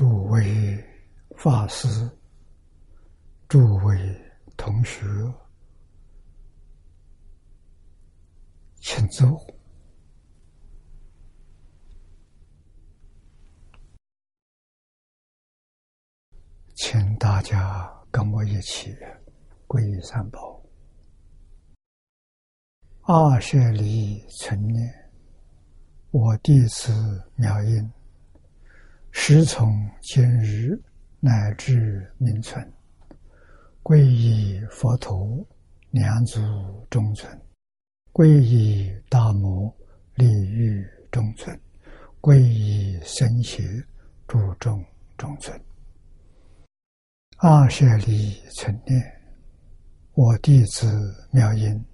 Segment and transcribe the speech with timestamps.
[0.00, 0.82] 诸位
[1.36, 2.10] 法师、
[3.46, 3.94] 诸位
[4.56, 5.04] 同学，
[8.76, 9.38] 请坐，
[16.76, 18.96] 请大家跟我一起
[19.68, 20.62] 皈依三宝。
[23.02, 25.12] 二舍离存念，
[26.10, 26.90] 我弟子
[27.36, 27.92] 妙音。
[29.12, 29.68] 时从
[30.00, 30.80] 今日
[31.18, 32.64] 乃至明存，
[33.82, 35.46] 皈依佛陀，
[35.90, 36.40] 两祖
[36.88, 37.28] 中尊；
[38.12, 39.74] 皈依大摩，
[40.14, 41.54] 利欲中尊；
[42.20, 43.62] 皈依僧伽，
[44.28, 44.82] 注众
[45.18, 45.60] 中尊。
[47.38, 49.02] 二舍离存念，
[50.14, 50.86] 我弟子
[51.32, 51.84] 妙音，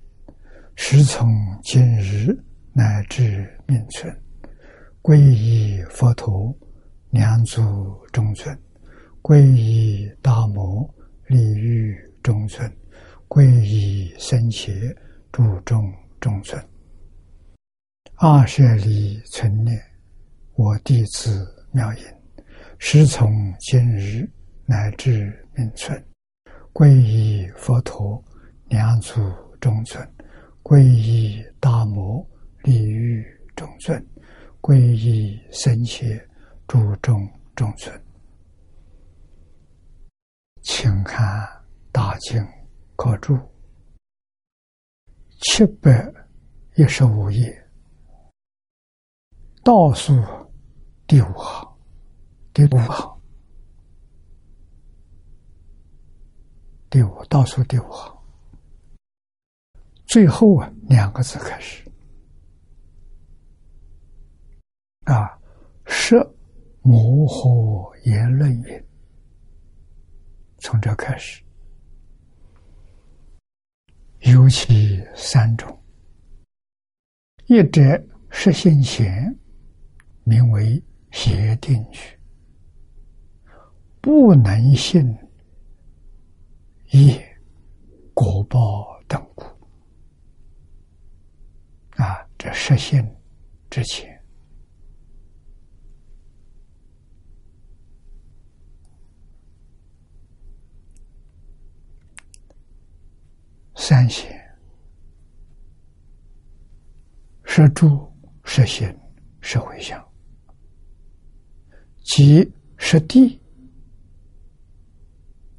[0.76, 1.28] 时从
[1.62, 2.36] 今日
[2.72, 4.14] 乃至明存，
[5.02, 6.54] 皈依佛陀。
[7.16, 8.54] 两祖中尊，
[9.22, 10.86] 皈依大摩
[11.28, 12.70] 利欲中尊，
[13.26, 14.70] 皈依僧伽
[15.32, 15.90] 注重
[16.20, 16.62] 中尊。
[18.16, 19.80] 二舍离存念，
[20.56, 22.04] 我弟子妙音，
[22.78, 24.28] 师从今日
[24.66, 25.98] 乃至明存，
[26.74, 28.22] 皈依佛陀
[28.68, 29.14] 两祖
[29.58, 30.06] 中尊，
[30.62, 32.22] 皈依大摩
[32.62, 33.24] 利欲
[33.54, 34.06] 中尊，
[34.60, 36.04] 皈依僧伽。
[36.68, 38.04] 注重中尊，
[40.62, 41.24] 请看
[41.92, 42.44] 《大经
[42.96, 43.34] 可注》
[45.38, 46.12] 七百
[46.74, 47.70] 一十五页。
[49.62, 50.12] 倒数
[51.06, 51.76] 第五行。
[52.52, 53.22] 第五行。
[56.90, 58.16] 第五倒数第五行。
[60.04, 61.88] 最后啊两个字开始。
[65.04, 65.38] 啊
[65.86, 66.35] 设。
[66.86, 68.84] 摩诃言论云：
[70.58, 71.42] 从这开始，
[74.20, 75.76] 有其三种：
[77.46, 77.80] 一者
[78.30, 79.36] 实现前，
[80.22, 80.80] 名为
[81.10, 82.16] 邪定句，
[84.00, 85.04] 不能信
[86.92, 87.20] 业
[88.14, 89.44] 果报等故。
[92.00, 93.04] 啊，这实现
[93.68, 94.15] 之前。
[103.88, 104.28] 三贤
[107.44, 108.92] 是住是行
[109.40, 110.04] 是回向，
[112.02, 113.40] 即是地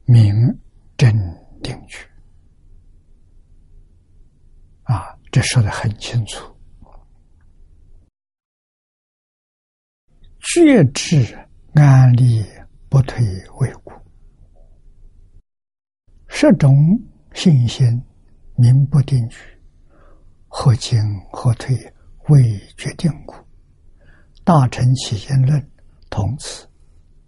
[0.03, 0.35] 名
[0.97, 1.09] 真
[1.63, 2.05] 定句
[4.83, 6.53] 啊，这说的很清楚。
[10.41, 11.33] 觉知
[11.75, 12.45] 安立
[12.89, 13.25] 不退
[13.61, 13.93] 为故，
[16.27, 16.75] 十种
[17.33, 18.03] 信心。
[18.57, 19.37] 名不定局，
[20.47, 20.99] 何进
[21.31, 21.75] 或退，
[22.29, 23.35] 未决定故。
[24.43, 25.71] 大乘起见论
[26.09, 26.67] 同此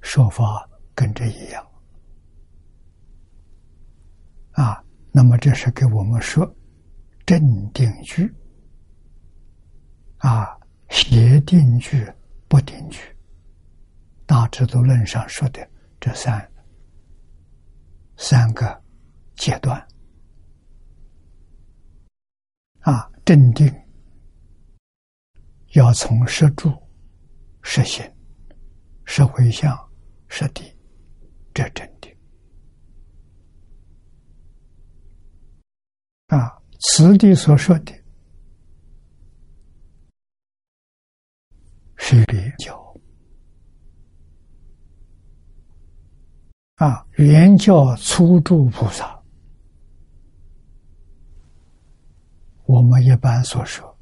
[0.02, 1.66] 说法，跟这一样。
[4.54, 6.44] 啊，那么这是给我们说
[7.28, 7.40] 正
[7.74, 8.34] 定句，
[10.18, 10.58] 啊，
[10.90, 12.12] 邪定句、
[12.48, 13.00] 不定句，
[14.26, 15.70] 大制度论上说的
[16.00, 16.52] 这三
[18.18, 18.82] 三个
[19.36, 19.88] 阶段。
[22.90, 23.72] 啊，镇定
[25.74, 26.74] 要从实住、
[27.62, 28.04] 实行、
[29.06, 29.78] 实回向、
[30.28, 30.76] 实地，
[31.54, 32.12] 这镇定。
[36.30, 37.94] 啊，此地所说的，
[41.98, 42.92] 是别教。
[46.78, 49.19] 啊，原教初住菩萨。
[52.70, 53.98] 我们一般所说，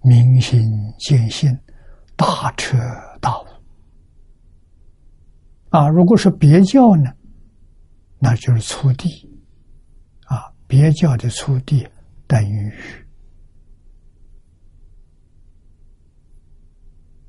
[0.00, 0.58] 明心
[0.98, 1.54] 见性，
[2.16, 2.78] 大彻
[3.20, 3.46] 大悟。
[5.68, 7.12] 啊，如果是别教呢，
[8.18, 9.30] 那就是粗地。
[10.24, 11.86] 啊，别教的粗地
[12.26, 12.72] 等于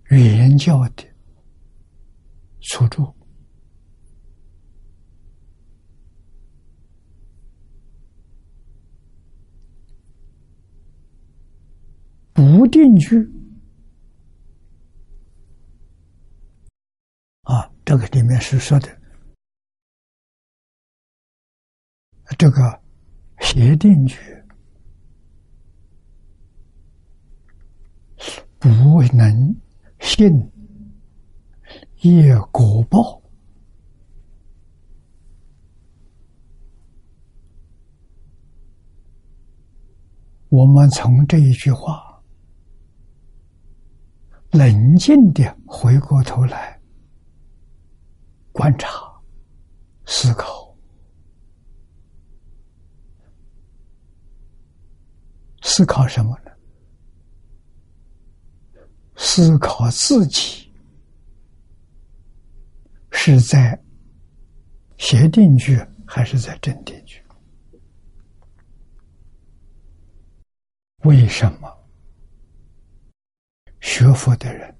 [0.07, 1.03] 原教的
[2.61, 3.13] 初住。
[12.33, 13.15] 不定句
[17.43, 18.89] 啊，这个里面是说的
[22.37, 22.81] 这个
[23.39, 24.17] 协定句
[28.57, 29.55] 不能
[29.99, 30.51] 信
[32.01, 33.21] 业果报。
[40.49, 42.12] 我们从这一句话，
[44.53, 46.79] 冷静的回过头来
[48.51, 48.87] 观察、
[50.05, 50.77] 思考，
[55.63, 56.51] 思考什么呢？
[59.15, 60.71] 思考自己
[63.09, 63.81] 是在
[64.97, 67.19] 邪定句还是在正定句？
[71.05, 71.82] 为什么
[73.83, 74.73] 学佛的人，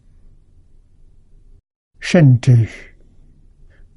[1.99, 2.69] 甚至于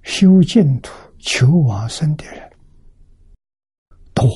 [0.02, 2.52] 修净土、求往生的人
[4.12, 4.28] 多？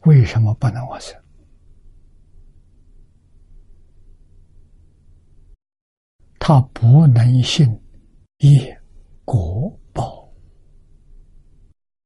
[0.00, 1.16] 为什么不能往生？
[6.40, 7.80] 他不能信
[8.38, 8.76] 业
[9.24, 10.28] 果报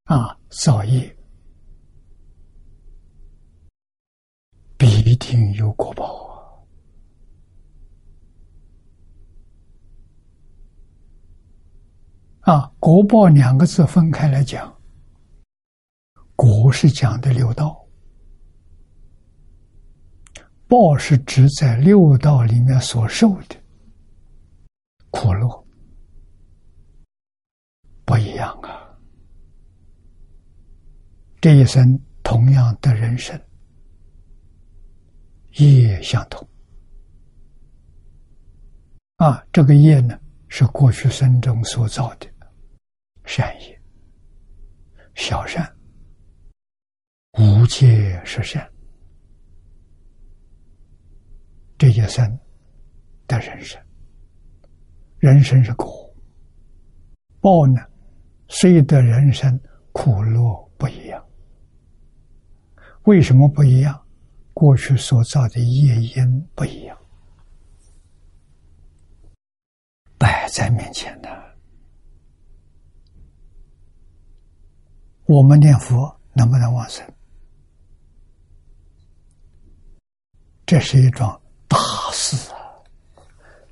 [0.04, 1.15] 啊，造业。
[5.16, 6.26] 一定有果报
[12.40, 12.52] 啊！
[12.52, 14.78] 啊，果报两个字分开来讲，
[16.34, 17.82] 果是讲的六道，
[20.68, 23.56] 报是指在六道里面所受的
[25.08, 25.66] 苦乐，
[28.04, 28.84] 不一样啊！
[31.40, 33.40] 这一生同样的人生。
[35.58, 36.46] 业相同。
[39.16, 40.18] 啊，这个业呢
[40.48, 42.26] 是过去生中所造的
[43.24, 43.80] 善业、
[45.14, 45.74] 小善、
[47.38, 48.70] 无界是善，
[51.78, 52.38] 这一生
[53.26, 53.82] 的人生，
[55.18, 56.14] 人生是果，
[57.40, 57.80] 报呢，
[58.48, 59.58] 虽得人生
[59.92, 61.26] 苦乐不一样，
[63.04, 64.05] 为什么不一样？
[64.58, 66.96] 过去所造的业因不一样，
[70.16, 71.28] 摆在面前的。
[75.26, 77.06] 我们念佛能不能往生？
[80.64, 81.76] 这是一桩大
[82.12, 82.56] 事啊！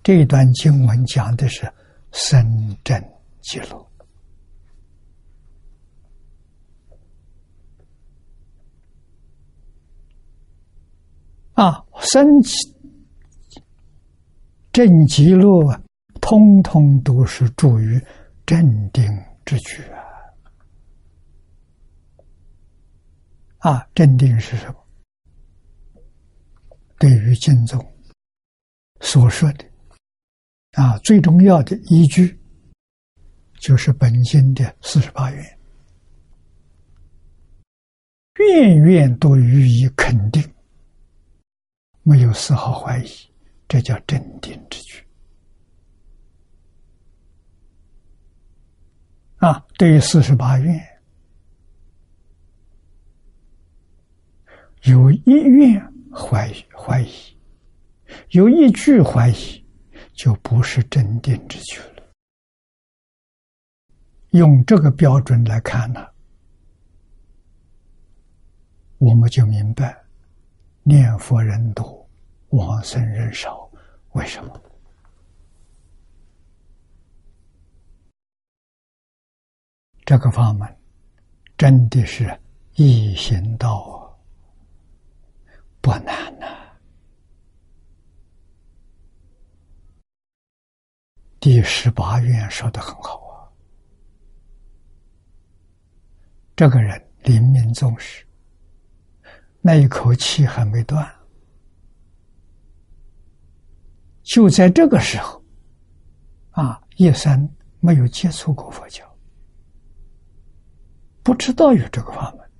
[0.02, 1.72] 这一段经文讲的是
[2.12, 3.02] 深圳
[3.40, 3.83] 记录。
[11.54, 12.56] 啊，升起
[14.72, 15.48] 正极乐，
[16.20, 18.00] 通通都是助于
[18.44, 19.04] 镇定
[19.44, 19.82] 之举
[23.60, 23.70] 啊！
[23.70, 24.74] 啊，镇定是什么？
[26.98, 27.84] 对于经中
[29.00, 29.64] 所说的
[30.72, 32.36] 啊，最重要的依据
[33.60, 35.58] 就是本经的四十八愿，
[38.38, 40.42] 愿愿都予以肯定。
[42.04, 43.08] 没有丝毫怀疑，
[43.66, 45.02] 这叫镇定之举。
[49.38, 50.80] 啊，对于四十八愿，
[54.82, 55.82] 有一愿
[56.12, 57.10] 怀疑怀疑，
[58.30, 59.64] 有一句怀疑，
[60.12, 62.02] 就不是镇定之举了。
[64.32, 66.06] 用这个标准来看呢，
[68.98, 70.03] 我们就明白。
[70.86, 72.06] 念佛人多，
[72.50, 73.68] 往生人少，
[74.12, 74.62] 为什么？
[80.04, 80.68] 这个法门
[81.56, 82.38] 真的是
[82.74, 84.14] 易行道，
[85.80, 86.46] 不难呐。
[91.40, 93.48] 第十八愿说的很好啊，
[96.54, 98.23] 这个人临命终时。
[99.66, 101.10] 那一口气还没断，
[104.22, 105.42] 就在这个时候，
[106.50, 107.48] 啊，叶三
[107.80, 109.02] 没有接触过佛教，
[111.22, 112.50] 不知道有这个法门。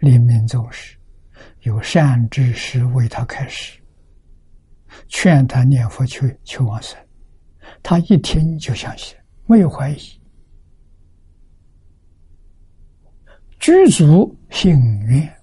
[0.00, 0.98] 临命终时，
[1.60, 3.80] 有善知识为他开示，
[5.08, 6.94] 劝他念佛求求往生，
[7.82, 9.16] 他一听就相信，
[9.46, 10.20] 没有怀疑，
[13.58, 15.34] 具足信愿。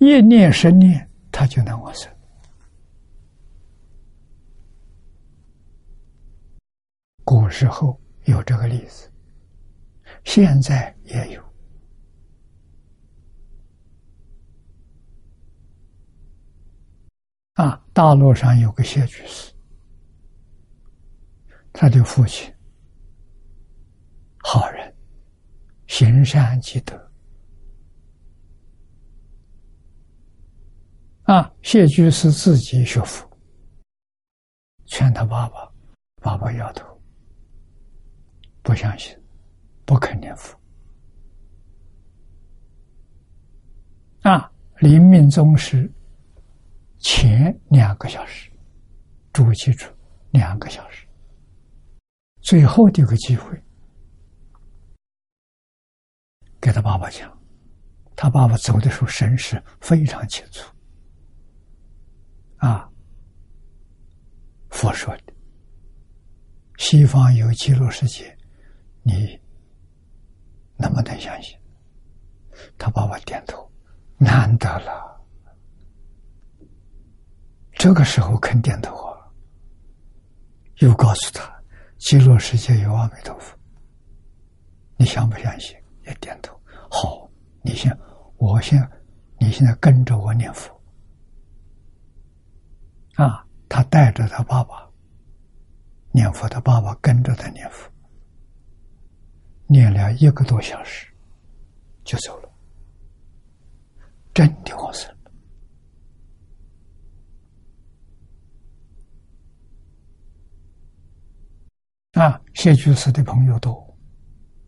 [0.00, 2.10] 一念生念，他就能往生。
[7.22, 9.12] 古时候有这个例子，
[10.24, 11.44] 现在也有。
[17.56, 19.52] 啊，大陆上有个谢居士，
[21.74, 22.50] 他的父亲
[24.38, 24.96] 好人，
[25.88, 27.09] 行善积德。
[31.30, 33.24] 啊，谢居士自己学佛，
[34.86, 35.70] 劝他爸爸，
[36.20, 36.84] 爸爸摇头，
[38.64, 39.16] 不相信，
[39.84, 40.58] 不肯念佛。
[44.22, 45.88] 啊，临命终时
[46.98, 48.50] 前两个小时，
[49.32, 49.86] 诸位记住，
[50.32, 51.06] 两个小时，
[52.40, 53.56] 最后的一个机会，
[56.60, 57.32] 给他爸爸讲，
[58.16, 60.68] 他爸爸走的时候神识非常清楚。
[62.60, 62.88] 啊，
[64.68, 65.32] 佛说的，
[66.78, 68.36] 西方有极乐世界，
[69.02, 69.40] 你
[70.76, 71.58] 能不能相信？
[72.76, 73.70] 他爸爸点头，
[74.18, 75.24] 难得了。
[77.72, 79.16] 这个时候肯点头啊，
[80.80, 81.50] 又告诉他，
[81.98, 83.56] 极乐世界有阿弥陀佛，
[84.98, 85.74] 你相不相信？
[86.04, 86.58] 也点头。
[86.90, 87.30] 好，
[87.62, 87.96] 你先，
[88.36, 88.86] 我先，
[89.38, 90.78] 你现在跟着我念佛。
[93.20, 94.88] 啊，他带着他爸爸
[96.10, 97.86] 念佛，他爸爸跟着他念佛，
[99.66, 101.06] 念了一个多小时，
[102.02, 102.48] 就走了，
[104.32, 105.14] 真的往生
[112.12, 113.98] 啊，谢居士的朋友多，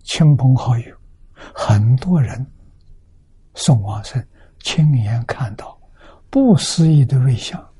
[0.02, 0.94] 亲朋好友，
[1.32, 2.46] 很多人
[3.54, 4.22] 送往生，
[4.58, 5.80] 亲眼看到
[6.28, 7.71] 不思议的瑞相。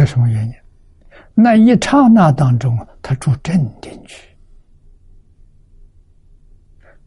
[0.00, 0.54] 这什么原因？
[1.34, 4.34] 那一刹那当中，他住镇定去，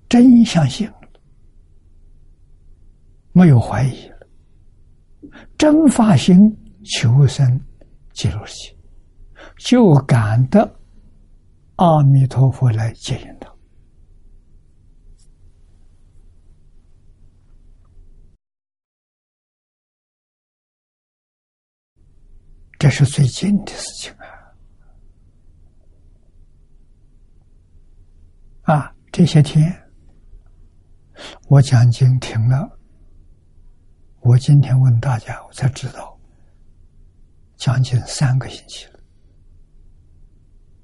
[0.08, 0.96] 真相信了，
[3.32, 4.28] 没有怀疑了，
[5.58, 7.60] 真发心求生
[8.12, 8.76] 极乐世界，
[9.58, 10.60] 就感得
[11.78, 13.52] 阿弥陀佛来接引他。
[22.84, 24.14] 这是最近的事情
[28.66, 28.76] 啊！
[28.76, 29.74] 啊，这些天
[31.48, 32.78] 我讲经停了，
[34.20, 36.20] 我今天问大家，我才知道，
[37.56, 39.00] 将近三个星期了，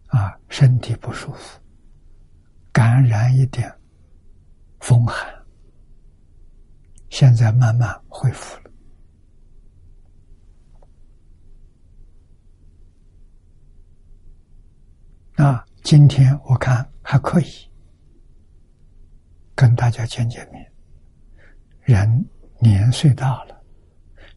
[0.08, 1.60] 啊，身体不舒服，
[2.72, 3.70] 感染一点
[4.80, 5.28] 风寒，
[7.10, 8.69] 现在慢慢恢复了。
[15.40, 17.46] 啊，今天我看还可以
[19.56, 20.70] 跟大家见见面。
[21.80, 22.30] 人
[22.60, 23.64] 年岁大了，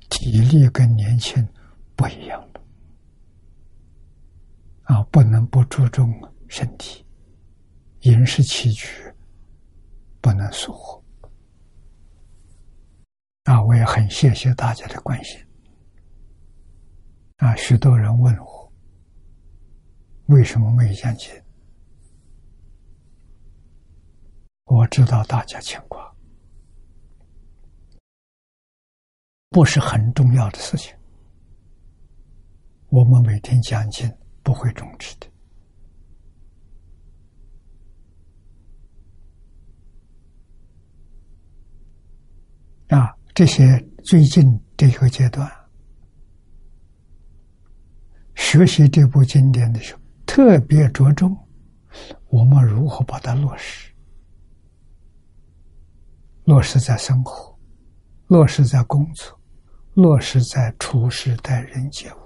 [0.08, 1.44] 体力跟年轻
[1.96, 2.60] 不一样了。
[4.84, 6.08] 啊，不能不注重
[6.46, 7.04] 身体，
[8.02, 8.86] 饮食起居
[10.20, 11.02] 不能疏忽。
[13.42, 15.36] 啊，我也很谢谢大家的关心。
[17.38, 18.61] 啊，许多人问我。
[20.32, 21.30] 为什么没讲经？
[24.64, 26.10] 我知道大家牵挂，
[29.50, 30.96] 不是很重要的事情。
[32.88, 34.10] 我们每天讲经
[34.42, 35.26] 不会终止的。
[42.96, 44.42] 啊，这些最近
[44.78, 45.46] 这个阶段
[48.34, 50.01] 学习这部经典的时候。
[50.26, 51.36] 特别着重
[52.28, 53.92] 我们如何把它落实，
[56.44, 57.58] 落实在生活，
[58.28, 59.38] 落实在工作，
[59.94, 62.18] 落实在处事待人接物，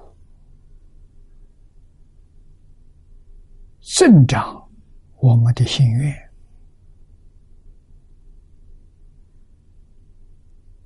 [3.80, 4.70] 增长
[5.16, 6.14] 我们的心愿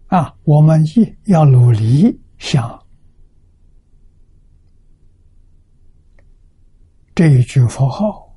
[0.07, 0.35] 啊！
[0.45, 2.80] 我们一要努力想。
[7.21, 8.35] 这一句佛号，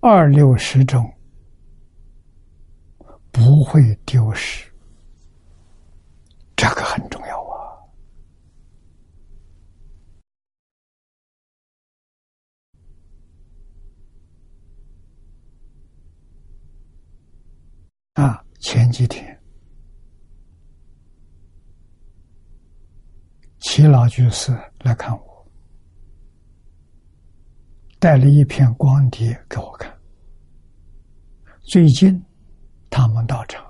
[0.00, 1.10] 二六十种
[3.32, 4.70] 不会丢失，
[6.54, 7.56] 这个很重要啊！
[18.12, 19.40] 啊，前几天，
[23.60, 25.25] 齐老居士来看我。
[27.98, 29.92] 带了一片光碟给我看。
[31.62, 32.22] 最近，
[32.90, 33.64] 他们到场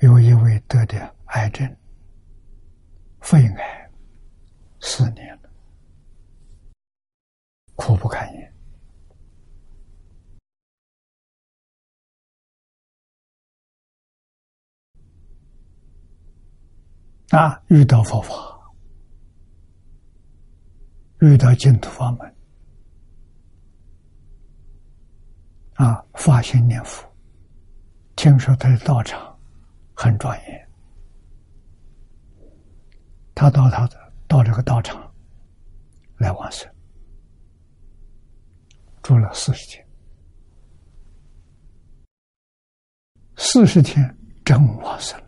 [0.00, 1.76] 有一位得的癌症，
[3.20, 3.90] 肺癌，
[4.80, 5.50] 四年了，
[7.74, 8.54] 苦不堪言。
[17.30, 18.34] 啊，遇到佛法，
[21.20, 22.34] 遇到净土法门，
[25.80, 27.10] 啊，发心念佛，
[28.14, 29.34] 听说他的道场
[29.94, 30.68] 很庄严，
[33.34, 35.10] 他到他的到这个道场
[36.18, 36.70] 来往生，
[39.02, 39.88] 住了四十天，
[43.38, 45.18] 四十天真往生。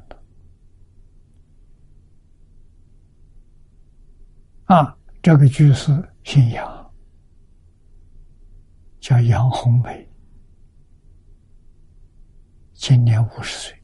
[4.66, 5.90] 啊，这个居士
[6.24, 6.92] 姓杨，
[9.00, 10.11] 叫杨红梅，
[12.84, 13.82] 今年五十岁，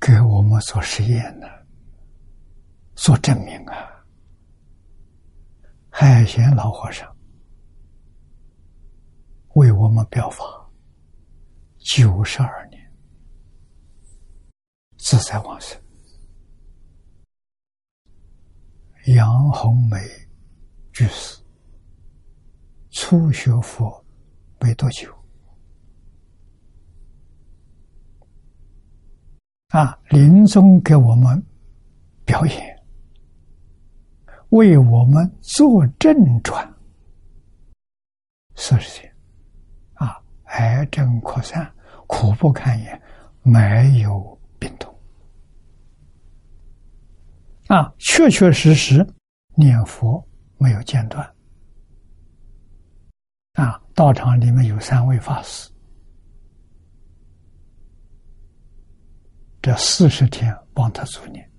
[0.00, 1.48] 给我们做实验呢，
[2.94, 4.06] 做证明啊。
[5.90, 7.12] 海贤老和尚
[9.54, 10.44] 为我们表法
[11.78, 12.80] 九十二年。
[14.96, 15.76] 自在往生，
[19.06, 19.98] 杨红梅
[20.92, 21.41] 居士
[22.92, 24.04] 初学佛
[24.60, 25.10] 没多久，
[29.68, 31.42] 啊，临终给我们
[32.26, 32.82] 表演，
[34.50, 36.70] 为我们做正传，
[38.54, 39.16] 四十天，
[39.94, 41.74] 啊，癌症扩散，
[42.06, 43.02] 苦不堪言，
[43.42, 44.94] 没有病痛。
[47.68, 49.04] 啊，确确实实
[49.54, 50.22] 念佛
[50.58, 51.31] 没有间断。
[53.94, 55.70] 道场里面有三位法师，
[59.60, 61.50] 这四十天帮他助念，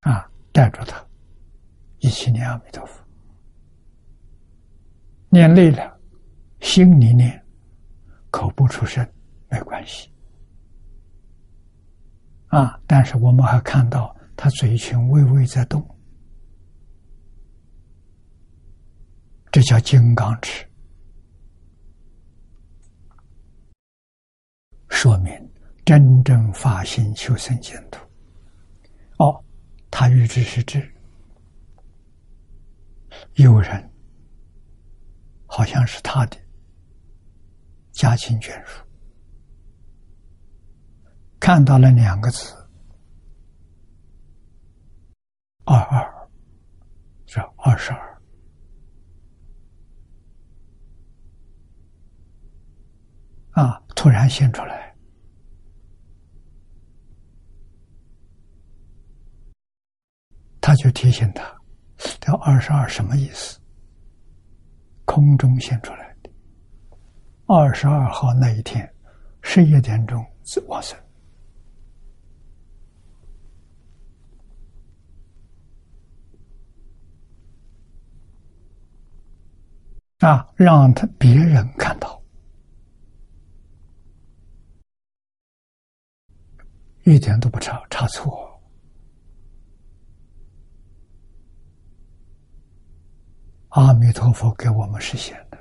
[0.00, 1.04] 啊，带着他
[1.98, 3.02] 一起念阿弥陀佛，
[5.30, 6.00] 念累了，
[6.60, 7.44] 心里念，
[8.30, 9.06] 口不出声，
[9.48, 10.10] 没关系。
[12.48, 12.80] 啊！
[12.86, 15.84] 但是我们还看到他嘴唇微微在动，
[19.54, 20.68] 这叫金刚持，
[24.88, 25.32] 说明
[25.84, 28.00] 真正发心求生净土。
[29.18, 29.44] 哦，
[29.92, 30.92] 他欲知是知，
[33.34, 33.92] 有人
[35.46, 36.36] 好像是他的
[37.92, 38.84] 家亲眷属。
[41.38, 42.56] 看到了两个字，
[45.64, 46.28] 二二，
[47.26, 48.13] 是二十二，
[53.54, 53.80] 啊！
[53.96, 54.94] 突然现出来，
[60.60, 61.44] 他就提醒他
[62.20, 63.58] ：“这二十二什么意思？”
[65.06, 66.30] 空中现出来的，
[67.46, 68.92] 二十二号那一天
[69.40, 70.98] 十一点钟是往生。
[80.18, 82.23] 啊，让他别人看到，
[87.04, 88.50] 一点都不差差错。
[93.68, 95.58] 阿弥陀佛给我们实现的。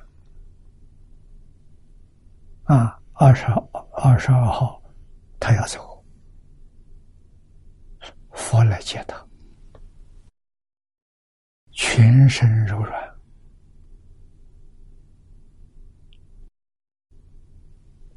[2.64, 3.46] 啊，二十
[3.92, 4.82] 二十二号，
[5.40, 6.02] 他要走，
[8.32, 9.28] 佛来接他，
[11.72, 13.14] 全身柔软。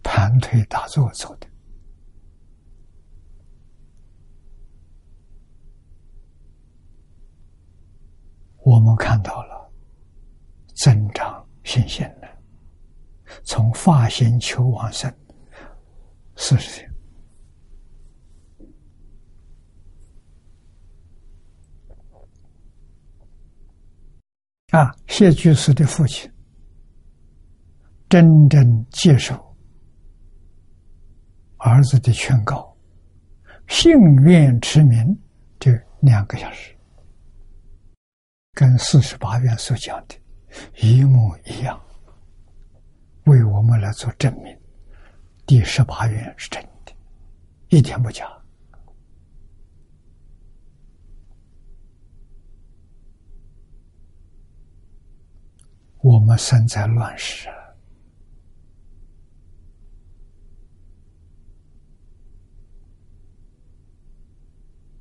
[0.03, 1.49] 盘腿打坐走的，
[8.67, 9.73] 我们看到了
[10.75, 12.29] 增长信心的，
[13.45, 15.09] 从发心求往生
[16.35, 16.93] 四十天
[24.73, 26.29] 啊，谢居士的父亲
[28.09, 29.41] 真正接受。
[31.59, 32.77] 儿子的劝告，
[33.69, 33.93] 幸
[34.25, 35.17] 愿持名，
[35.61, 36.76] 这两个小时，
[38.57, 40.15] 跟四十八愿所讲的
[40.77, 41.79] 一模一样，
[43.25, 44.59] 为我们来做证明。
[45.45, 46.93] 第十八愿是真的，
[47.69, 48.27] 一点不假。
[55.99, 57.51] 我们生在乱世！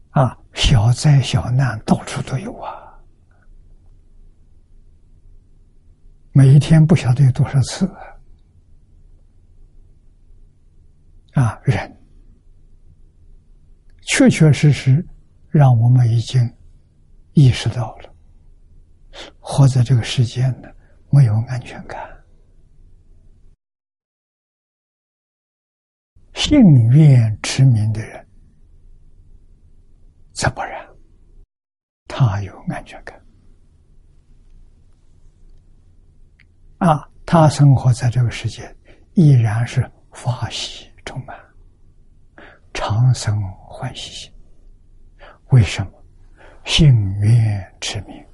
[0.10, 2.85] 啊，小灾小难到处都有啊！
[6.38, 7.90] 每一天不晓得有多少次
[11.32, 11.58] 啊！
[11.64, 11.98] 人
[14.02, 15.08] 确确实实
[15.50, 16.42] 让我们已经
[17.32, 18.14] 意识到了，
[19.40, 20.68] 活在这个世间呢，
[21.10, 21.98] 没有安全感。
[26.34, 28.28] 幸愿持名的人，
[30.34, 30.86] 怎么然？
[32.10, 33.05] 他有安全感。
[36.78, 38.76] 啊，他生活在这个世界，
[39.14, 41.38] 依然是法喜充满，
[42.74, 44.32] 长生欢喜心。
[45.50, 45.92] 为什么？
[46.66, 48.26] 幸愿持名，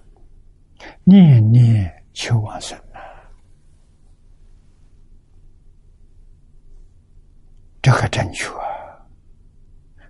[1.04, 2.99] 念念求往生呐。
[7.82, 8.49] 这个正确，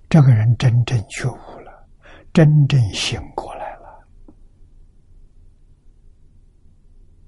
[0.08, 1.88] 这个人真正觉悟了，
[2.32, 3.61] 真正醒过来。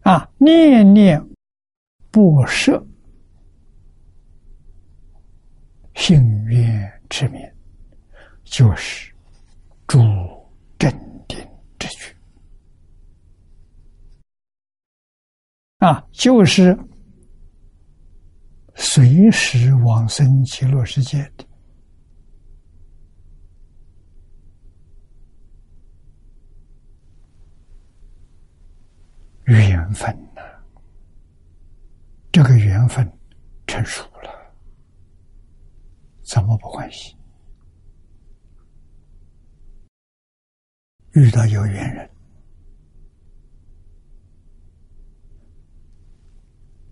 [0.04, 1.22] 啊，念念
[2.12, 2.86] 不舍，
[5.96, 7.42] 幸愿之名，
[8.44, 9.14] 就是
[9.88, 10.00] 助
[10.78, 10.92] 镇
[11.28, 11.38] 定
[11.80, 12.14] 之举。
[15.78, 16.78] 啊，就是
[18.76, 21.46] 随时往生极乐世界的。
[29.46, 30.42] 缘分呐，
[32.32, 33.06] 这个缘分
[33.68, 34.56] 成熟了，
[36.24, 37.16] 怎么不欢喜？
[41.12, 42.10] 遇到有缘人，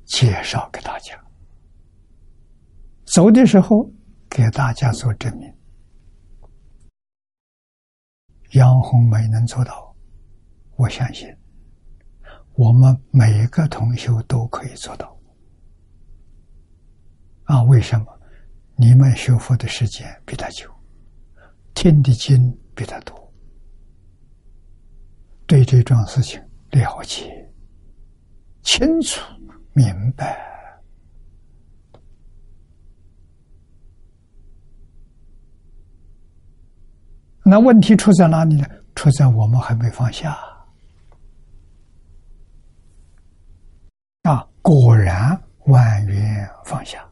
[0.06, 1.20] 介绍给大家，
[3.06, 3.90] 走的时候
[4.30, 5.52] 给大家做证明。
[8.52, 9.96] 杨红梅能做到，
[10.76, 11.34] 我相信。
[12.62, 15.17] 我们每个同学都可以做到
[17.45, 17.63] 啊！
[17.63, 18.06] 为什么？
[18.76, 20.69] 你们学佛的时间比他久，
[21.74, 23.34] 听的经比他多，
[25.47, 27.52] 对这桩事情了解
[28.62, 29.19] 清楚
[29.74, 30.39] 明白。
[37.43, 38.67] 那问题出在哪里呢？
[38.93, 40.38] 出在我们还没放下。
[44.21, 47.04] 啊，果然万缘放下，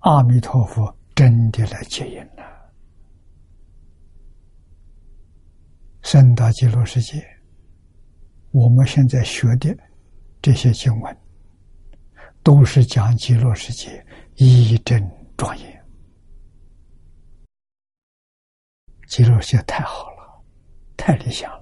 [0.00, 2.42] 阿弥陀佛真的来接引了。
[6.02, 7.22] 升到极乐世界，
[8.50, 9.76] 我们现在学的
[10.40, 11.16] 这些经文，
[12.42, 14.04] 都是讲极乐世界
[14.36, 15.84] 一真庄严，
[19.08, 20.22] 极乐世界太好了。
[20.96, 21.50] 太理想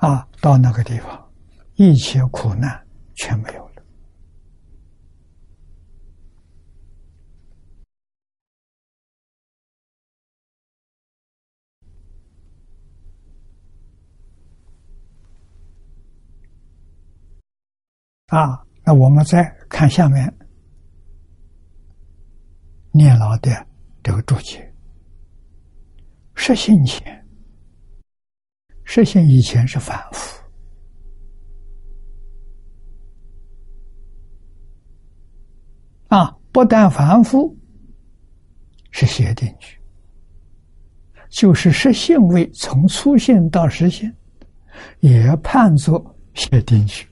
[0.00, 0.26] 啊！
[0.40, 1.30] 到那个地方，
[1.74, 3.82] 一切苦难全没有了。
[18.28, 18.64] 啊！
[18.82, 20.34] 那我们再看下面
[22.92, 23.66] 念老的
[24.02, 24.72] 这个注解。
[26.34, 27.19] 实性前，
[28.92, 30.42] 实现以前是反复
[36.08, 37.56] 啊，不但反复，
[38.90, 39.78] 是写定句，
[41.28, 44.12] 就是实性位从出现到实现，
[44.98, 47.06] 也判作写定句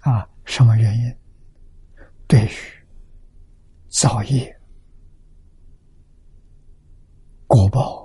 [0.00, 0.28] 啊。
[0.44, 1.16] 什么原因？
[2.26, 2.50] 对于
[3.98, 4.54] 造业。
[7.46, 8.04] 果报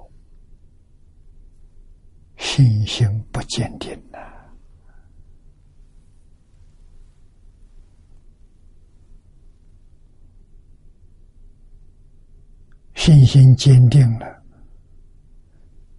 [2.37, 4.19] 信心不坚定呐，
[12.95, 14.43] 信心坚定了，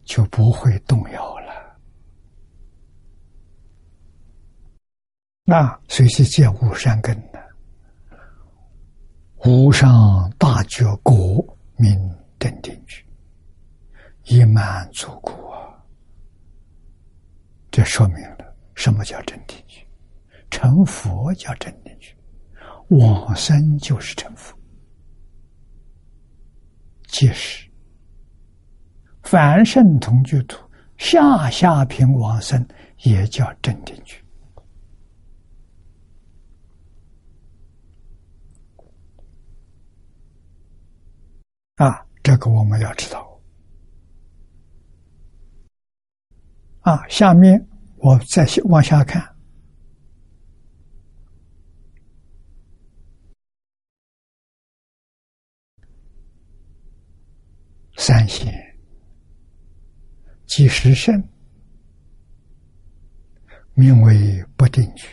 [0.05, 1.81] 就不会动摇了。
[5.45, 7.43] 那谁是见无善根的？
[9.47, 11.99] 无上大觉果名
[12.39, 13.03] 登定句。
[14.27, 15.52] 已满足过，
[17.73, 19.85] 这说明了什么叫真定句？
[20.51, 22.15] 成佛叫真定句，
[22.89, 24.55] 往生就是成佛。
[27.07, 27.67] 即是
[29.23, 30.59] 凡圣同居土
[30.99, 32.63] 下下品往生，
[33.05, 34.23] 也叫正定居。
[41.77, 43.32] 啊，这个我们要知道。
[46.83, 47.65] 啊，下面
[47.97, 49.23] 我再往下看。
[57.97, 58.53] 三贤
[60.45, 61.23] 即十圣，
[63.75, 65.07] 名为不定居。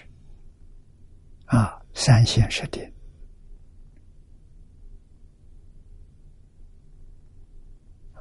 [1.46, 2.92] 啊，三贤十定，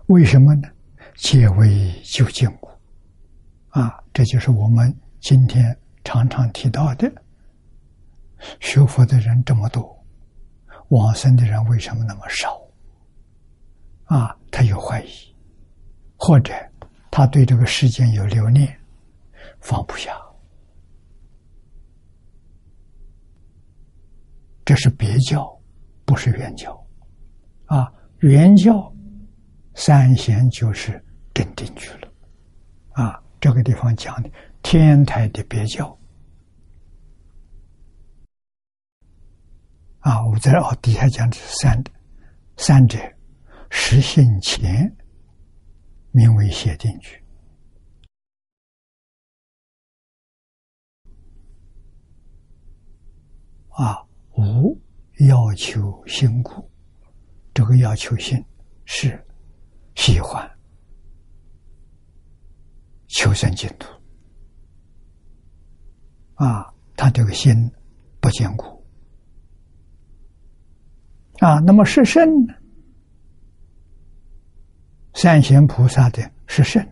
[0.09, 0.69] 为什么呢？
[1.17, 2.68] 皆为究竟故。
[3.79, 7.09] 啊，这就是我们今天常常提到的：
[8.59, 10.05] 学佛的人这么多，
[10.89, 12.61] 往生的人为什么那么少？
[14.07, 15.11] 啊，他有怀疑，
[16.17, 16.53] 或者
[17.09, 18.77] 他对这个世间有留念，
[19.61, 20.13] 放不下。
[24.65, 25.57] 这是别教，
[26.05, 26.85] 不是原教。
[27.67, 27.87] 啊，
[28.23, 28.93] 原教
[29.75, 31.01] 三贤就是
[31.33, 31.98] 真定去了。
[33.41, 34.31] 这个地方讲的
[34.63, 35.99] 天台的别教。
[40.01, 41.83] 啊，我在哦底下讲的是三
[42.57, 42.99] 三者。
[43.71, 44.97] 实现前，
[46.11, 47.23] 名为写定句。
[53.69, 54.03] 啊，
[54.35, 54.75] 无
[55.29, 56.71] 要求心故，
[57.53, 58.43] 这个要求心
[58.87, 59.23] 是
[59.97, 60.58] 喜欢
[63.09, 63.89] 求生净土。
[66.35, 67.71] 啊，他这个心
[68.21, 68.67] 不坚固。
[71.41, 72.55] 啊，那么是圣呢？
[75.15, 76.85] 三贤菩萨的是圣，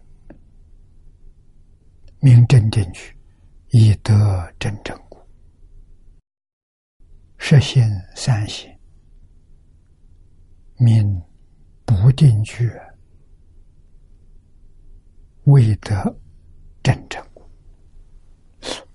[2.18, 3.16] 名正定句，
[3.70, 5.18] 以得真正故。
[7.38, 8.76] 实现三贤，
[10.76, 11.22] 名
[11.84, 12.68] 不定句，
[15.46, 16.16] 未得
[16.82, 17.20] 真正。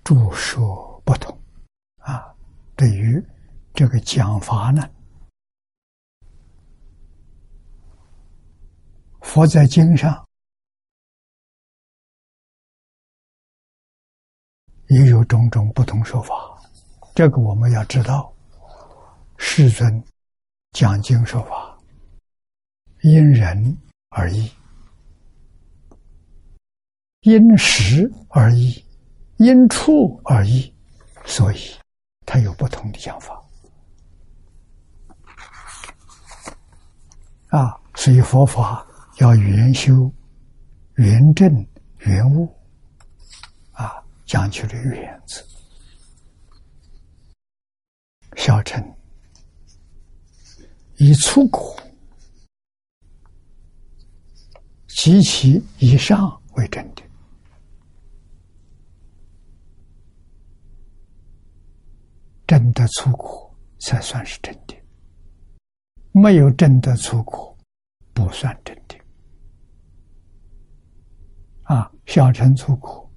[0.03, 1.37] 著说不同
[1.99, 2.33] 啊，
[2.75, 3.23] 对于
[3.73, 4.89] 这个讲法呢？
[9.21, 10.27] 佛在经上
[14.87, 16.35] 也有种种不同说法，
[17.15, 18.33] 这个我们要知道。
[19.37, 20.03] 世尊
[20.71, 21.79] 讲经说法，
[23.01, 23.77] 因人
[24.09, 24.51] 而异，
[27.21, 28.83] 因时而异，
[29.37, 30.73] 因处而异，
[31.25, 31.59] 所以
[32.25, 33.41] 他有不同的讲法。
[37.47, 38.87] 啊，所以佛法。
[39.17, 40.11] 要圆修、
[40.95, 41.53] 圆正、
[41.99, 42.49] 圆悟，
[43.73, 45.45] 啊，讲究的“圆”字。
[48.35, 48.83] 小乘
[50.95, 51.77] 以出果
[54.87, 57.03] 及其以上为正的，
[62.51, 64.75] 真的出苦才算是真的，
[66.11, 67.57] 没有真的出苦，
[68.11, 68.95] 不算真的。
[71.63, 73.09] 啊，小乘出苦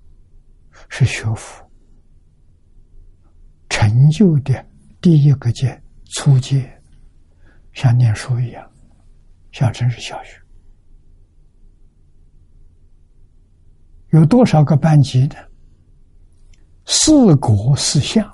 [0.88, 1.68] 是学佛
[3.68, 4.64] 成就的
[5.01, 6.73] 第一个阶初阶，
[7.73, 8.70] 像念书一样。
[9.51, 10.40] 小乘是小学，
[14.11, 15.35] 有多少个班级呢？
[16.87, 18.33] 四国四相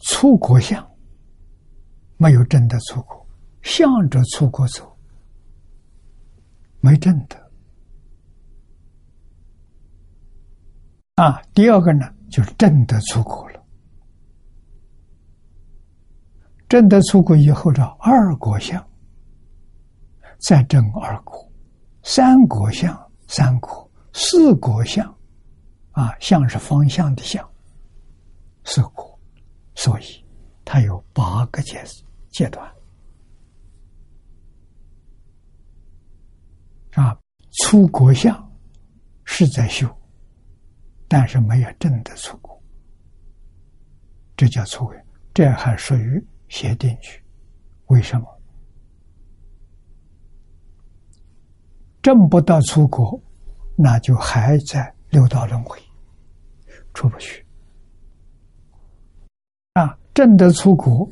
[0.00, 0.86] 出国相
[2.16, 3.20] 没有真的出国。
[3.62, 4.96] 向着出国走，
[6.80, 7.50] 没正的
[11.16, 11.42] 啊。
[11.52, 13.62] 第二个呢，就是正的出国了。
[16.70, 18.82] 正的出国以后，的二国相，
[20.38, 21.52] 再正二国，
[22.02, 25.06] 三国相，三国，四国相，
[25.90, 27.46] 啊，相是方向的相，
[28.64, 29.09] 四国，
[29.80, 30.22] 所以
[30.62, 31.82] 它有八个阶
[32.28, 32.70] 阶段。
[36.92, 37.18] 啊，
[37.62, 38.52] 出国相
[39.24, 39.88] 是在修，
[41.08, 42.62] 但是没有真的出国，
[44.36, 47.24] 这叫出位，这还属于邪定区。
[47.86, 48.26] 为什么？
[52.02, 53.18] 证不到出国，
[53.78, 55.78] 那就还在六道轮回，
[56.92, 57.46] 出不去。
[60.12, 61.10] 正得出国，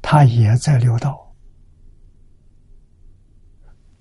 [0.00, 1.34] 他也在六道。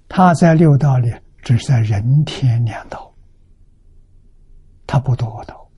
[0.07, 3.13] 他在六道里，只是在人天两道，
[4.87, 5.69] 他不堕道，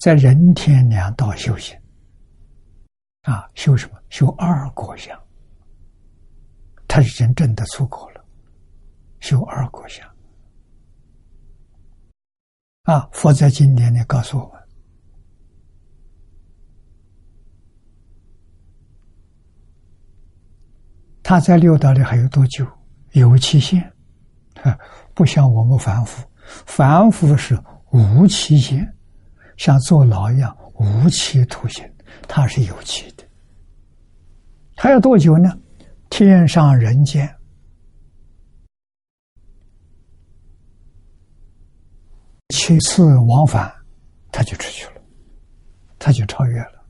[0.00, 1.78] 在人天两道修行，
[3.22, 4.02] 啊，修什么？
[4.08, 5.16] 修二果相。
[6.88, 8.24] 他已经证得出国了，
[9.20, 10.08] 修二果相。
[12.88, 14.52] 啊，佛在经典里告诉我们。
[21.22, 22.66] 他在六道里还有多久？
[23.12, 23.92] 有期限，
[25.12, 26.26] 不像我们凡夫，
[26.64, 28.90] 凡夫是无期限，
[29.58, 31.84] 像坐牢一样无期徒刑。
[32.26, 33.24] 他是有期的，
[34.78, 35.52] 还要多久呢？
[36.08, 37.28] 天上人间，
[42.68, 43.74] 七次往返，
[44.30, 45.00] 他就出去了，
[45.98, 46.84] 他就超越了。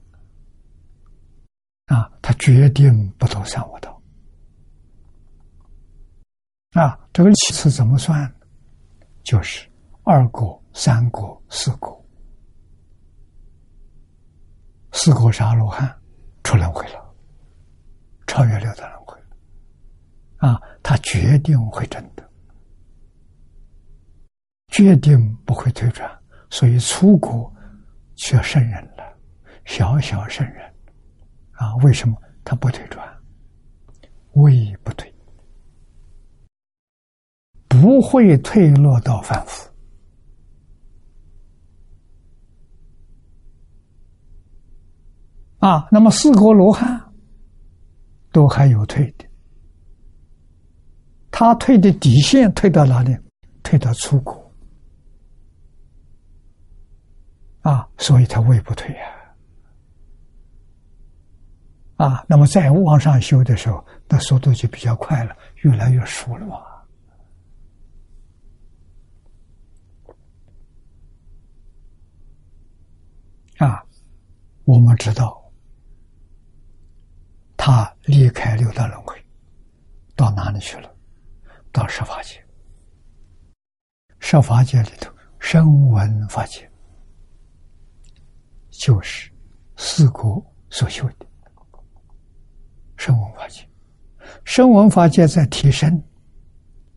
[1.87, 4.03] 啊，他决定不走三恶道。
[6.73, 8.29] 啊，这个七次怎么算？
[9.23, 9.71] 就是
[10.03, 12.05] 二果、三果、四果，
[14.91, 15.97] 四果是阿罗汉
[16.43, 17.15] 出轮回了，
[18.27, 19.27] 超越六道轮回了。
[20.39, 22.28] 啊，他决定会真的，
[24.79, 26.09] 决定不会退转，
[26.51, 27.53] 所以出国
[28.15, 29.03] 却圣人了，
[29.65, 30.65] 小小圣人。
[31.55, 33.05] 啊，为什么他不退转？
[34.35, 35.13] 位不退。
[37.67, 39.69] 不会退落到凡夫
[45.59, 45.89] 啊！
[45.91, 47.03] 那么四国罗汉
[48.31, 49.27] 都还有退的，
[51.33, 53.17] 他退的底线退到哪里？
[53.65, 54.48] 退到出国
[57.69, 57.87] 啊！
[57.99, 59.35] 所以他位不退呀
[61.97, 62.25] 啊！
[62.27, 66.65] 那么再往上修的时候，那速度就比较快了，越来越熟了嘛。
[73.59, 73.85] 啊，
[74.65, 75.53] 我们知道，
[77.55, 79.15] 他离开六道轮回，
[80.17, 80.91] 到哪里去了？
[81.71, 82.43] 到十法界。
[84.21, 86.68] 十法界里头，声闻法界
[88.79, 89.29] 就是
[89.77, 91.27] 四国所修的
[92.97, 93.69] 声闻法界。
[94.45, 96.01] 声闻法界在提升，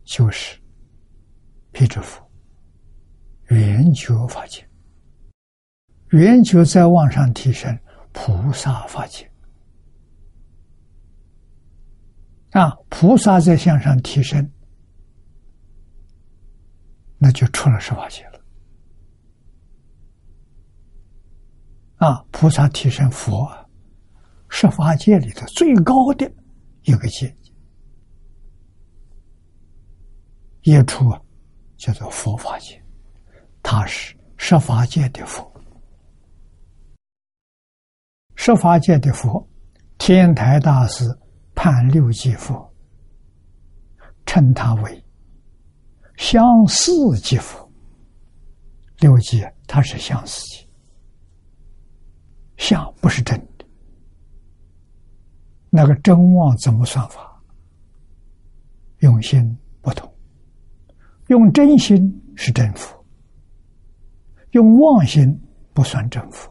[0.04, 0.56] 就是
[1.72, 2.24] 辟支佛
[3.48, 4.64] 圆觉法界。
[6.10, 7.76] 圆觉在往上提升，
[8.12, 9.28] 菩萨法界
[12.50, 14.48] 啊，菩萨在向上提升，
[17.18, 18.22] 那就出了十法界
[22.04, 22.20] 啊！
[22.32, 23.48] 菩萨提升佛，
[24.48, 26.28] 十法界里头最高的
[26.82, 27.32] 一个界，
[30.62, 31.08] 一出
[31.76, 32.82] 叫做佛法界，
[33.62, 35.48] 他是十法界的佛。
[38.34, 39.48] 十法界的佛，
[39.96, 41.04] 天台大师
[41.54, 42.68] 判六界佛，
[44.26, 45.04] 称他为
[46.16, 46.90] 相似
[47.22, 47.70] 即佛。
[48.98, 50.61] 六界他是相似界，
[52.62, 53.64] 相不是真的。
[55.68, 57.42] 那个真妄怎么算法？
[59.00, 60.08] 用心不同，
[61.26, 62.96] 用真心是真福，
[64.52, 65.36] 用妄心
[65.74, 66.48] 不算真福。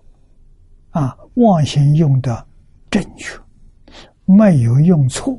[0.90, 2.46] 啊，妄心用的
[2.90, 3.40] 正确，
[4.26, 5.34] 没有用错，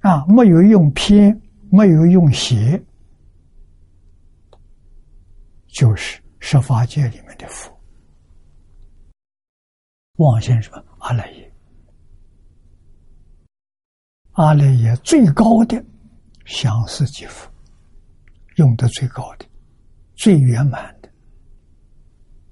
[0.00, 2.82] 啊，没有用偏，没有用邪，
[5.68, 7.70] 就是十法界里面的福。
[10.20, 10.72] 望先生？
[10.98, 11.52] 阿赖耶，
[14.32, 15.82] 阿赖耶最高的
[16.44, 17.50] 相似即佛，
[18.56, 19.46] 用的最高的，
[20.14, 21.08] 最圆满的。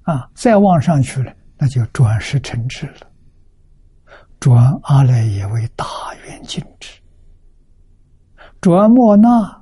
[0.02, 3.10] 啊，再往上去了，那就转世成智了。
[4.40, 5.84] 转阿赖耶为大
[6.26, 6.98] 圆净智，
[8.62, 9.57] 转莫那，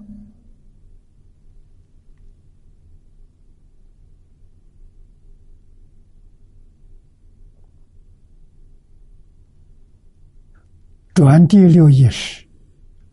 [11.17, 12.47] 转第六意识，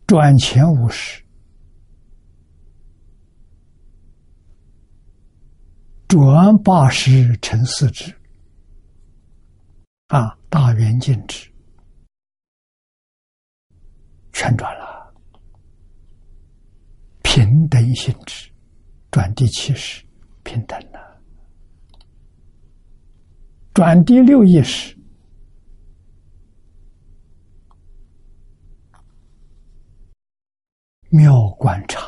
[0.06, 1.24] 转前五识。
[6.06, 8.14] 转八十成四智，
[10.08, 11.50] 啊，大圆镜智
[14.34, 15.10] 全转了，
[17.22, 18.50] 平等性质
[19.10, 20.04] 转第七识，
[20.42, 21.22] 平等了。
[23.72, 24.94] 转第六意识，
[31.10, 31.32] 妙
[31.64, 32.02] 观察，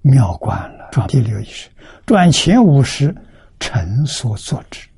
[0.00, 0.88] 妙观了。
[0.90, 1.70] 转第六意识，
[2.04, 3.14] 转前五十，
[3.60, 4.88] 尘所作之，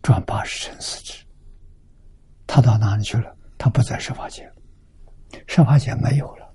[0.00, 1.22] 转八十尘四之。
[2.46, 3.36] 他到哪里去了？
[3.58, 4.50] 他不在设法界，
[5.46, 6.50] 设法界没有了。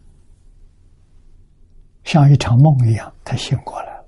[2.04, 4.08] 像一场梦一样，他醒过来了。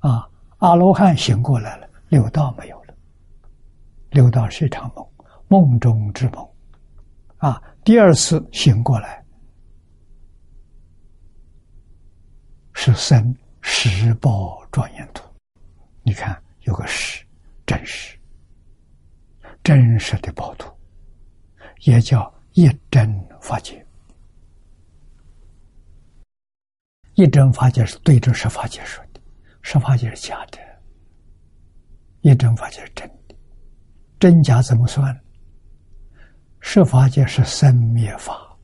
[0.00, 2.94] 啊，阿罗汉醒过来了，六道没有了。
[4.10, 5.08] 六道是一场梦，
[5.46, 6.44] 梦中之梦。
[7.36, 9.17] 啊，第二次醒过来，
[12.80, 15.28] 是生十报庄严图。
[16.04, 17.24] 你看，有个十，
[17.66, 18.16] 真实，
[19.64, 20.72] 真实的宝图，
[21.80, 23.84] 也叫一真法界。
[27.14, 29.20] 一真法界是对着十法界说的，
[29.60, 30.58] 十法界是假的，
[32.20, 33.34] 一真法界是真的，
[34.20, 35.20] 真假怎么算？
[36.60, 38.56] 十法界是生灭法，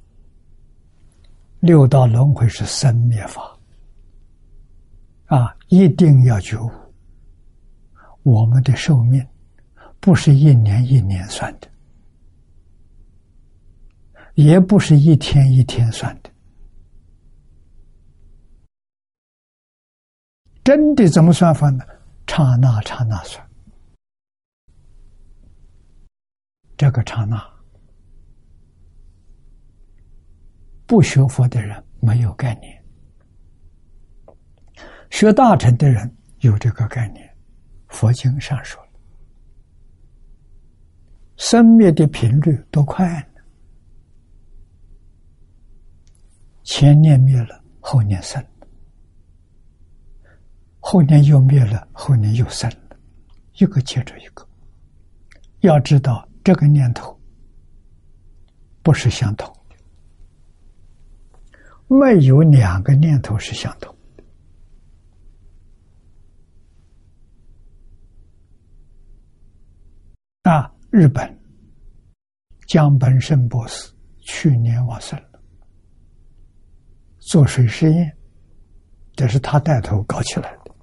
[1.59, 3.54] 六道轮回是生灭法，
[5.27, 6.70] 啊，一定要觉悟。
[8.22, 9.27] 我们的寿命
[10.01, 11.68] 不是一年一年算的，
[14.35, 16.31] 也不是一天一天算的。
[20.62, 21.85] 真的怎么算法呢？
[22.27, 23.51] 刹那刹那算。
[26.77, 27.43] 这个刹那，
[30.87, 32.84] 不学佛的人没有概念，
[35.15, 37.33] 学大乘的人有这个概念。
[37.87, 38.91] 佛经上说了，
[41.37, 43.41] 生灭的频率多快呢？
[46.65, 48.45] 前念灭了，后念生。
[50.81, 52.97] 后年又灭了，后年又生了，
[53.61, 54.45] 一个接着一个。
[55.61, 57.17] 要知道，这个念头
[58.83, 59.77] 不是相同的，
[61.87, 63.95] 没有两个念头是相同的。
[70.45, 71.26] 啊，日本
[72.66, 73.90] 江本胜博士
[74.20, 75.42] 去年往生了，
[77.18, 78.14] 做水实验，
[79.14, 80.74] 这是他带头搞起来的。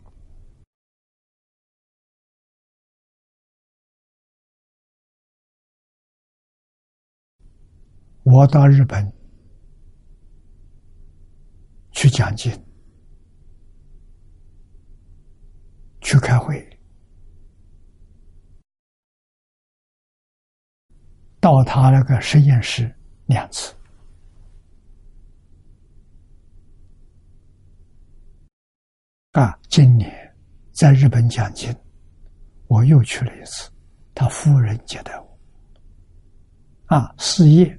[8.23, 9.13] 我到日本
[11.91, 12.51] 去讲经、
[16.01, 16.70] 去开会，
[21.41, 22.89] 到他那个实验室
[23.25, 23.73] 两次。
[29.33, 30.09] 啊，今年
[30.71, 31.75] 在日本讲经，
[32.67, 33.69] 我又去了一次，
[34.13, 36.95] 他夫人接待我。
[36.95, 37.77] 啊，事业。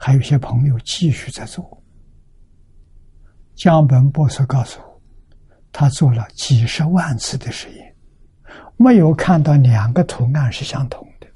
[0.00, 1.82] 还有些朋友继续在做。
[3.56, 5.02] 江本博士告诉我，
[5.72, 7.96] 他做了几十万次的实验，
[8.76, 11.26] 没有看到两个图案是相同的，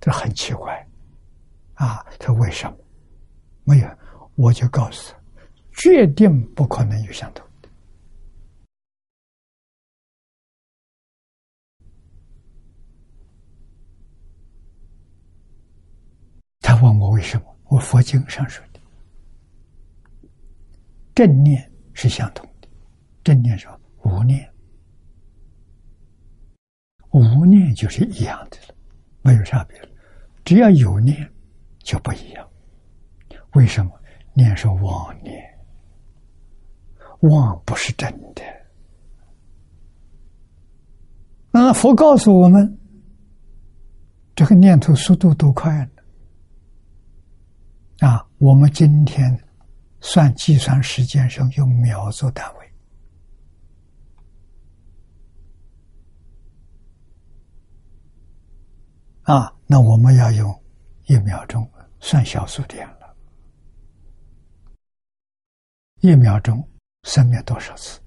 [0.00, 0.88] 这很奇怪。
[1.82, 2.78] 啊，他为什么
[3.64, 3.98] 没有？
[4.36, 7.68] 我就告诉他，决定不可能有相同的。
[16.60, 17.56] 他问我为什么？
[17.64, 18.80] 我佛经上说的，
[21.16, 22.68] 正念是相同的。
[23.24, 24.48] 正念说无念，
[27.10, 28.74] 无念就是一样的了，
[29.22, 29.88] 没有差别了。
[30.44, 31.31] 只要有念，
[31.82, 32.48] 就不一样。
[33.54, 33.92] 为什么？
[34.34, 35.42] 念是妄念，
[37.20, 38.42] 妄不是真的。
[41.50, 42.78] 那佛告诉我们，
[44.34, 45.84] 这个念头速度多快
[47.98, 48.08] 呢？
[48.08, 49.38] 啊，我们今天
[50.00, 52.72] 算计算时间上用秒做单位，
[59.24, 60.61] 啊，那我们要用
[61.12, 63.14] 一秒钟算小数点了。
[66.00, 66.66] 一秒钟
[67.02, 68.00] 生灭多少次？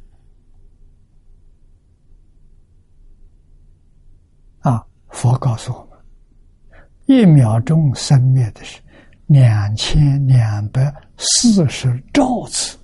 [4.62, 8.82] 啊，佛告诉我们，一秒钟生灭的是。
[9.28, 12.78] 两千两百四十兆次，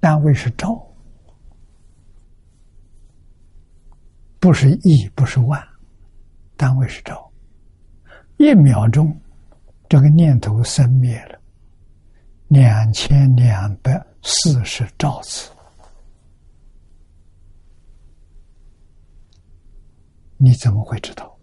[0.00, 0.84] 单位是兆，
[4.40, 5.60] 不是亿，不是万，
[6.56, 7.32] 单位是兆。
[8.38, 9.16] 一秒钟，
[9.94, 11.40] 这个念头生灭了，
[12.48, 13.92] 两千两百
[14.24, 15.52] 四十兆次。
[20.36, 21.38] 你怎么会知道？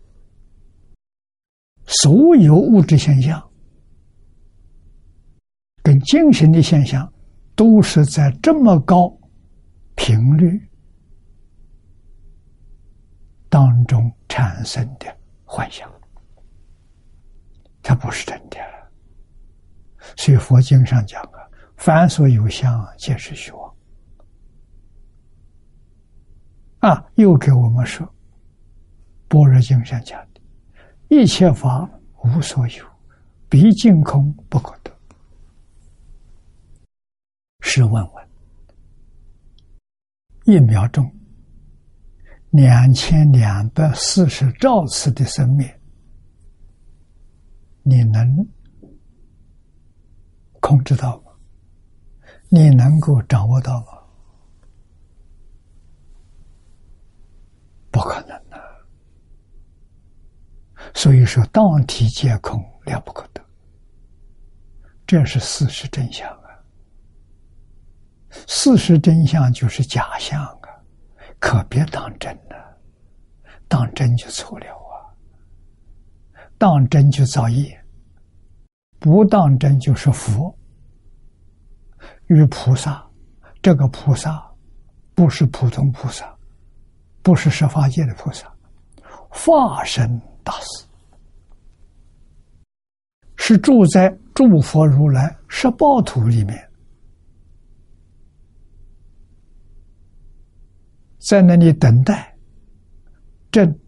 [1.86, 3.42] 所有物质现象
[5.82, 7.10] 跟精神的现象，
[7.56, 9.18] 都是在这么高
[9.96, 10.62] 频率
[13.48, 15.06] 当中产生的
[15.46, 15.90] 幻想。
[17.82, 18.58] 它不是真的。
[20.18, 21.40] 所以佛经上讲啊，
[21.78, 23.76] 凡所有相，皆是虚妄。
[26.80, 28.06] 啊，又给我们说，
[29.28, 30.42] 《般若经》上讲的，
[31.10, 31.88] 一切法
[32.24, 32.86] 无所有，
[33.48, 34.92] 毕竟空不可得。
[37.62, 38.28] 试问问，
[40.46, 41.10] 一秒钟
[42.50, 45.81] 两千两百四十兆次的生灭，
[47.92, 48.48] 你能
[50.62, 51.34] 控制到吗？
[52.48, 54.02] 你能够掌握到吗？
[57.92, 58.58] 不可能的，
[60.94, 63.46] 所以说当体皆空，了不可得。
[65.06, 66.48] 这是事实真相啊！
[68.48, 70.70] 事实真相就是假象啊，
[71.40, 72.80] 可别当真了，
[73.68, 75.12] 当真就错了啊！
[76.58, 77.81] 当真就造业，
[79.02, 80.58] 不当真就是佛
[82.28, 83.06] 与菩萨。
[83.62, 84.42] 这个菩萨
[85.14, 86.34] 不是普通菩萨。
[87.24, 88.52] 不是十法界的菩萨，
[89.30, 90.86] 化身大师，
[93.36, 96.68] 是住在诸佛如来十报土里面，
[101.20, 102.36] 在那里等待
[103.52, 103.80] 证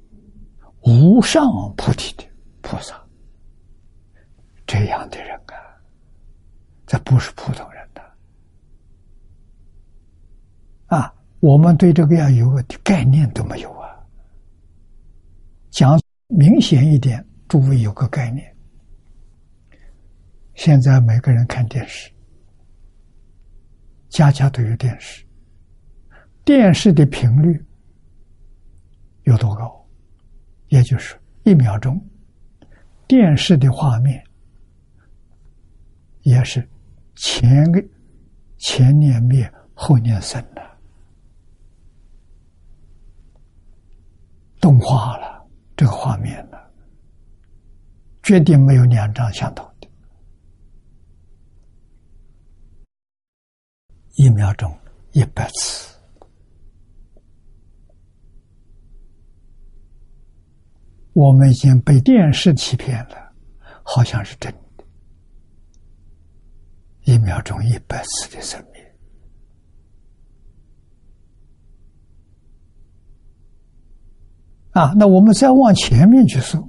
[0.81, 1.43] 无上
[1.75, 2.23] 菩提的
[2.61, 3.02] 菩萨。
[4.73, 5.53] 这样的人啊，
[6.87, 8.01] 这不是普通人的
[10.87, 11.13] 啊。
[11.41, 14.03] 我们对这个要有个概念都没有啊！
[15.69, 18.51] 讲明显一点，诸位有个概念。
[20.55, 22.09] 现在每个人看电视，
[24.09, 25.23] 家家都有电视，
[26.43, 27.63] 电视的频率
[29.25, 29.85] 有多高？
[30.69, 32.03] 也就是一秒钟，
[33.05, 34.22] 电视的画面
[36.23, 36.67] 也是
[37.15, 37.81] 前个
[38.57, 40.61] 前年灭，后年生的。
[44.59, 45.45] 动画了，
[45.75, 46.57] 这个画面呢，
[48.21, 49.89] 绝对没有两张相同的。
[54.15, 54.73] 一秒钟
[55.11, 55.97] 一百次，
[61.11, 63.33] 我们已经被电视欺骗了，
[63.83, 64.62] 好像是真的。
[67.05, 68.83] 一秒钟一百次的生命。
[74.71, 76.67] 啊，那我们再往前面去说，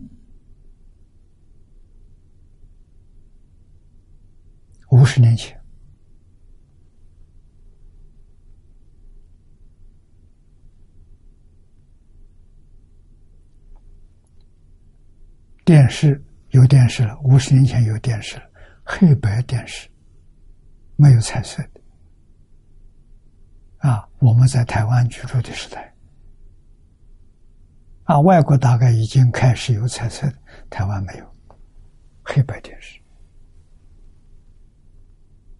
[4.90, 5.58] 五十年前，
[15.64, 18.42] 电视有电视了，五十年前有电视了，
[18.84, 19.88] 黑白电视，
[20.96, 21.80] 没有彩色的。
[23.88, 25.94] 啊，我们在台湾居住的时代。
[28.04, 30.38] 啊，外国大概已经开始有彩色的，
[30.68, 31.36] 台湾没有，
[32.22, 33.00] 黑白电视。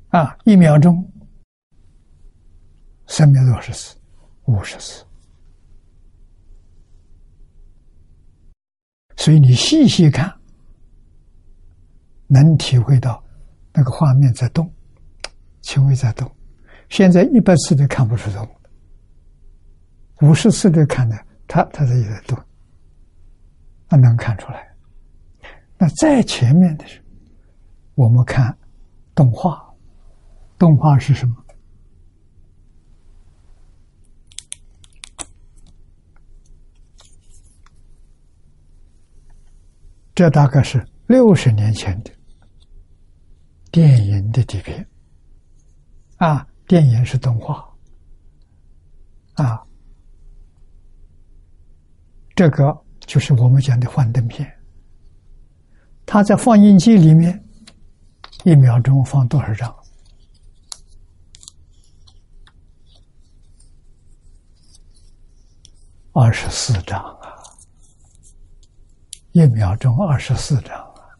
[0.09, 1.11] 啊，一秒钟
[3.07, 3.97] 三秒多少次？
[4.45, 5.05] 五十次。
[9.17, 10.39] 所以你细细看，
[12.27, 13.25] 能体会到
[13.73, 14.71] 那个画面在动，
[15.65, 16.31] 轻微在动。
[16.89, 18.49] 现在一百次都看不出动，
[20.21, 21.17] 五十次都看的。
[21.47, 22.39] 他他这也在动，
[23.89, 24.67] 那能看出来。
[25.77, 27.03] 那在前面的是，
[27.95, 28.57] 我们看
[29.15, 29.63] 动画，
[30.59, 31.37] 动画是什么？
[40.15, 42.11] 这大概是六十年前的
[43.71, 44.87] 电影的底片
[46.17, 47.69] 啊，电影是动画
[49.35, 49.63] 啊。
[52.35, 54.51] 这个就是我们讲的幻灯片，
[56.05, 57.45] 它在放映机里面，
[58.45, 59.75] 一秒钟放多少张？
[66.13, 67.35] 二十四张啊！
[69.33, 71.11] 一秒钟二十四张啊！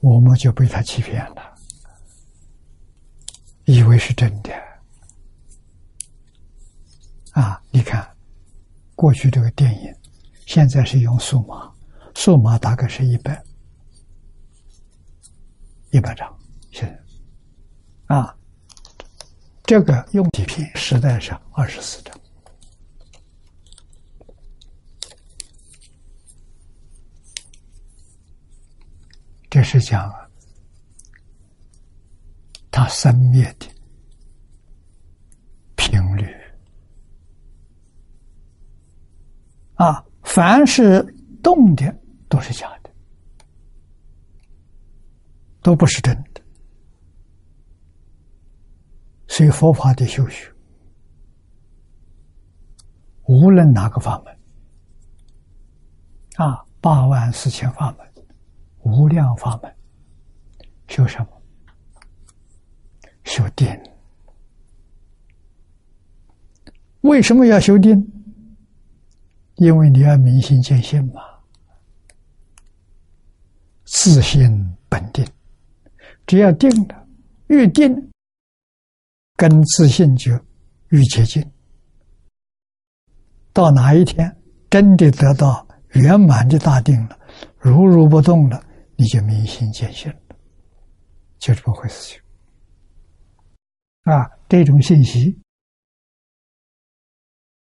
[0.00, 1.49] 我们就被他欺骗了，
[3.70, 4.52] 以为是真的。
[7.30, 7.62] 啊！
[7.70, 8.04] 你看，
[8.96, 9.94] 过去这个电影，
[10.44, 11.72] 现在是用数码，
[12.16, 13.40] 数码大概是一百
[15.92, 16.36] 一百张，
[16.72, 18.36] 现在啊，
[19.62, 22.12] 这个用底片实在是二十四张。
[29.48, 30.29] 这是讲啊
[32.70, 33.66] 它生灭的
[35.76, 36.26] 频率
[39.74, 41.02] 啊，凡是
[41.42, 41.92] 动的
[42.28, 42.90] 都是假的，
[45.62, 46.42] 都不是真的。
[49.26, 50.52] 所以佛法的修学，
[53.24, 54.38] 无论哪个法门
[56.36, 58.10] 啊，八万四千法门。
[58.82, 59.76] 无量法门，
[60.88, 61.39] 修什么？
[63.30, 63.68] 修定。
[67.02, 67.96] 为什么要修定？
[69.54, 71.22] 因为你要明心见性嘛。
[73.84, 75.24] 自性本定，
[76.26, 77.06] 只要定了，
[77.46, 78.10] 越定，
[79.36, 80.32] 跟自信就
[80.88, 81.44] 越接近。
[83.52, 84.36] 到哪一天
[84.68, 87.16] 真的得到圆满的大定了，
[87.58, 88.60] 如如不动了。
[88.96, 90.36] 你就明心见性了，
[91.38, 92.20] 就这么回事情
[94.04, 94.30] 啊！
[94.48, 95.38] 这种信息，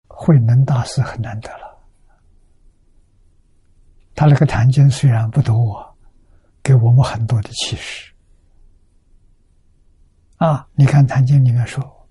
[0.06, 1.78] 慧能大师很难得了。
[4.14, 5.96] 他那个谈经虽然不多，
[6.62, 8.14] 给我们很多的启示
[10.36, 10.68] 啊！
[10.74, 12.08] 你看谈经里面说，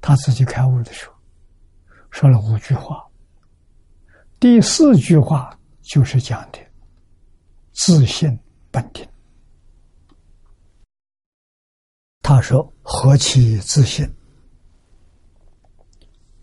[0.00, 1.14] 他自己开悟的时候，
[2.10, 3.06] 说了五句话，
[4.38, 6.58] 第四句话就是讲的。
[7.72, 8.38] 自信
[8.70, 9.08] 本定，
[12.32, 14.08] 他说：“何其自信，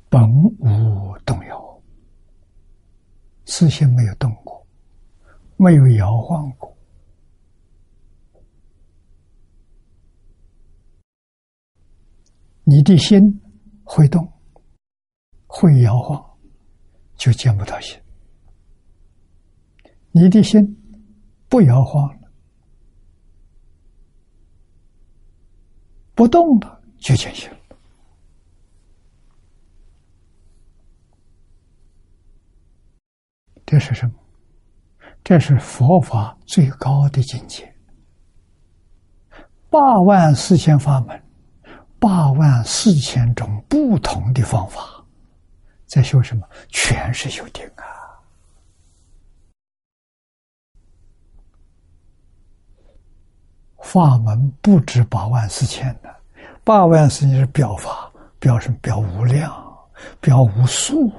[0.09, 0.21] 本
[0.59, 1.81] 无动摇。
[3.45, 4.67] 自信没有动过，
[5.55, 6.77] 没有摇晃过。
[12.65, 13.21] 你的心
[13.85, 14.29] 会动，
[15.45, 16.21] 会摇晃，
[17.15, 17.97] 就见不到心。
[20.11, 20.61] 你的心。”
[21.47, 22.29] 不摇晃了，
[26.17, 27.57] 不动的就清醒了。
[33.63, 34.13] 这是什么？
[35.23, 37.71] 这是佛法最高的境界。
[39.69, 41.23] 八万四千法门，
[41.99, 45.05] 八万四千种不同的方法，
[45.85, 46.49] 在修什么？
[46.69, 47.85] 全是修定啊！
[53.83, 56.06] 法门不止八万四千的，
[56.67, 58.77] 八万四千是表法，表什么？
[58.81, 59.49] 表无量，
[60.19, 61.09] 表无数，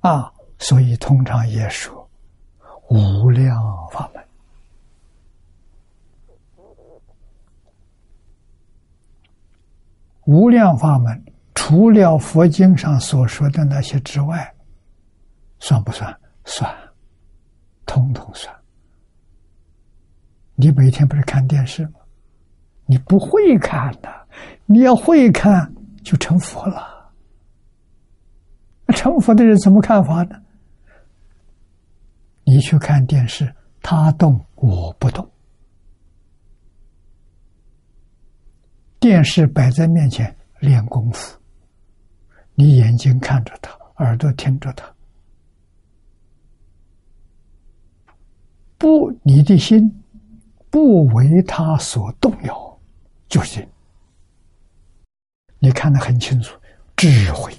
[0.00, 0.28] 啊！
[0.58, 2.10] 所以通常也说
[2.90, 3.54] 无量
[3.92, 4.24] 法门。
[10.24, 11.24] 无量法门
[11.54, 14.52] 除了佛经上所说的那些之外，
[15.60, 16.12] 算不算？
[16.44, 16.68] 算，
[17.86, 18.52] 通通算。
[20.56, 22.00] 你每天不是看电视吗？
[22.92, 24.28] 你不会看的，
[24.66, 25.74] 你要会看
[26.04, 27.10] 就成佛了。
[28.88, 30.36] 成佛的人怎么看法呢？
[32.44, 35.26] 你去看电视，他动我不动，
[39.00, 41.40] 电视摆在面前练功夫，
[42.54, 43.72] 你眼睛看着他，
[44.04, 44.84] 耳朵听着他，
[48.76, 49.98] 不，你的心。
[50.70, 52.71] 不为他所动摇，
[53.32, 53.66] 就行。
[55.58, 56.54] 你看得很清楚，
[56.98, 57.50] 智慧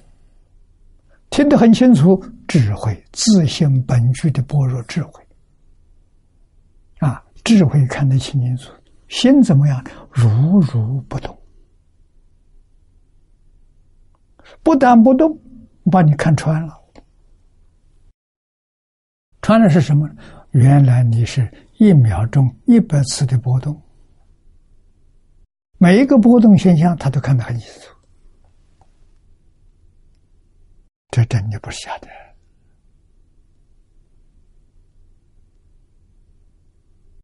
[1.31, 5.27] 听得很清楚，智慧自性本具的般若智慧
[6.99, 8.71] 啊，智慧看得清清楚，
[9.07, 9.83] 心怎么样？
[10.11, 11.35] 如如不动，
[14.61, 15.35] 不但不动，
[15.91, 16.79] 把你看穿了，
[19.41, 20.07] 穿的是什么？
[20.51, 21.51] 原来你是。
[21.79, 23.81] 一秒钟一百次的波动，
[25.83, 27.93] 每一个波动现象，他都看得很清楚。
[31.09, 32.07] 这真的不是假的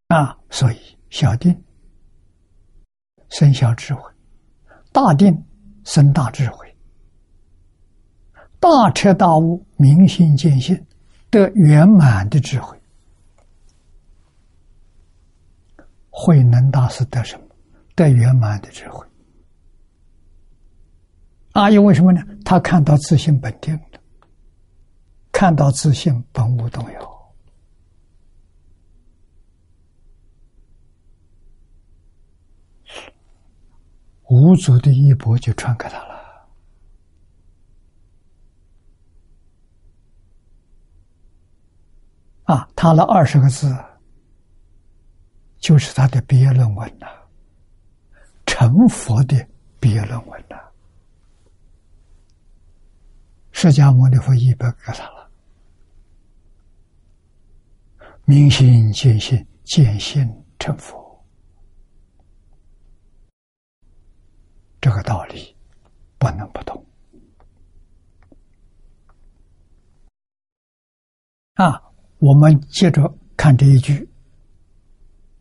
[0.09, 0.37] 啊！
[0.49, 1.63] 所以小定
[3.29, 4.01] 生小智慧，
[4.91, 5.45] 大定
[5.85, 6.75] 生大智慧，
[8.59, 10.85] 大彻大悟、明心见性
[11.29, 12.77] 得圆满的智慧。
[16.09, 17.45] 慧能大师得什么？
[18.03, 19.05] 得圆满的智慧。
[21.51, 22.21] 啊，因为什么呢？
[22.45, 23.99] 他看到自信本定了，
[25.31, 27.33] 看到自信本无动摇，
[34.29, 36.09] 五祖的衣钵就传给他了。
[42.43, 43.75] 啊，他那二十个字，
[45.57, 47.07] 就是他的毕业论文呐，
[48.59, 49.47] 成佛的
[49.79, 50.57] 毕业论文呐。
[53.53, 55.31] 释迦牟尼佛一百给他了，
[58.25, 60.29] 明心见性，见性
[60.59, 61.23] 成佛，
[64.81, 65.55] 这个道理
[66.17, 66.85] 不能不懂
[71.53, 71.81] 啊！
[72.17, 74.09] 我们接着看这一句，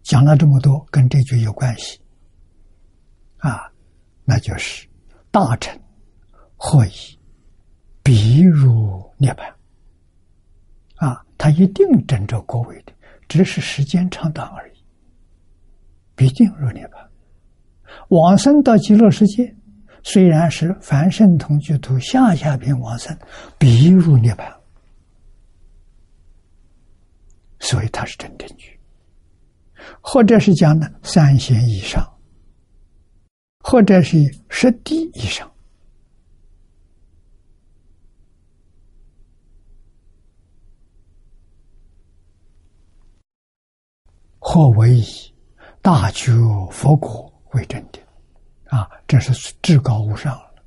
[0.04, 2.00] 讲了这么多，跟这句有关系
[3.38, 3.70] 啊，
[4.24, 4.86] 那就是
[5.30, 5.80] 大臣
[6.56, 7.18] 会议。
[8.00, 9.52] 必入涅槃
[10.94, 11.22] 啊！
[11.36, 12.92] 他一定争着国位的，
[13.28, 14.82] 只是时间长短而已。
[16.14, 17.06] 必定入涅槃，
[18.08, 19.54] 往生到极乐世界，
[20.02, 23.14] 虽然是凡圣同居土下下品往生，
[23.58, 24.50] 必入涅槃。
[27.60, 28.80] 所以他是真正居，
[30.00, 32.02] 或者是讲呢三贤以上，
[33.70, 34.16] 或者是
[34.48, 35.46] 十地以上。
[44.38, 45.04] 或为以
[45.82, 46.32] 大觉
[46.70, 47.98] 佛果为真的，
[48.74, 50.64] 啊，这是至高无上了。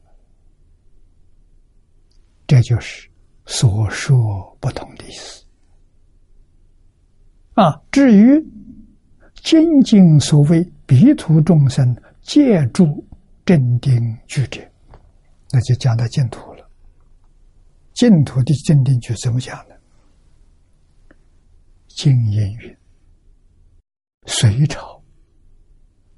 [2.45, 3.09] 这就是
[3.47, 4.15] 所说
[4.59, 5.43] 不同的意思。
[7.55, 8.39] 啊，至于
[9.41, 13.07] 精经所谓彼土众生借助
[13.45, 14.61] 正定具者，
[15.51, 16.69] 那就讲到净土了。
[17.93, 19.75] 净土的镇定具怎么讲呢？
[21.87, 22.77] 经言云。
[24.27, 25.03] 隋朝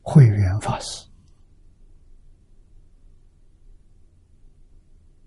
[0.02, 1.08] 慧远法师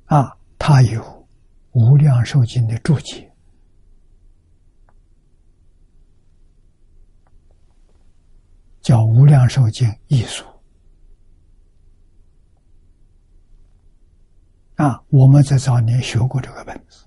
[0.05, 1.01] 啊，他有
[1.72, 3.33] 《无量寿经》的注解，
[8.83, 10.45] 叫《无量寿经艺术》
[14.77, 15.03] 啊。
[15.09, 17.05] 我们在早年学过这个本子，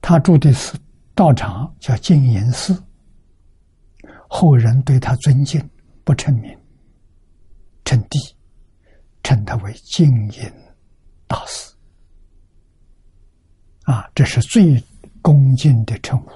[0.00, 0.76] 他住的是
[1.14, 2.82] 道场，叫净言寺。
[4.28, 5.60] 后人对他尊敬，
[6.04, 6.58] 不称名，
[7.84, 8.18] 称帝，
[9.22, 10.52] 称他为净隐
[11.26, 11.70] 大师。
[13.82, 14.82] 啊，这是最
[15.20, 16.30] 恭敬的称呼。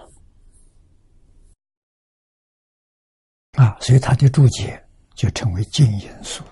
[3.52, 4.84] 啊，所以他的注解
[5.14, 6.44] 就称为净隐书。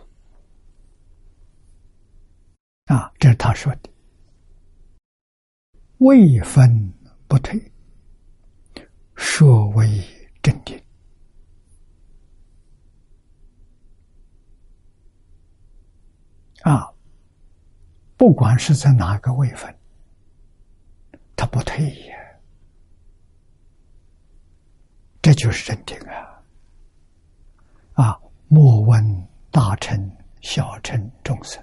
[2.87, 3.91] 啊，这是他说的，
[5.99, 6.93] 未分
[7.27, 7.73] 不退，
[9.15, 9.87] 说为
[10.43, 10.79] 正定。
[16.63, 16.91] 啊，
[18.17, 19.75] 不管是在哪个位分，
[21.37, 22.15] 他不退也，
[25.21, 26.43] 这就是真定啊！
[27.93, 30.11] 啊，莫问大臣
[30.41, 31.63] 小臣众生，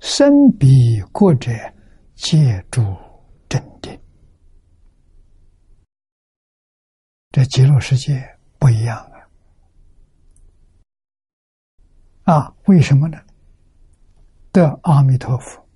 [0.00, 0.68] 身比
[1.12, 1.50] 国者，
[2.14, 2.82] 借助
[3.48, 3.98] 真定。
[7.30, 8.22] 这极乐世界
[8.58, 8.96] 不一样
[12.24, 12.34] 啊！
[12.34, 13.18] 啊，为什么呢？
[14.52, 15.66] 的阿弥陀佛，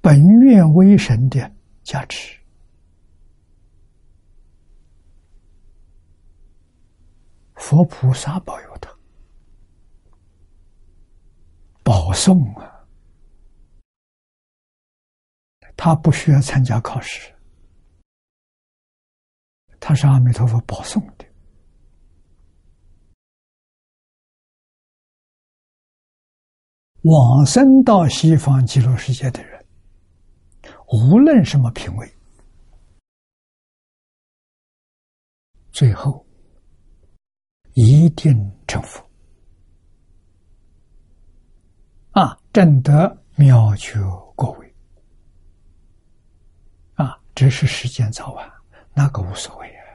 [0.00, 1.52] 本愿威神的
[1.82, 2.38] 加持，
[7.56, 8.88] 佛菩萨保佑他，
[11.88, 12.86] 保送啊，
[15.74, 17.34] 他不需要参加考试，
[19.80, 21.26] 他是阿弥陀佛保送的。
[27.04, 29.66] 往生到西方极乐世界的人，
[30.88, 32.14] 无论什么品位，
[35.72, 36.26] 最后
[37.72, 38.34] 一定
[38.66, 39.07] 成佛。
[42.58, 44.00] 正得妙觉
[44.34, 44.74] 果位
[46.94, 47.16] 啊！
[47.32, 48.52] 只是时间早晚，
[48.92, 49.86] 那个无所谓啊。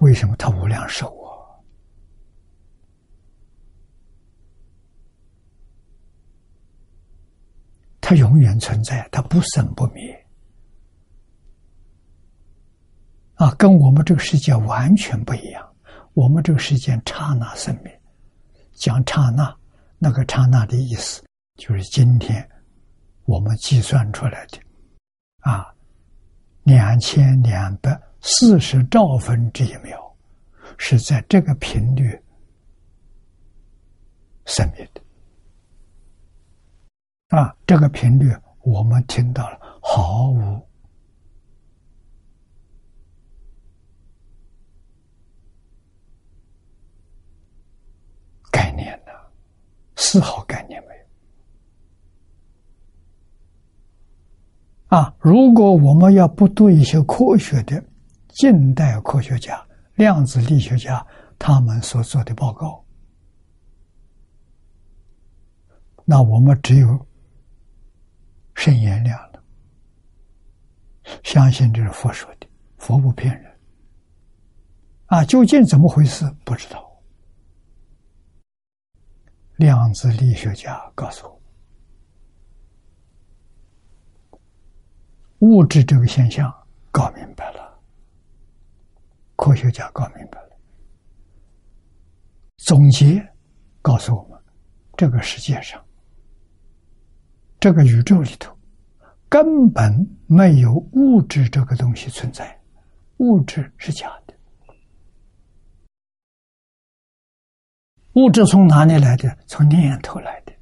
[0.00, 1.10] 为什么他无量寿？
[8.02, 10.26] 它永远存在，他不生不灭，
[13.36, 15.74] 啊，跟我们这个世界完全不一样。
[16.12, 17.98] 我们这个世界刹那生灭，
[18.72, 19.56] 讲刹那，
[19.96, 21.24] 那个刹那的意思
[21.60, 22.48] 就是今天
[23.26, 24.58] 我们计算出来的，
[25.40, 25.74] 啊，
[26.62, 30.16] 两千两百四十兆分之一秒，
[30.78, 32.18] 是在这个频率
[34.46, 35.02] 生命的。
[37.36, 40.66] 啊，这个频率我们听到了，毫无。
[48.50, 49.12] 概念的，
[49.96, 50.90] 丝毫概念有。
[54.90, 57.82] 啊，如果我们要不读一些科学的
[58.28, 59.64] 近代科学家、
[59.94, 61.06] 量子力学家
[61.38, 62.84] 他们所做的报告，
[66.04, 67.06] 那我们只有。
[68.56, 69.42] 圣言量了，
[71.22, 73.50] 相信这是佛说的，佛不骗人。
[75.06, 76.30] 啊，究竟怎么回事？
[76.44, 76.86] 不知道。
[79.56, 81.39] 量子力学家告诉我，
[85.40, 86.52] 物质这个现象
[86.90, 87.78] 搞明白了，
[89.36, 90.50] 科学家搞明白了，
[92.58, 93.26] 总结
[93.82, 94.38] 告诉我们，
[94.96, 95.82] 这个世界上。
[97.58, 98.56] 这个宇宙里头
[99.28, 99.92] 根本
[100.26, 102.58] 没有物质这个东西存在，
[103.18, 104.34] 物质是假的。
[108.14, 109.36] 物质从哪里来的？
[109.46, 110.52] 从念头来的。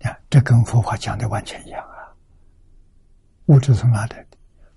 [0.00, 1.93] 看，这跟佛法讲的完全一样！
[3.46, 4.26] 物质从哪来？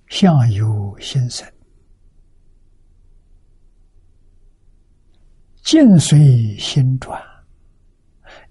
[0.07, 1.45] 相由心生，
[5.63, 7.22] 境随心转。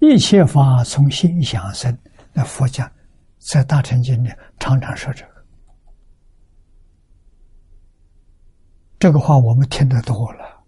[0.01, 1.97] 一切法从心想生，
[2.35, 2.91] 那佛讲
[3.39, 5.47] 在大乘经里常常说这个，
[8.99, 10.62] 这个话我们听得多了，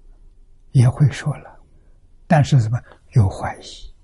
[0.70, 1.60] 也会说了，
[2.26, 2.80] 但是什么
[3.12, 3.94] 有怀疑？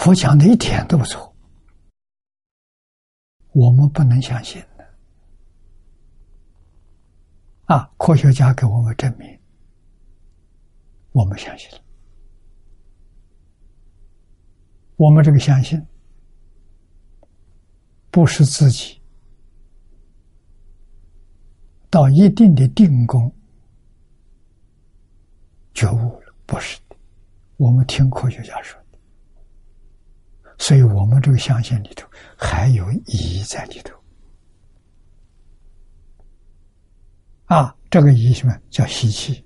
[0.00, 1.36] 佛讲的一点都不错，
[3.52, 4.94] 我们不能相信的。
[7.66, 7.92] 啊！
[7.98, 9.38] 科学家给我们证明，
[11.12, 11.78] 我们相信了。
[14.96, 15.86] 我们这个相信，
[18.10, 19.02] 不是自己
[21.90, 23.30] 到一定的定功
[25.74, 26.96] 觉悟了，不是的。
[27.58, 28.79] 我们听科学家说，
[30.60, 32.06] 所以我们这个相信里头
[32.36, 33.98] 还有疑在里头。
[37.46, 39.42] 啊，这个疑什么叫习气？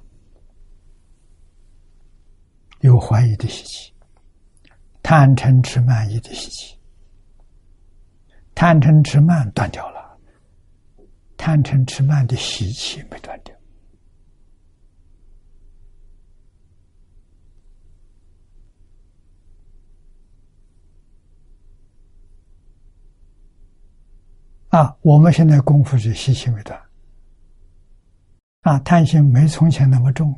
[2.81, 3.95] 有怀疑的习气，
[5.05, 6.77] 贪嗔痴慢疑的习气。
[8.53, 10.19] 贪嗔痴慢断掉了，
[11.37, 13.54] 贪嗔痴慢的习气没断掉。
[24.75, 26.77] 啊，我们现在功夫是习气没断。
[28.63, 30.35] 啊，贪心没从前那么重，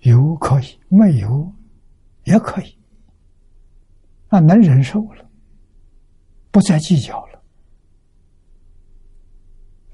[0.00, 1.52] 有可以，没有
[2.22, 2.78] 也可以，
[4.28, 5.28] 啊，能忍受了，
[6.50, 7.42] 不再计较了，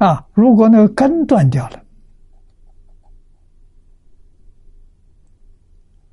[0.07, 1.85] 啊，如果那个根断掉了，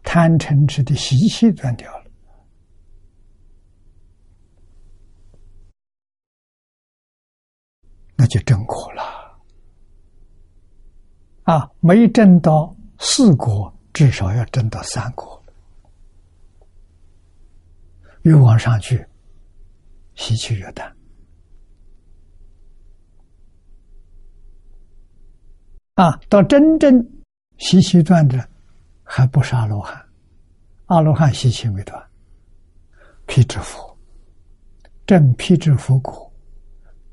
[0.02, 1.94] 贪嗔痴的习气断掉，
[8.17, 9.04] 那就真苦了。
[11.44, 15.42] 啊，没挣到四国，至少要挣到三国。
[18.24, 19.06] 越往上去，
[20.16, 20.94] 习气越淡。
[25.94, 27.10] 啊，到真正
[27.58, 28.48] 习气断的，
[29.04, 30.06] 还不是阿罗汉。
[30.88, 32.06] 阿罗汉习气没断，
[33.26, 33.98] 辟支佛，
[35.06, 36.27] 正辟支佛果，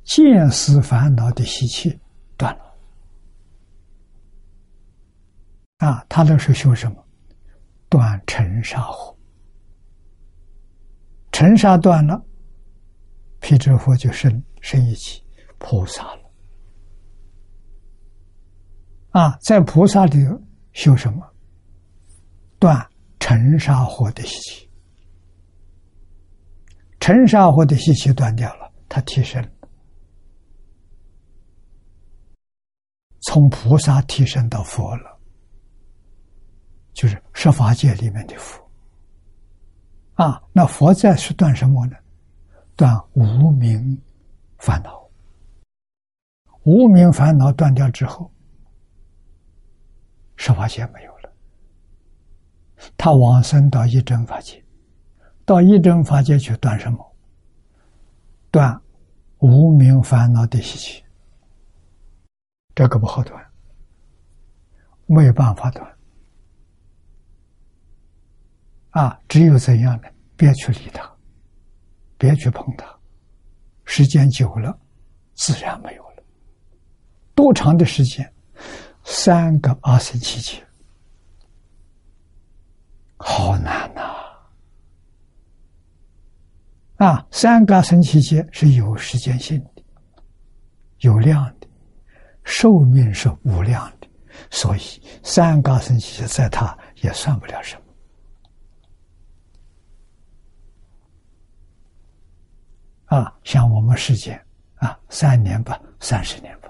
[0.05, 1.99] 见思烦恼的习气
[2.37, 2.65] 断了。
[5.79, 7.05] 啊，他那是修什么？
[7.89, 9.17] 断尘沙火，
[11.31, 12.21] 尘沙断了，
[13.41, 15.23] 毗支佛就升升一级
[15.59, 16.21] 菩萨了。
[19.11, 20.27] 啊，在菩萨里
[20.73, 21.21] 修什么？
[22.59, 22.85] 断
[23.21, 24.71] 尘沙火的习气，
[26.99, 29.41] 尘沙火的习气断掉了，他提升，
[33.25, 35.19] 从菩萨提升到佛了。
[36.93, 38.63] 就是十法界里面的佛
[40.15, 41.97] 啊，那佛在是断什么呢？
[42.77, 44.01] 断无名
[44.59, 45.03] 烦恼。
[46.63, 48.31] 无名烦恼断掉之后，
[50.37, 51.33] 十法界没有了，
[52.97, 54.65] 他往生到一真法界，
[55.45, 57.17] 到一真法界去断什么？
[58.51, 58.81] 断
[59.39, 61.04] 无名烦恼的习气，
[62.75, 63.45] 这个不好断，
[65.07, 65.97] 没有办法断。
[68.91, 70.09] 啊，只有怎样呢？
[70.37, 71.09] 别去理他，
[72.19, 72.87] 别去碰他，
[73.85, 74.77] 时间久了，
[75.35, 76.23] 自然没有了。
[77.35, 78.33] 多长的时间？
[79.05, 80.67] 三个二十七节，
[83.19, 84.03] 好难呐！
[86.97, 89.83] 啊，三个生七节是有时间性的，
[91.01, 91.64] 有量的，
[92.45, 94.09] 寿命是无量的，
[94.51, 94.81] 所以
[95.23, 97.83] 三高生七节在他也算不了什么。
[103.17, 104.41] 啊，像我们世间
[104.77, 106.69] 啊，三年吧，三十年吧，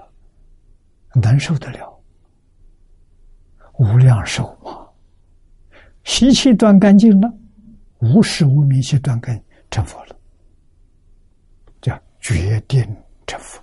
[1.13, 1.91] 能受得了？
[3.77, 4.87] 无量寿嘛，
[6.03, 7.29] 习气断干净了，
[7.99, 10.15] 无始无明气断根成佛了，
[11.81, 12.81] 叫决定
[13.27, 13.61] 成佛。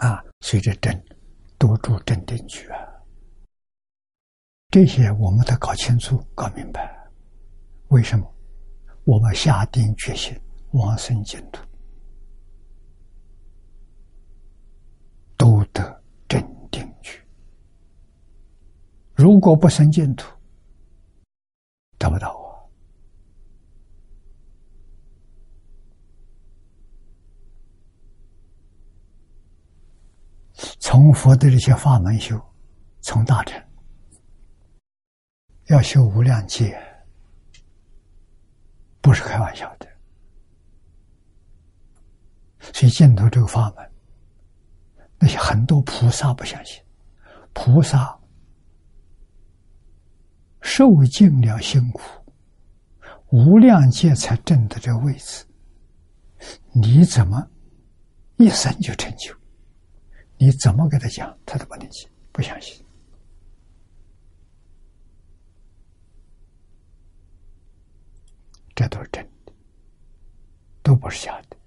[0.00, 0.92] 啊，随着正
[1.58, 2.78] 多住正定去啊，
[4.70, 6.98] 这些我们得搞清楚、搞明白。
[7.88, 8.26] 为什么？
[9.04, 10.38] 我们下定决心
[10.72, 11.62] 往生净土，
[15.36, 16.40] 都得正
[16.70, 17.22] 定去。
[19.14, 20.30] 如果不生净土，
[21.98, 22.49] 得不到啊！
[31.00, 32.38] 从佛的这些法门修，
[33.00, 33.58] 从大乘
[35.68, 36.78] 要修无量劫，
[39.00, 39.88] 不是开玩笑的。
[42.74, 43.92] 所以净土这个法门，
[45.18, 46.82] 那些很多菩萨不相信，
[47.54, 48.14] 菩萨。
[50.60, 52.02] 受尽了辛苦，
[53.30, 55.46] 无量劫才挣得这个位置，
[56.74, 57.50] 你怎么
[58.36, 59.34] 一生就成就？
[60.42, 62.82] 你怎么给他讲，他都不能信，不相信。
[68.74, 69.52] 这都是真的，
[70.82, 71.58] 都不是假的。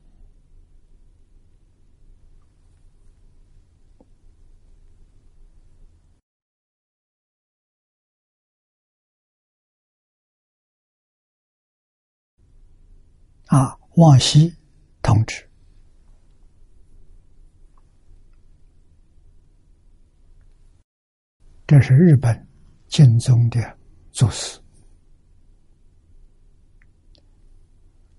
[13.56, 14.56] 啊，往西
[15.04, 15.48] 同志，
[21.66, 22.48] 这是日本
[22.88, 23.78] 晋宗的
[24.12, 24.60] 祖师，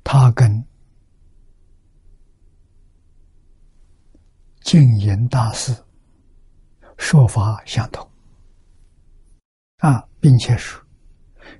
[0.02, 0.64] 他跟
[4.62, 5.72] 净言大师
[6.96, 8.08] 说法相同，
[9.78, 10.82] 啊，并且说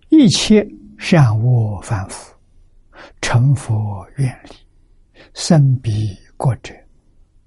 [0.09, 0.67] 一切
[0.99, 2.35] 善恶反复。
[3.21, 4.51] 成佛愿力，
[5.35, 6.73] 生彼国者，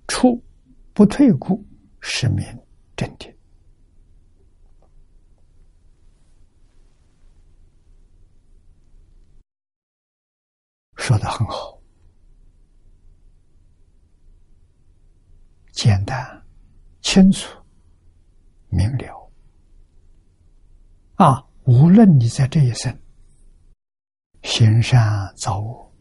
[0.08, 0.42] 出
[0.94, 1.66] 不退故，
[2.02, 2.46] 是名
[2.96, 3.34] 正定。
[11.08, 11.80] 说的很好，
[15.72, 16.46] 简单、
[17.00, 17.48] 清楚、
[18.68, 19.32] 明了。
[21.16, 22.94] 啊，无论你在这一生。
[24.44, 25.94] 行善造恶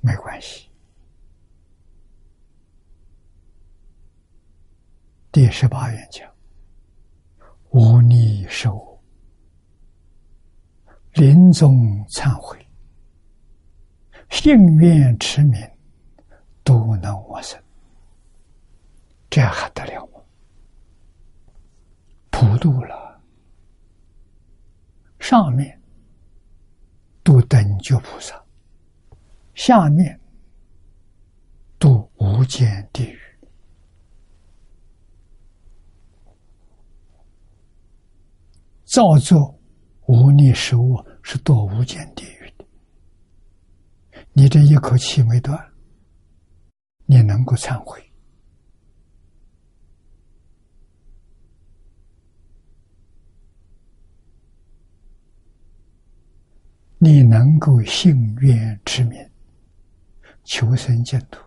[0.00, 0.70] 没关系。
[5.32, 6.32] 第十八愿讲：
[7.70, 8.93] 无逆受，
[11.14, 11.72] 临终
[12.08, 12.58] 忏悔，
[14.30, 15.60] 幸愿持名，
[16.62, 17.60] 都能往生。
[19.30, 20.20] 这还得了吗？
[22.30, 23.20] 普度了。
[25.20, 25.80] 上面
[27.22, 28.44] 度等觉菩萨，
[29.54, 30.20] 下面
[31.78, 33.18] 度无间地狱。
[38.84, 39.58] 造作
[40.06, 42.64] 无念食物是堕无间地狱的。
[44.32, 45.58] 你这一口气没断，
[47.06, 48.00] 你能够忏悔？
[56.98, 59.18] 你能够信愿持名，
[60.42, 61.38] 求生净土，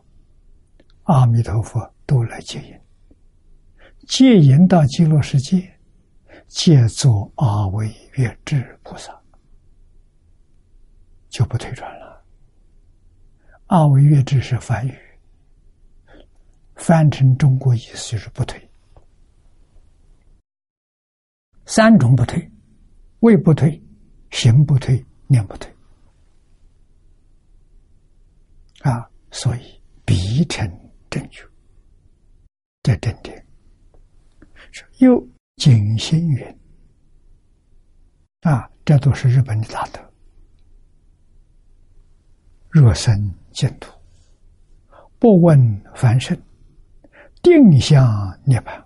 [1.04, 2.80] 阿弥陀佛都来接引，
[4.08, 5.77] 接引到极乐世界，
[6.48, 9.22] 借作阿惟越智菩萨，
[11.30, 12.26] 就不退转了。
[13.68, 14.98] 阿惟越智是梵语，
[16.76, 18.70] 翻成中国意思就是不退。
[21.66, 22.50] 三种不退：
[23.20, 23.82] 位不退、
[24.32, 25.70] 行不退、念不退。
[28.84, 30.66] 啊，所以必成
[31.10, 31.44] 正觉。
[32.84, 33.46] 这正点
[35.00, 35.28] 又
[35.58, 36.60] 景心云
[38.42, 40.00] 啊，这都是日本的大德。
[42.70, 43.92] 若生净土，
[45.18, 45.58] 不问
[45.96, 46.40] 凡圣，
[47.42, 48.84] 定向涅槃，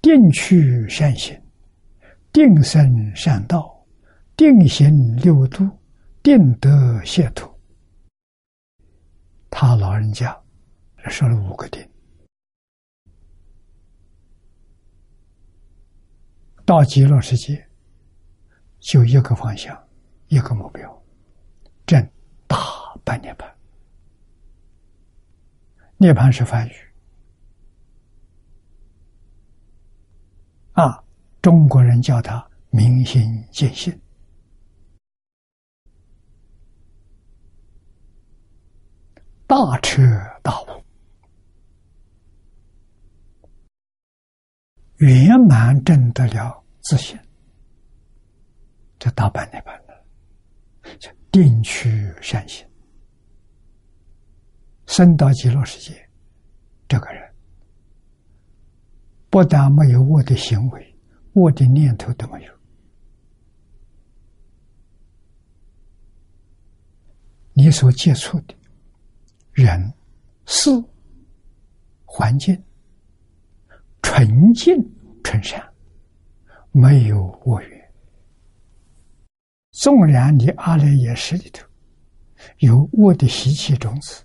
[0.00, 1.36] 定去善行，
[2.32, 3.84] 定生善道，
[4.36, 5.68] 定行六度，
[6.22, 7.52] 定得解脱。
[9.50, 10.40] 他老人家
[11.08, 11.84] 说了五个定，
[16.72, 17.68] 到极乐世界
[18.80, 19.78] 就一个方向，
[20.28, 21.02] 一个目标。
[21.84, 22.02] 正
[22.46, 22.56] 大
[23.04, 23.54] 半涅盘，
[25.98, 26.72] 涅盘是梵语。
[30.72, 31.04] 啊，
[31.42, 33.92] 中国人叫它明心见性，
[39.46, 40.02] 大彻
[40.42, 40.82] 大悟，
[44.96, 47.18] 圆满证得了自信，
[48.98, 50.04] 这大半涅盘了。
[51.30, 52.66] 定趋善行，
[54.86, 56.06] 升到极乐世界，
[56.86, 57.34] 这个人
[59.30, 60.94] 不但没有我的行为，
[61.32, 62.52] 我的念头都没有。
[67.54, 68.54] 你所接触的
[69.52, 69.94] 人、
[70.44, 70.70] 事、
[72.04, 72.62] 环境，
[74.02, 74.76] 纯净
[75.24, 75.71] 纯善，
[76.72, 77.92] 没有我缘。
[79.70, 81.66] 纵然你阿赖耶识里头
[82.58, 84.24] 有我的习气种子，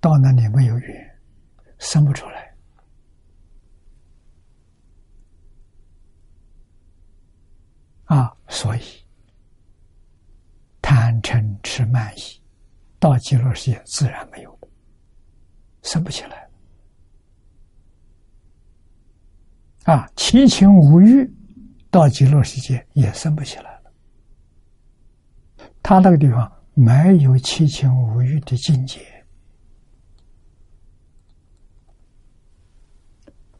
[0.00, 1.20] 到那里没有缘，
[1.78, 2.54] 生不出来。
[8.04, 8.80] 啊，所以
[10.80, 12.20] 贪嗔痴慢疑，
[12.98, 14.68] 到极乐世界自然没有了，
[15.82, 16.48] 生不起来。
[19.84, 21.30] 啊，七情五欲
[21.90, 23.92] 到极乐世界也生不起来了。
[25.82, 29.00] 他那个地方没有七情五欲的境界，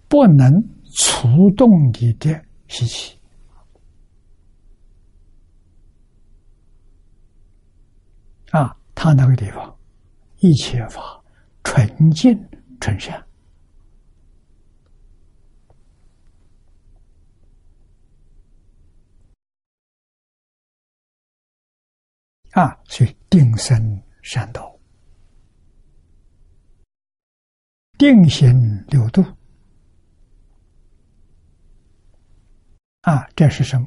[0.09, 0.53] 不能
[0.95, 3.19] 触动你的习气
[8.51, 8.77] 啊！
[8.95, 9.77] 他那个地方
[10.39, 11.23] 一切法
[11.65, 12.39] 纯净
[12.81, 13.28] 纯善。
[22.59, 24.77] 啊，所以定生善道，
[27.97, 29.25] 定行六度。
[33.03, 33.87] 啊，这是什么？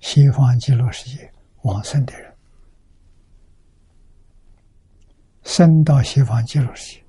[0.00, 1.30] 西方极乐世界
[1.64, 2.34] 往生的人，
[5.42, 7.04] 生到西方极乐世界。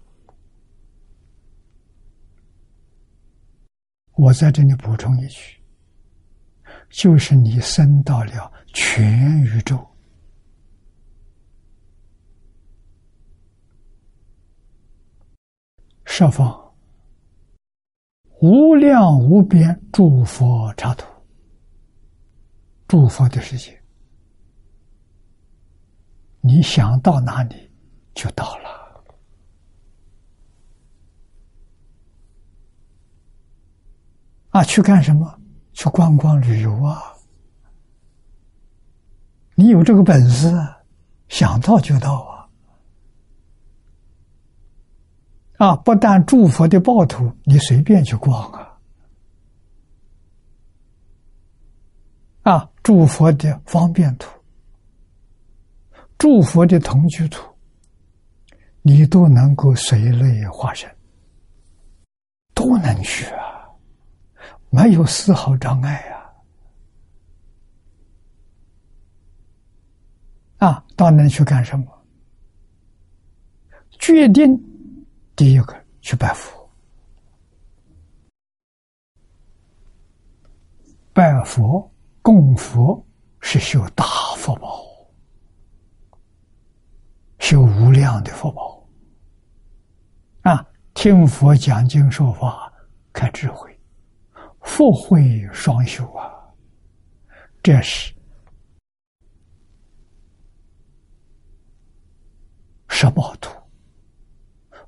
[4.16, 5.62] 我在这里补充一句，
[6.90, 9.92] 就是你生到了全宇宙。
[16.16, 16.76] 设方
[18.40, 21.08] 无量无边诸佛刹土，
[22.88, 23.82] 诸佛的世界，
[26.40, 27.68] 你想到哪里
[28.14, 29.04] 就到了。
[34.52, 35.42] 啊，去干什么？
[35.74, 37.02] 去观光旅游啊！
[39.56, 40.48] 你有这个本事，
[41.28, 42.33] 想到就到啊！
[45.64, 45.78] 啊！
[45.78, 48.78] 不但诸佛的报土，你随便去逛啊！
[52.42, 54.30] 啊，诸佛的方便土，
[56.18, 57.42] 诸佛的同居土，
[58.82, 60.94] 你都能够随类化身，
[62.54, 63.64] 都能去啊，
[64.70, 66.30] 没有丝毫障碍呀！
[70.68, 71.86] 啊，到那去干什么？
[73.92, 74.62] 决定。
[75.36, 76.70] 第一个去拜佛，
[81.12, 81.92] 拜佛
[82.22, 83.04] 供佛
[83.40, 84.06] 是修大
[84.38, 84.86] 福报，
[87.40, 88.88] 修无量的福报
[90.44, 90.66] 啊！
[90.94, 92.72] 听佛讲经说法，
[93.12, 93.76] 开智慧，
[94.62, 96.32] 福慧双修啊！
[97.64, 98.14] 这是
[102.88, 103.63] 十宝图。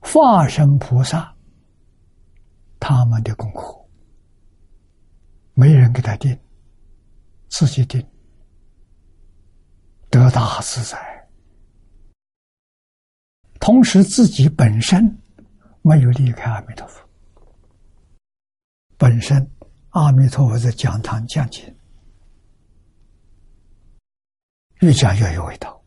[0.08, 1.36] 化身菩萨，
[2.80, 3.76] 他们的功课，
[5.56, 6.40] 没人给他定，
[7.50, 8.08] 自己定，
[10.12, 11.28] 得大自在。
[13.60, 15.04] 同时，自己本身
[15.82, 17.02] 没有离开阿弥陀佛，
[18.98, 19.52] 本身
[19.90, 21.76] 阿弥陀佛在讲堂讲经，
[24.82, 25.84] 越讲越有味道，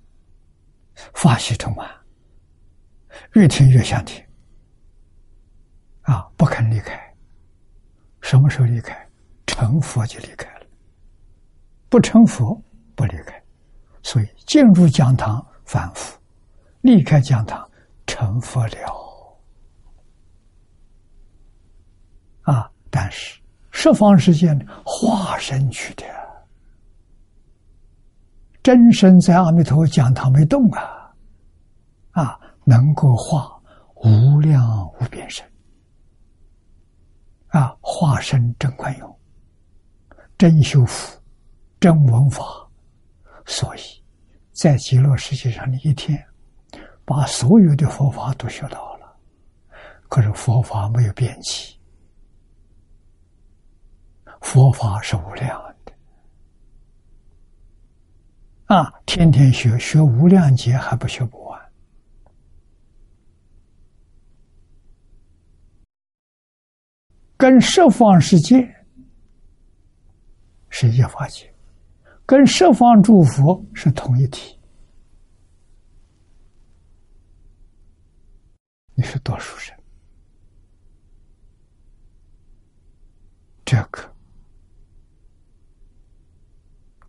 [1.14, 1.97] 法喜充满。
[3.34, 4.24] 越听越想听，
[6.02, 6.98] 啊，不肯离开。
[8.20, 9.08] 什么时候离开？
[9.46, 10.66] 成佛就离开了。
[11.88, 12.54] 不成佛
[12.94, 13.42] 不离开，
[14.02, 16.18] 所以进入讲堂反复，
[16.82, 17.68] 离开讲堂
[18.06, 18.94] 成佛了。
[22.42, 23.40] 啊，但是
[23.70, 24.54] 十方世界
[24.84, 26.04] 化身去的，
[28.62, 31.14] 真身在阿弥陀讲堂没动啊，
[32.12, 32.40] 啊。
[32.68, 33.58] 能够化
[33.94, 35.42] 无量无边身，
[37.46, 39.18] 啊，化身真观用，
[40.36, 41.18] 真修福，
[41.80, 42.44] 真闻法，
[43.46, 43.80] 所以
[44.52, 46.22] 在极乐世界上的一天，
[47.06, 49.16] 把所有的佛法都学到了，
[50.10, 51.74] 可是佛法没有边际，
[54.42, 55.92] 佛法是无量的，
[58.66, 61.57] 啊，天天学学无量劫还不学不完。
[67.38, 68.56] 跟十方世界
[70.70, 71.48] 是一法界，
[72.26, 74.58] 跟十方诸佛是同一体。
[78.92, 79.80] 你是多数人，
[83.64, 84.02] 这个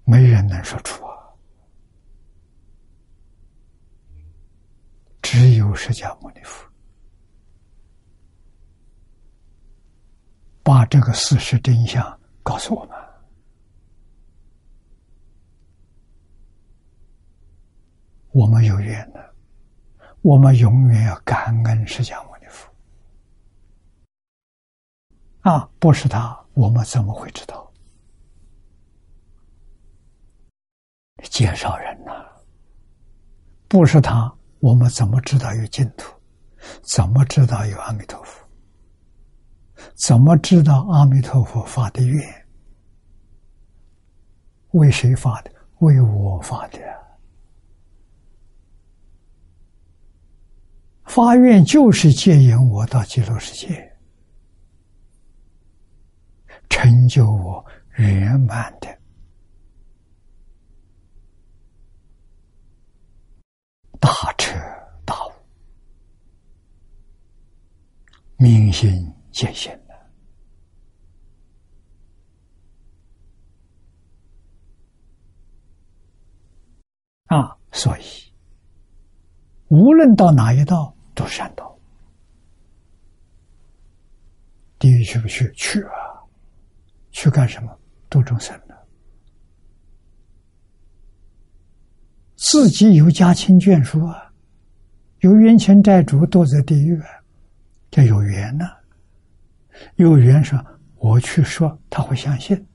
[0.04, 1.18] 没人能说出啊，
[5.24, 6.69] 只有释迦牟尼佛。
[10.70, 12.96] 把这个事实真相告诉我们，
[18.30, 19.34] 我们有缘的，
[20.22, 22.72] 我们永远要感恩释迦牟尼佛。
[25.42, 27.74] 啊，不是他，我们怎么会知道？
[31.24, 32.12] 介绍人呐，
[33.68, 36.14] 不是他，我们怎么知道有净土？
[36.84, 38.48] 怎么知道有阿弥陀佛？
[39.96, 42.22] 怎么知道阿弥陀佛发的愿？
[44.72, 45.52] 为谁发的？
[45.80, 46.80] 为我发的。
[51.06, 53.98] 发愿就是接引我到极乐世界，
[56.70, 57.66] 成就我
[57.96, 58.88] 圆满的
[64.00, 64.56] 大彻
[65.04, 65.32] 大悟，
[68.38, 69.12] 明心。
[69.32, 69.94] 界限的
[77.36, 78.02] 啊，所以
[79.68, 81.78] 无论到哪一道都是善道。
[84.80, 85.52] 地狱去不去？
[85.56, 86.24] 去啊！
[87.12, 87.80] 去干什么？
[88.10, 88.88] 度众生的。
[92.38, 94.34] 自己有家亲眷属啊，
[95.20, 97.10] 有冤亲债主都在地狱啊，
[97.92, 98.66] 这有缘呢。
[99.96, 100.64] 有缘说，
[100.96, 102.68] 我去说，他会相信，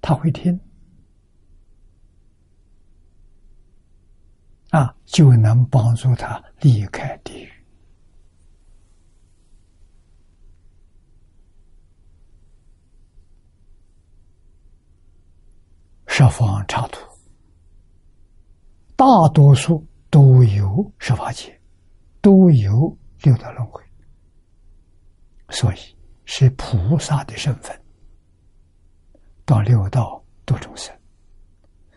[0.00, 0.58] 他会听，
[4.70, 7.48] 啊，就能帮助他离开地狱。
[16.06, 17.00] 十方刹土，
[18.96, 21.58] 大多数都有十法界，
[22.20, 23.82] 都有六道轮回，
[25.48, 25.78] 所以。
[26.24, 27.78] 是菩萨的身份，
[29.44, 30.94] 到六道度众生，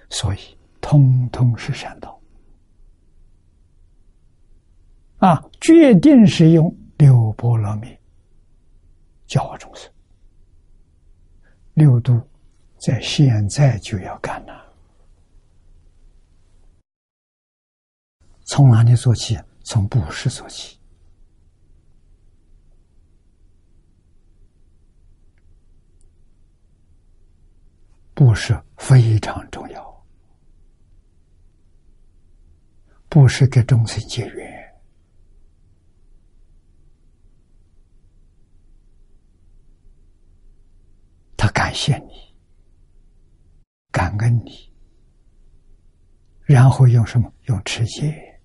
[0.09, 0.39] 所以
[0.81, 2.19] 通通是善道。
[5.17, 7.97] 啊，决定是用六波罗蜜
[9.25, 9.91] 教化众生。
[11.73, 12.21] 六度
[12.77, 14.73] 在现在就要干了，
[18.43, 19.39] 从哪里做起？
[19.63, 20.79] 从布施做起。
[28.15, 30.05] 布施非常重要，
[33.09, 34.73] 布施给众生结缘，
[41.35, 42.33] 他感谢你，
[43.91, 44.71] 感恩你，
[46.45, 47.29] 然后用什么？
[47.47, 48.39] 用持戒，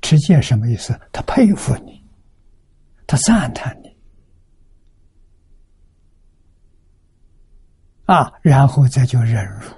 [0.00, 0.96] 持戒什么意思？
[1.12, 2.00] 他佩服你，
[3.08, 3.97] 他赞叹你，
[8.08, 9.68] 啊，然后再就忍辱。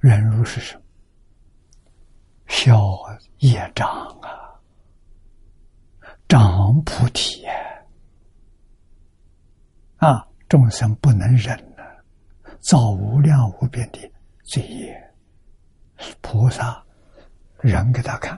[0.00, 0.82] 忍辱是什么？
[2.48, 2.98] 消
[3.38, 3.88] 业障
[4.22, 4.58] 啊，
[6.26, 7.46] 长菩提
[9.98, 10.26] 啊！
[10.48, 12.04] 众生不能忍了，
[12.58, 14.10] 造无量无边的
[14.42, 15.14] 罪业，
[16.20, 16.84] 菩萨
[17.60, 18.36] 忍给他看，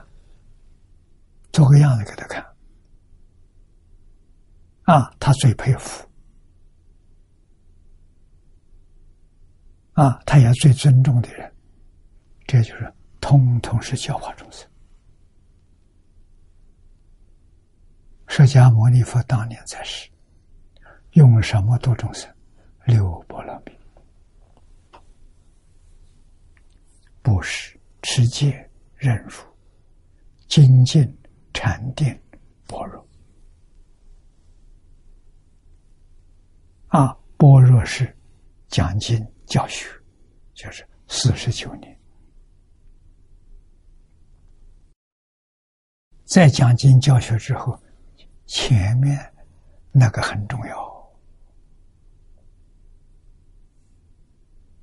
[1.51, 2.45] 做个样子给他看，
[4.91, 6.05] 啊，他最佩服，
[9.93, 11.53] 啊，他也最尊重的人，
[12.45, 12.93] 这就是。
[13.21, 14.67] 通通是教化众生。
[18.27, 20.09] 释迦牟尼佛当年在世，
[21.11, 22.27] 用什么度众生？
[22.85, 23.71] 六波罗蜜，
[27.21, 29.35] 布施、持戒、忍辱、
[30.47, 31.15] 精进、
[31.53, 32.19] 禅定、
[32.67, 33.07] 般若。
[36.91, 38.13] 啊，般若是
[38.67, 39.87] 讲经教学，
[40.53, 41.97] 就是四十九年。
[46.25, 47.81] 在讲经教学之后，
[48.45, 49.17] 前面
[49.93, 51.11] 那个很重要，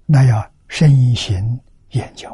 [0.07, 1.61] 那要身行
[1.91, 2.31] 研究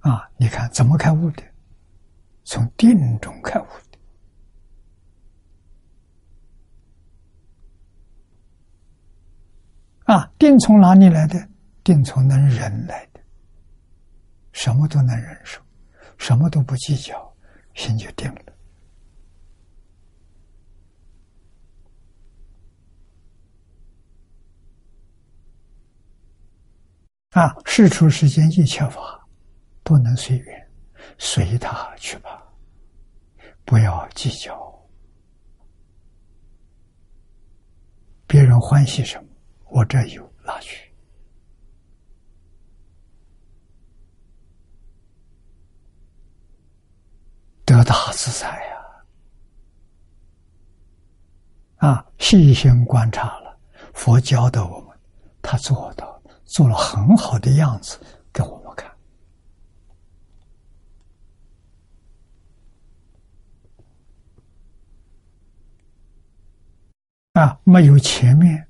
[0.00, 0.30] 啊！
[0.36, 1.42] 你看怎么开悟的？
[2.44, 3.98] 从定中开悟的
[10.06, 10.30] 啊！
[10.38, 11.48] 定从哪里来的？
[11.82, 13.20] 定从能忍来的，
[14.52, 15.60] 什么都能忍受。
[16.18, 17.36] 什么都不计较，
[17.74, 18.40] 心就定了。
[27.30, 29.26] 啊，事出世间一切法，
[29.82, 30.70] 不能随缘，
[31.18, 32.42] 随他去吧，
[33.64, 34.56] 不要计较。
[38.26, 39.25] 别人欢喜什么，
[39.68, 40.90] 我这有拿去。
[47.64, 48.76] 得大自在呀！
[51.78, 53.58] 啊，细心观察了，
[53.92, 54.96] 佛教的我们，
[55.42, 57.98] 他做到，做了很好的样子
[58.32, 58.90] 给我们看。
[67.32, 68.66] 啊，没有前面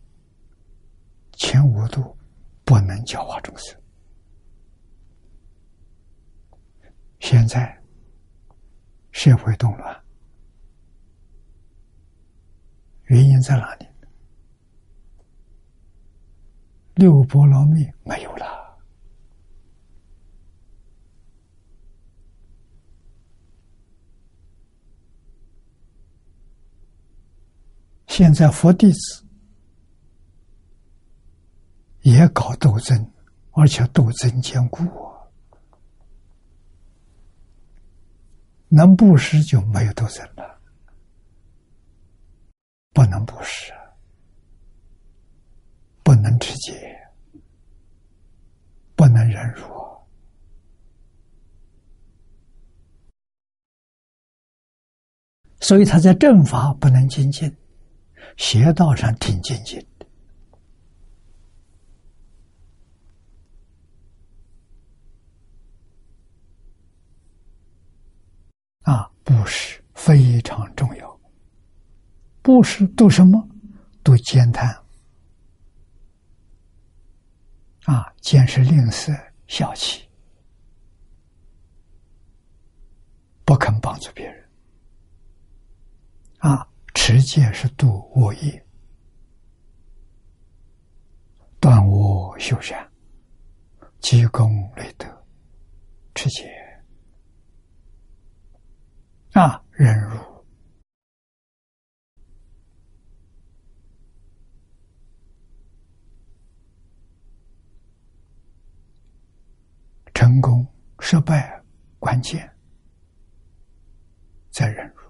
[1.36, 2.16] 前五度，
[2.64, 3.80] 不能教化众生。
[7.20, 7.74] 现在。
[9.18, 10.04] 社会动乱，
[13.04, 13.86] 原因在哪里？
[16.96, 18.78] 六波罗蜜没有了，
[28.06, 29.25] 现在佛弟子
[32.06, 33.10] 也搞斗争，
[33.50, 34.84] 而且斗争坚固。
[38.68, 40.60] 能布施就没有斗争了，
[42.92, 43.72] 不能布施，
[46.04, 46.96] 不能持戒，
[48.94, 49.64] 不能忍辱，
[55.58, 57.56] 所以他在正法不能精进，
[58.36, 59.84] 邪道上挺精进。
[68.82, 71.20] 啊，布施非常重要。
[72.42, 73.44] 布施度什么？
[74.04, 74.72] 度奸贪。
[77.86, 79.12] 啊，奸是吝啬、
[79.48, 80.08] 小气，
[83.44, 84.48] 不肯帮助别人。
[86.38, 88.64] 啊，持戒是度我业，
[91.58, 92.88] 断我修善，
[93.98, 95.04] 积功累德，
[96.14, 96.65] 持戒。
[99.38, 100.16] 啊，忍辱，
[110.14, 110.66] 成功
[111.00, 111.62] 失败
[111.98, 112.50] 关键
[114.50, 115.02] 在忍辱，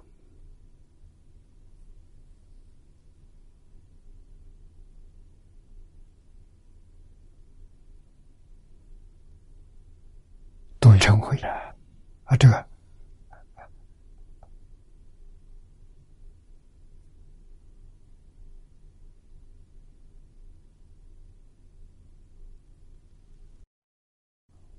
[10.80, 11.76] 都成会了
[12.24, 12.75] 啊，这个。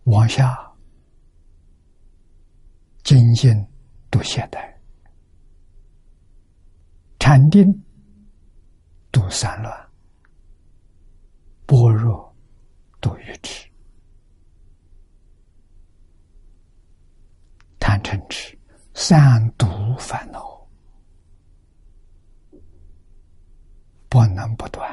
[0.07, 0.57] 往下
[3.03, 3.51] 精进
[4.09, 4.81] 读现代，
[7.19, 7.65] 禅定
[9.11, 9.89] 读散乱，
[11.65, 12.33] 般若
[13.01, 13.69] 读愚痴，
[17.77, 18.57] 贪嗔痴
[18.93, 19.67] 三毒
[19.99, 20.65] 烦恼，
[24.07, 24.89] 不能不断，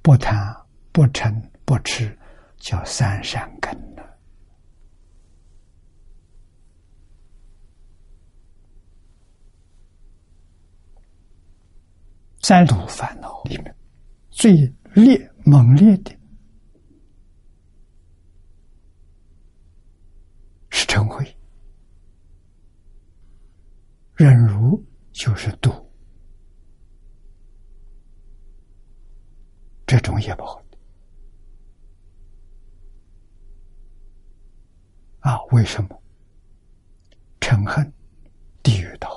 [0.00, 0.56] 不贪
[0.92, 2.16] 不嗔不痴。
[2.62, 4.18] 叫三善根了，
[12.40, 13.76] 三毒烦恼里面
[14.30, 14.54] 最
[14.94, 16.16] 烈猛烈的
[20.70, 21.26] 是嗔恚，
[24.14, 24.80] 忍辱
[25.10, 25.68] 就是毒，
[29.84, 30.61] 这种也不好。
[35.22, 36.02] 啊，为什么？
[37.40, 37.92] 嗔恨，
[38.62, 39.08] 地狱道；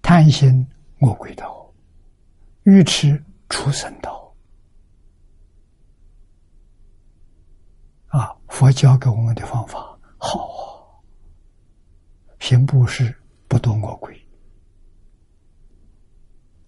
[0.00, 0.66] 贪心，
[0.98, 1.70] 魔鬼道；
[2.64, 4.34] 愚痴，畜生道。
[8.08, 10.64] 啊，佛教给我们的方法好啊，
[12.40, 13.14] 行布施，
[13.46, 14.14] 不堕魔鬼；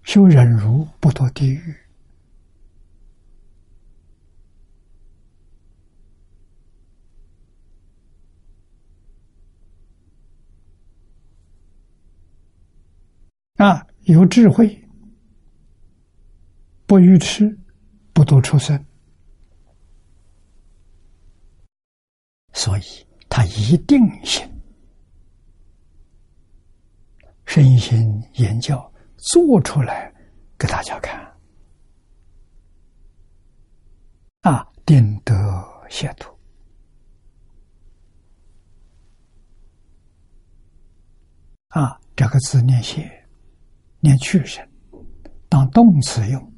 [0.02, 1.74] 修忍辱，不堕地狱。
[13.60, 14.88] 啊，有智慧，
[16.86, 17.54] 不愚痴，
[18.14, 18.82] 不读出生，
[22.54, 22.82] 所以
[23.28, 24.50] 他一定行，
[27.44, 30.10] 身心言教做出来
[30.58, 31.20] 给大家看。
[34.40, 35.34] 啊，定得
[35.90, 36.34] 解脱。
[41.68, 43.19] 啊，这个字念写。
[44.00, 44.66] 念去声，
[45.48, 46.52] 当动词用，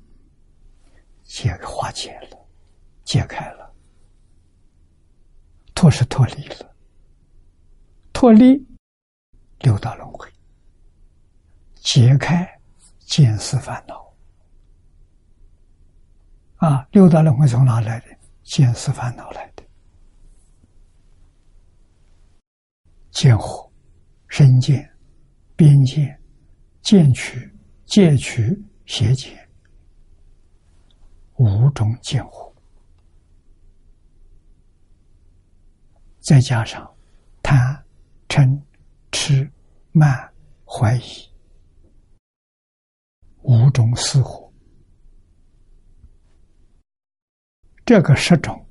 [1.24, 2.48] 解化解了，
[3.04, 3.74] 解开了，
[5.74, 6.74] 脱是脱离了，
[8.12, 8.64] 脱离
[9.58, 10.28] 六道轮回，
[11.74, 12.48] 解开
[13.00, 14.14] 见思烦恼。
[16.56, 18.06] 啊，六道轮回从哪来的？
[18.44, 19.64] 见思烦恼来的，
[23.10, 23.68] 见火、
[24.28, 24.88] 身见、
[25.56, 26.21] 边见。
[26.82, 27.48] 见取、
[27.86, 29.48] 戒取、邪见，
[31.36, 32.52] 五种见惑，
[36.18, 36.92] 再加上
[37.40, 37.84] 贪、
[38.28, 38.60] 嗔、
[39.12, 39.48] 痴、
[39.92, 40.32] 慢、
[40.66, 41.30] 怀疑，
[43.42, 44.52] 五种死火，
[47.84, 48.66] 这个十种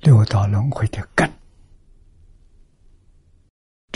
[0.00, 1.30] 六道轮回的根。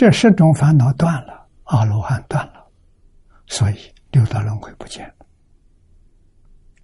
[0.01, 2.67] 这十种烦恼断了，阿罗汉断了，
[3.45, 3.75] 所以
[4.09, 5.27] 六道轮回不见了，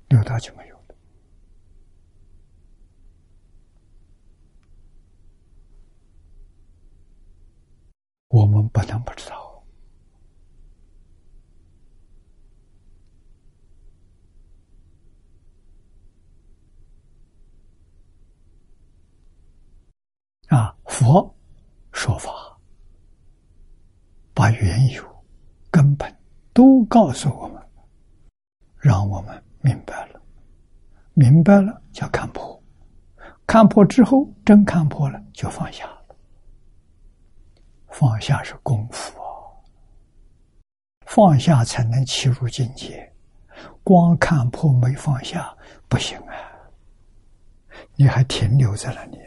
[0.10, 0.96] 六道就没有了。
[8.28, 9.66] 我们不能不知道
[20.50, 20.78] 啊！
[20.86, 21.36] 佛
[21.92, 22.47] 说法。
[24.38, 25.04] 把缘由、
[25.72, 26.16] 根本
[26.54, 27.60] 都告诉我们，
[28.78, 30.22] 让我们明白了。
[31.16, 32.56] 明白了，叫看破；
[33.48, 36.16] 看破之后，真看破了，就放下了。
[37.88, 39.26] 放下是功夫啊，
[41.08, 43.12] 放下才能起入境界。
[43.84, 45.52] 光看破没放下
[45.88, 46.36] 不行啊，
[47.96, 49.18] 你还停留在那里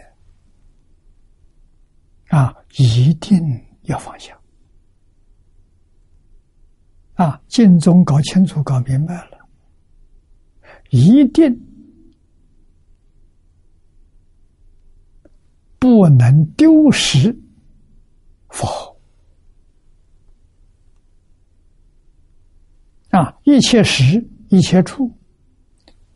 [2.29, 2.55] 啊！
[2.77, 3.41] 一定
[3.83, 4.40] 要放下。
[7.21, 9.47] 啊，净宗搞清楚、搞明白了，
[10.89, 11.55] 一定
[15.79, 17.39] 不能丢失
[18.49, 18.97] 佛
[23.11, 23.37] 啊！
[23.43, 25.15] 一切时、一切处，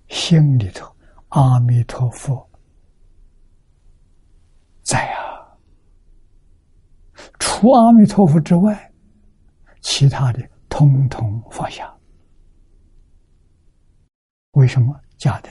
[0.09, 0.90] 心里头
[1.28, 2.48] 阿弥陀佛
[4.82, 5.52] 在啊！
[7.39, 8.90] 除阿弥陀佛之外，
[9.82, 10.53] 其他的。
[10.76, 11.96] 通通放下，
[14.55, 15.48] 为什么假的？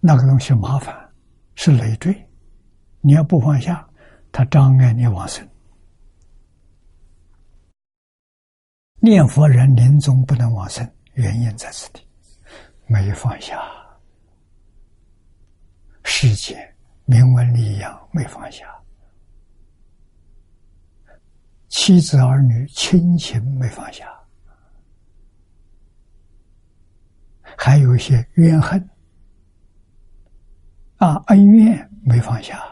[0.00, 1.14] 那个东西麻烦，
[1.54, 2.12] 是累赘。
[3.00, 3.88] 你要不放下，
[4.32, 5.48] 它障碍你往生。
[9.00, 12.04] 念佛人临终不能往生，原因在此地，
[12.88, 13.56] 没放下
[16.02, 16.58] 世界
[17.04, 18.66] 名闻利养，没放下
[21.70, 24.06] 妻子儿女亲情，没放下，
[27.56, 28.78] 还有一些怨恨。
[30.96, 32.62] 啊恩怨没放下。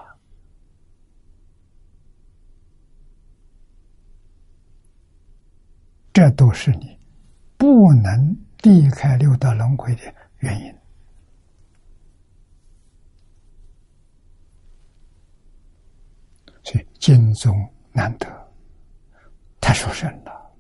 [6.13, 6.99] 这都是你
[7.57, 10.03] 不能离开六道轮回的
[10.39, 10.75] 原因，
[16.65, 17.55] 所以经中
[17.93, 18.48] 难得，
[19.69, 20.51] 太殊胜了。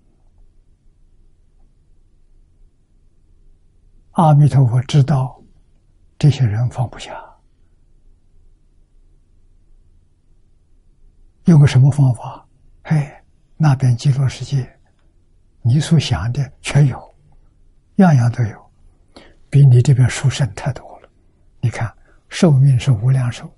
[4.11, 5.43] 阿弥陀佛知道
[6.19, 7.19] 这些人放不下，
[11.47, 12.47] 用个什么方法？
[12.85, 13.11] 嘿，
[13.57, 14.79] 那边极乐世界。
[15.63, 17.17] 你所想的全有，
[17.95, 18.71] 样样都有，
[19.49, 21.09] 比你这边殊胜太多了。
[21.63, 21.91] 你看，
[22.29, 23.51] 寿命是无量寿，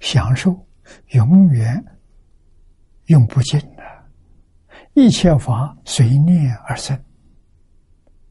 [0.00, 0.66] 享受
[1.08, 1.84] 永远
[3.08, 3.82] 用不尽的，
[4.94, 6.98] 一切法随念而生。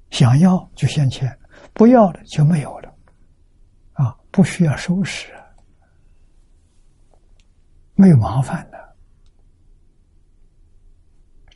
[0.10, 1.38] 想要就现前，
[1.74, 2.96] 不要了就没有了，
[3.94, 5.34] 啊，不需要收拾，
[7.96, 8.96] 没有麻烦的，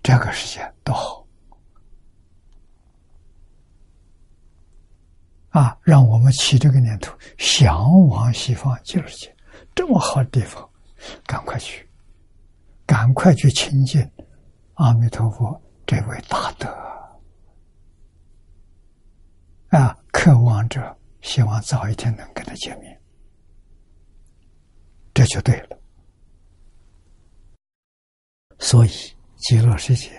[0.01, 1.25] 这个世界多好。
[5.49, 9.35] 啊，让我们起这个念头，向往西方极乐世界，
[9.73, 10.67] 这么好的地方，
[11.25, 11.87] 赶快去，
[12.85, 14.01] 赶快去亲近
[14.77, 16.67] 阿弥陀佛这位大德
[19.69, 19.97] 啊！
[20.11, 23.01] 渴望着，希望早一天能跟他见面，
[25.13, 25.79] 这就对了。
[28.59, 28.89] 所以，
[29.35, 30.09] 极乐世界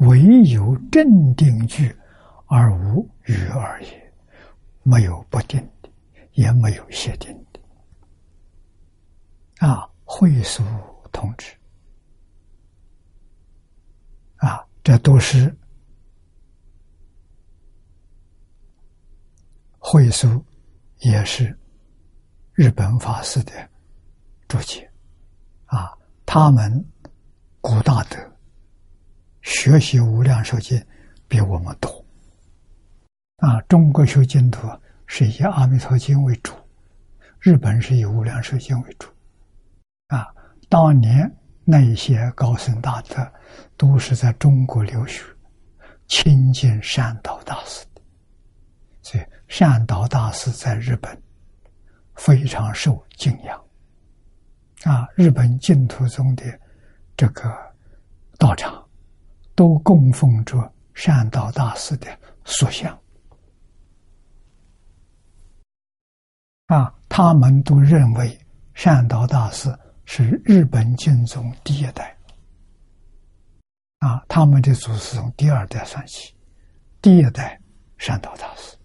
[0.00, 1.96] 唯有镇定句，
[2.46, 3.86] 而无余而已。
[4.82, 5.90] 没有不定的，
[6.32, 7.60] 也没有限定的，
[9.66, 10.62] 啊，会俗
[11.10, 11.56] 同志，
[14.36, 15.52] 啊，这都是
[19.78, 20.44] 会俗，
[20.98, 21.58] 也是
[22.52, 23.52] 日本法师的
[24.46, 24.88] 注解，
[25.64, 25.90] 啊，
[26.26, 26.84] 他们
[27.62, 28.18] 古大德
[29.40, 30.78] 学习无量寿经
[31.26, 31.90] 比我们多。
[33.38, 34.68] 啊，中国修净土
[35.06, 36.52] 是以阿弥陀经为主，
[37.40, 39.08] 日本是以无量寿经为主。
[40.08, 40.28] 啊，
[40.68, 43.26] 当年那一些高僧大德
[43.76, 45.24] 都是在中国留学，
[46.06, 48.02] 亲近善导大师的，
[49.02, 51.22] 所以善导大师在日本
[52.14, 53.58] 非常受敬仰。
[54.82, 56.44] 啊，日本净土中的
[57.16, 57.50] 这个
[58.38, 58.86] 道场
[59.54, 62.06] 都供奉着善导大师的
[62.44, 62.96] 塑像。
[66.66, 68.38] 啊，他们都认为
[68.74, 69.74] 善导大师
[70.04, 72.16] 是日本经中第一代。
[73.98, 76.34] 啊，他们的祖师从第二代算起，
[77.00, 77.58] 第一代
[77.96, 78.76] 山岛大师。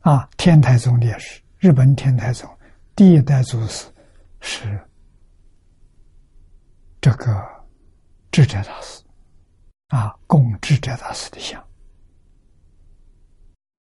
[0.00, 2.48] 啊，天台宗烈士日本天台宗
[2.94, 3.86] 第一代祖师
[4.40, 4.78] 是
[7.00, 7.42] 这个
[8.30, 9.02] 智者大师，
[9.88, 11.62] 啊，供智者大师的像。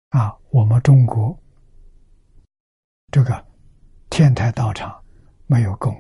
[0.10, 1.38] 啊，我们中国
[3.10, 3.48] 这个
[4.10, 5.02] 天台道场
[5.46, 5.96] 没有供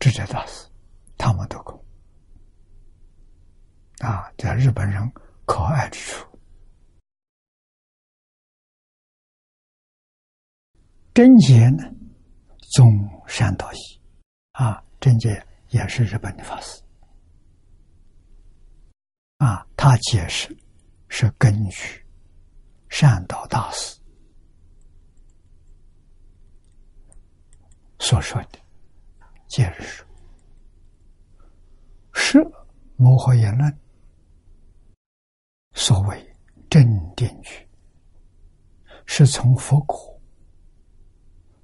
[0.00, 0.68] 智者大师，
[1.16, 1.82] 他们都供。
[3.98, 5.00] 啊，在日本人
[5.46, 6.38] 可爱之处，
[11.14, 11.84] 贞洁呢，
[12.72, 14.00] 宗善道义，
[14.50, 16.82] 啊，贞洁也是日本的法师，
[19.38, 20.54] 啊，他解释。
[21.16, 22.04] 是根据
[22.88, 23.96] 善导的师
[28.14, 28.58] 所说的
[29.48, 30.06] 戒日说，
[32.12, 32.38] 是
[32.94, 33.78] 摩诃言论
[35.72, 36.36] 所谓
[36.70, 36.80] 正
[37.16, 37.68] 定句，
[39.04, 40.16] 是从佛国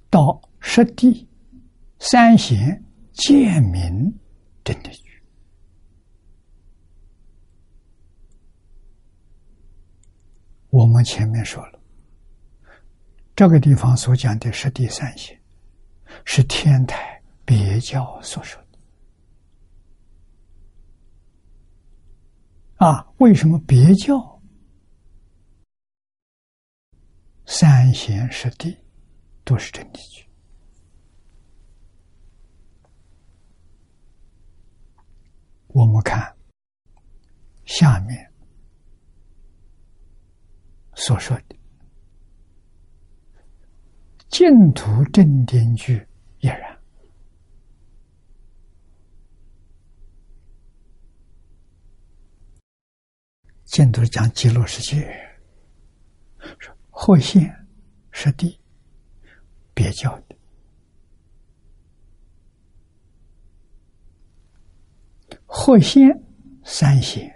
[0.09, 1.25] 到实地
[1.99, 2.83] 三贤
[3.13, 4.13] 见明
[4.61, 5.23] 正定句。
[10.69, 11.79] 我们前面说了，
[13.37, 15.40] 这个地方所讲的是第三贤，
[16.25, 18.79] 是天台别教所说的。
[22.85, 24.41] 啊，为什么别教
[27.45, 28.77] 三贤十地
[29.43, 30.27] 都是真谛句？
[35.67, 36.35] 我们看
[37.65, 38.33] 下面
[40.95, 41.55] 所说的
[44.31, 46.07] 净土正典句
[46.39, 46.79] 也然。
[53.65, 55.05] 净土讲极乐世界，
[56.59, 57.67] 说或现
[58.11, 58.57] 实地，
[59.73, 60.35] 别教的。
[65.45, 66.09] 或现
[66.63, 67.29] 三显，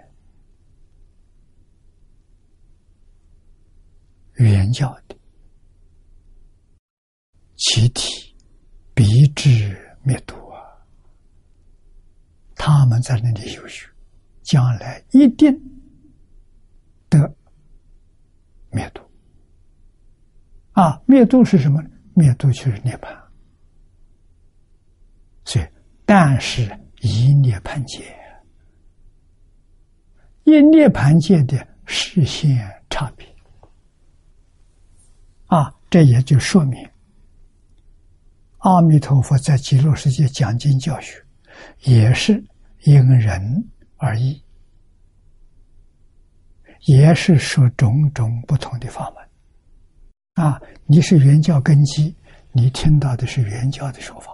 [4.36, 5.05] 原教的
[7.56, 8.34] 其体
[8.94, 9.04] 必
[9.34, 10.60] 至灭度啊！
[12.54, 13.86] 他们在那里修学，
[14.42, 15.58] 将来一定。
[17.08, 17.32] 的
[18.72, 19.00] 灭度
[20.72, 21.90] 啊，灭度是什么呢？
[22.14, 23.16] 灭度就是涅槃。
[25.44, 25.66] 所以，
[26.04, 26.68] 但是
[27.00, 28.04] 一涅盘界，
[30.42, 33.24] 一涅盘界的视线差别
[35.46, 36.90] 啊，这也就说明
[38.66, 41.24] 阿弥陀佛在极乐世界讲经教学，
[41.84, 42.42] 也是
[42.82, 43.64] 因人
[43.96, 44.42] 而异。
[46.86, 52.12] 也是说种种不同的法门，啊，你是原教根基，
[52.50, 54.32] 你听到的是原教的说法；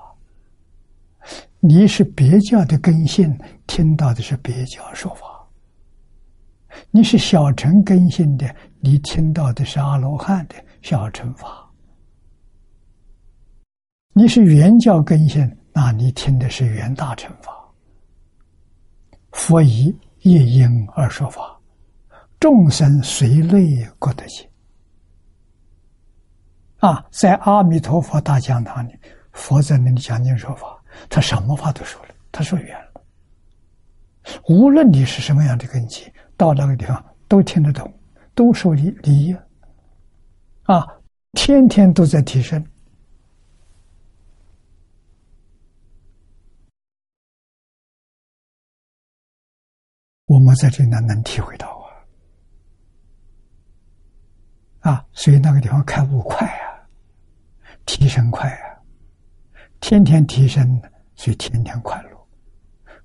[1.60, 5.46] 你是别教的根性，听到的是别教说法；
[6.90, 11.61] 你是小乘根性的，你听到的是阿罗汉的小乘法；
[14.14, 17.50] 你是原教根性，那你听的是原大乘法。
[19.30, 19.86] 佛以
[20.20, 21.58] 一因而说法。
[22.38, 24.46] 众生随类各得解
[26.78, 28.92] 啊，在阿弥陀佛大讲堂里，
[29.30, 30.76] 佛在那里讲经说法，
[31.08, 33.00] 他什么话都说了，他说圆了。
[34.48, 37.90] 无论你是什么样的根基，到那个地方都听得懂，
[38.34, 39.34] 都受理利益
[40.64, 40.84] 啊，
[41.32, 42.62] 天天都在提升。
[50.32, 51.82] 我们在这里能体会到。
[54.80, 56.88] 啊，所以那个地方开悟快啊，
[57.84, 58.80] 提升快啊，
[59.78, 60.80] 天天提升，
[61.16, 62.10] 所以天天快乐。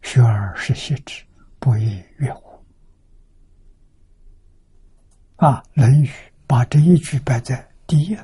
[0.02, 1.22] 学而时习之，
[1.60, 2.66] 不亦乐乎？
[5.36, 6.08] 啊，《论语》
[6.48, 8.18] 把这一句摆在第一，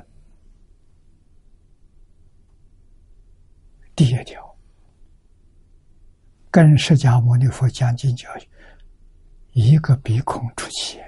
[3.97, 4.57] 第一条，
[6.49, 8.47] 跟释迦牟尼佛讲经教育，
[9.53, 10.99] 一个鼻孔出气。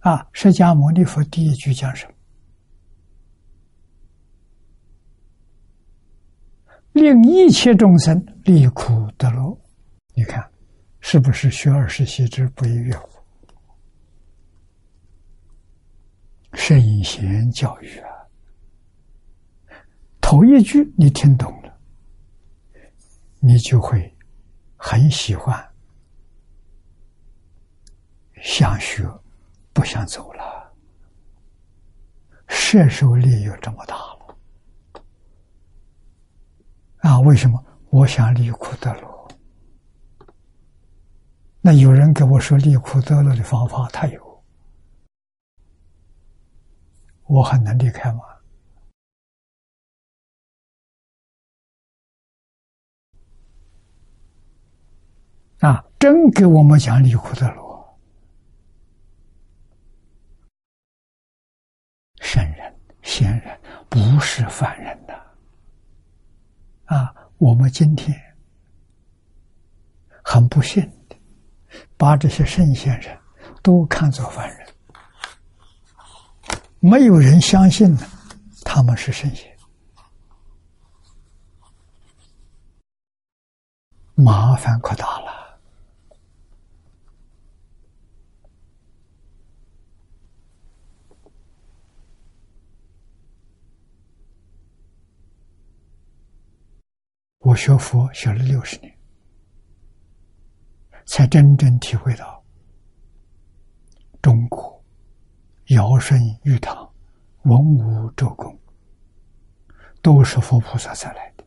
[0.00, 0.26] 啊！
[0.32, 2.12] 释迦牟尼佛第一句讲什么？
[6.92, 9.56] 令一切众生离苦得乐。
[10.14, 10.50] 你看，
[10.98, 13.20] 是不是学而时习之，不亦乐乎？
[16.54, 18.10] 圣贤教育啊！
[20.20, 21.61] 头一句你听懂，
[23.44, 24.16] 你就会
[24.76, 25.68] 很喜欢，
[28.40, 29.04] 想学。
[29.74, 30.70] 不想走了，
[32.46, 34.36] 摄受力又这么大了
[36.98, 37.18] 啊？
[37.20, 37.64] 为什么？
[37.88, 39.28] 我想离苦得乐。
[41.62, 44.44] 那有人给我说离苦得乐的方法，他有，
[47.22, 48.20] 我还能离开吗？
[55.62, 57.96] 啊，真给我们讲离苦得乐。
[62.20, 65.14] 圣人、仙人不是凡人的
[66.86, 67.14] 啊！
[67.38, 68.12] 我们今天
[70.24, 71.16] 很不幸的，
[71.96, 73.16] 把这些圣贤人
[73.62, 74.66] 都看作凡人，
[76.80, 78.00] 没有人相信呢，
[78.64, 79.56] 他们是圣贤，
[84.14, 85.31] 麻烦可大了。
[97.52, 98.90] 我学佛学了六十年，
[101.04, 102.42] 才真正体会到
[104.22, 104.82] 中国
[105.66, 106.90] 尧舜禹汤、
[107.42, 108.58] 文武周公
[110.00, 111.44] 都是佛菩萨才来的。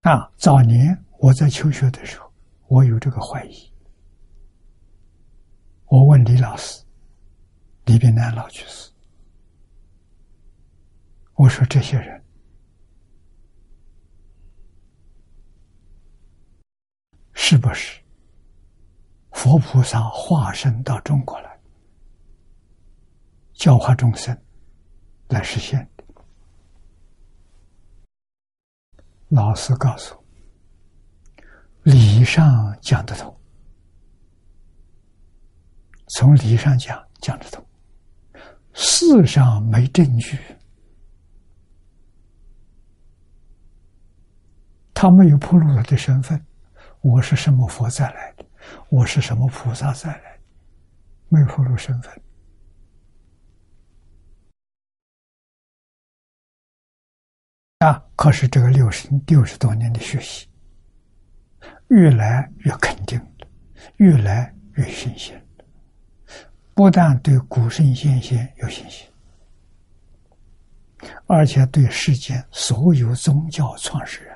[0.00, 2.32] 啊，早年我在求学的时候，
[2.66, 3.72] 我有这个怀疑。
[5.86, 6.84] 我问李老师，
[7.84, 8.91] 李炳南老居士。
[11.34, 12.22] 我说这些人
[17.32, 18.00] 是不是
[19.32, 21.60] 佛菩萨化身到中国来
[23.54, 24.36] 教化众生
[25.28, 26.04] 来实现的？
[29.28, 30.14] 老师告诉，
[31.82, 33.34] 理上讲得通，
[36.08, 37.66] 从理上讲讲得通，
[38.74, 40.38] 事上没证据。
[45.02, 46.40] 他没有暴露他的身份，
[47.00, 48.44] 我是什么佛再来的？
[48.88, 50.42] 我是什么菩萨再来的？
[51.28, 52.22] 没有暴露身份
[57.80, 58.00] 啊！
[58.14, 60.46] 可是这个六十六十多年的学习，
[61.88, 63.20] 越来越肯定，
[63.96, 65.44] 越来越新鲜
[66.74, 69.04] 不但对古圣先贤有信心，
[71.26, 74.31] 而且对世间所有宗教创始人。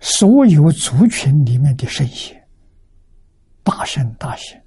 [0.00, 2.48] 所有族群里面的圣贤，
[3.62, 4.64] 大圣大贤，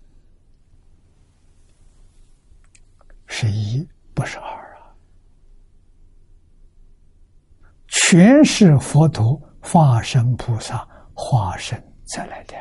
[3.25, 4.93] 是一不是二啊，
[7.87, 12.55] 全是佛陀化身菩萨化身再来的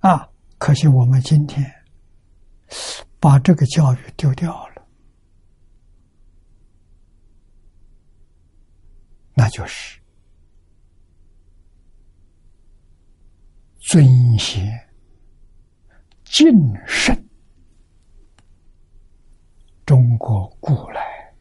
[0.00, 0.28] 啊！
[0.58, 1.64] 可惜我们今天
[3.18, 4.71] 把这个教育丢掉了。
[9.34, 10.00] 那就是
[13.80, 14.70] 尊贤
[16.24, 16.46] 敬
[16.86, 17.16] 圣。
[19.84, 21.34] 中国古来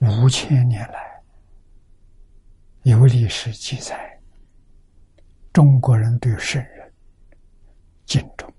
[0.00, 1.22] 五千年来
[2.84, 4.18] 有历史记载，
[5.52, 6.94] 中国人对圣人
[8.06, 8.50] 敬重、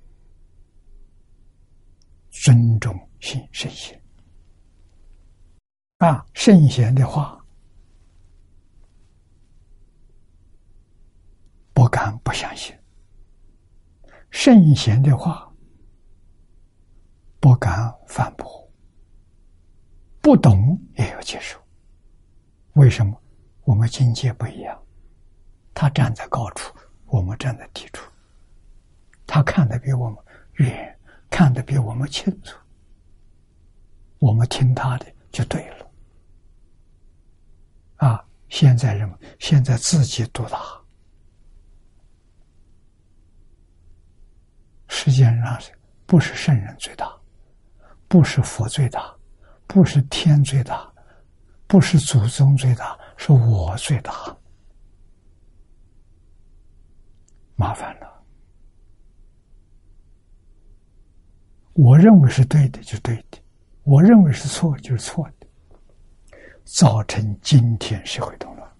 [2.29, 3.98] 尊重、信圣贤。
[5.99, 7.37] 啊，圣贤的话
[11.73, 12.73] 不敢不相信；
[14.31, 15.51] 圣贤的话
[17.41, 18.65] 不敢反驳。
[20.21, 21.59] 不懂也要接受。
[22.73, 23.21] 为什么？
[23.65, 24.81] 我们境界不一样，
[25.73, 26.73] 他站在高处，
[27.07, 28.09] 我们站在低处。
[29.27, 30.17] 他看得比我们
[30.53, 30.97] 远，
[31.29, 32.57] 看得比我们清楚。
[34.19, 35.88] 我们听他的就对了。
[37.99, 38.25] 啊！
[38.49, 40.59] 现在人们现在自己独大，
[44.87, 45.61] 世界上
[46.07, 47.15] 不是圣人最大，
[48.07, 49.15] 不是佛最大，
[49.67, 50.91] 不是天最大，
[51.67, 54.35] 不是祖宗最大，是我最大，
[57.55, 58.09] 麻烦了。
[61.73, 63.39] 我认为是对的，就对的；
[63.83, 65.38] 我认为是错，就是错的。
[66.71, 68.71] 造成今天社会动乱。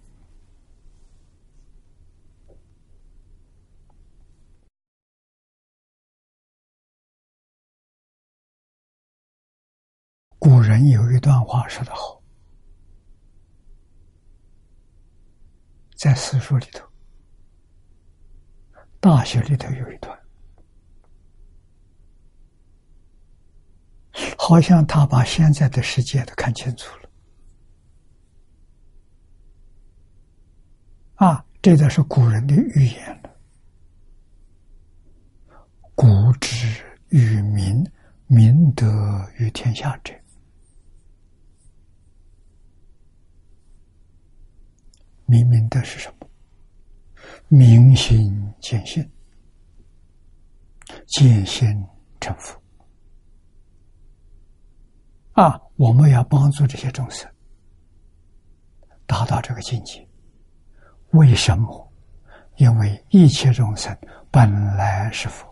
[10.37, 12.21] 古人有一段话说得好，
[15.97, 16.85] 在史书里头，
[18.99, 20.17] 《大学》里头有一段，
[24.37, 27.08] 好像他把现在的世界都看清楚了。
[31.19, 33.29] 啊，这都是古人的预言了。
[35.93, 36.05] 古
[36.39, 37.85] 之与民，
[38.27, 38.87] 民德
[39.37, 40.13] 于天下者。
[45.25, 46.29] 明明德是什么？
[47.49, 49.11] 明心见性，
[51.05, 51.85] 见性
[52.21, 52.57] 成佛。
[55.33, 57.29] 啊，我们要帮助这些众生
[59.05, 60.08] 达到这个境界。
[61.11, 61.91] 为什么？
[62.57, 63.97] 因为一切众生
[64.29, 65.47] 本来是佛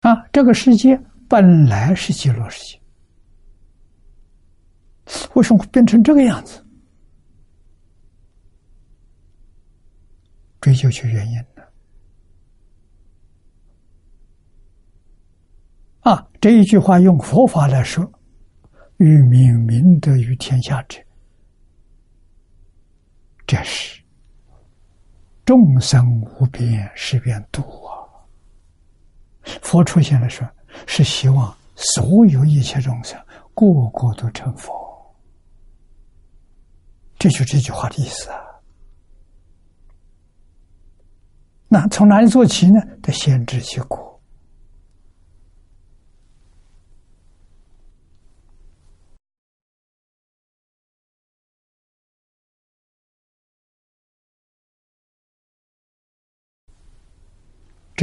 [0.00, 0.14] 啊！
[0.30, 2.80] 这个世界本来是极乐世界，
[5.32, 6.62] 为什么会变成这个样子？
[10.60, 11.62] 追究去原因呢？
[16.00, 16.28] 啊！
[16.38, 18.04] 这一句话用佛法来说
[18.98, 21.00] ：“欲明明德于天下者。”
[23.46, 24.02] 这是
[25.44, 27.92] 众生无边誓愿度啊！
[29.60, 30.50] 佛出现的时候，
[30.86, 33.18] 是希望所有一切众生
[33.54, 34.72] 个个都成佛。
[37.18, 38.40] 这就这句话的意思啊！
[41.68, 42.80] 那从哪里做起呢？
[43.02, 44.13] 得先知其果。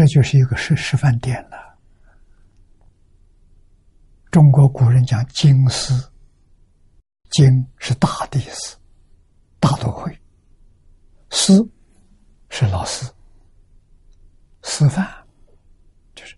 [0.02, 1.78] 这就是一个示示范点了。
[4.32, 5.94] 中国古人讲“京师
[7.30, 8.76] ”，“京”是大的意思，
[9.60, 10.12] 大都会
[11.30, 11.54] ；“师”
[12.50, 13.06] 是老师，
[14.64, 15.08] 师范
[16.16, 16.36] 就是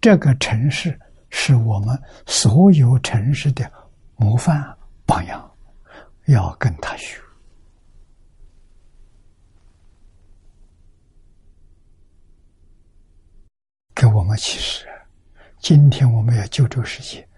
[0.00, 0.98] 这个城市
[1.30, 1.96] 是我们
[2.26, 3.72] 所有城市的
[4.16, 4.60] 模范
[5.06, 5.48] 榜样，
[6.26, 7.22] 要跟他学。
[13.94, 14.86] 给我们启示：
[15.58, 17.28] 今天我们要救这个世界，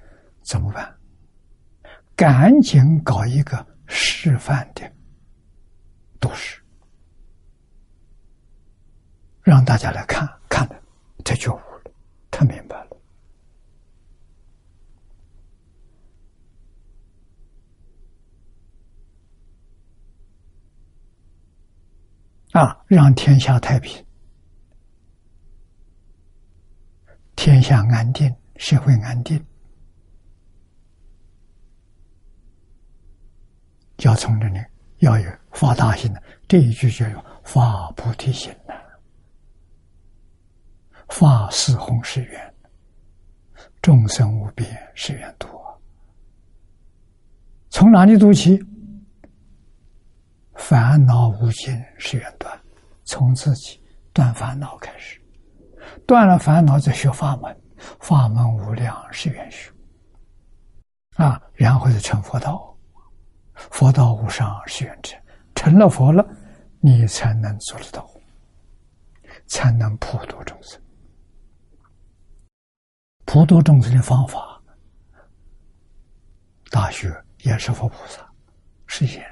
[0.42, 0.94] 怎么办？
[2.16, 4.90] 赶紧搞一个示范的
[6.20, 6.62] 都市，
[9.42, 10.82] 让大家来看看的，
[11.24, 11.92] 他觉悟了，
[12.30, 12.96] 他明白了
[22.52, 22.84] 啊！
[22.86, 24.04] 让天下太平。
[27.36, 29.44] 天下安定，社会安定，
[33.98, 34.58] 要从这里
[34.98, 38.74] 要有发大心的这一句就有发菩提心呐，
[41.08, 42.54] 发四弘誓愿，
[43.82, 45.48] 众生无边誓愿度。
[47.68, 48.58] 从哪里读起？
[50.54, 52.58] 烦恼无尽誓愿断，
[53.04, 53.82] 从自己
[54.12, 55.20] 断烦恼开始。
[56.06, 57.56] 断了烦恼，再学法门，
[58.00, 59.72] 法门无量是愿修
[61.16, 62.76] 啊，然后就成佛道，
[63.54, 65.20] 佛道无上是愿成，
[65.54, 66.26] 成了佛了，
[66.80, 68.08] 你才能做得到，
[69.46, 70.80] 才能普度众生。
[73.24, 74.60] 普度众生的方法，
[76.70, 78.28] 大学也是佛菩萨
[78.86, 79.24] 是言，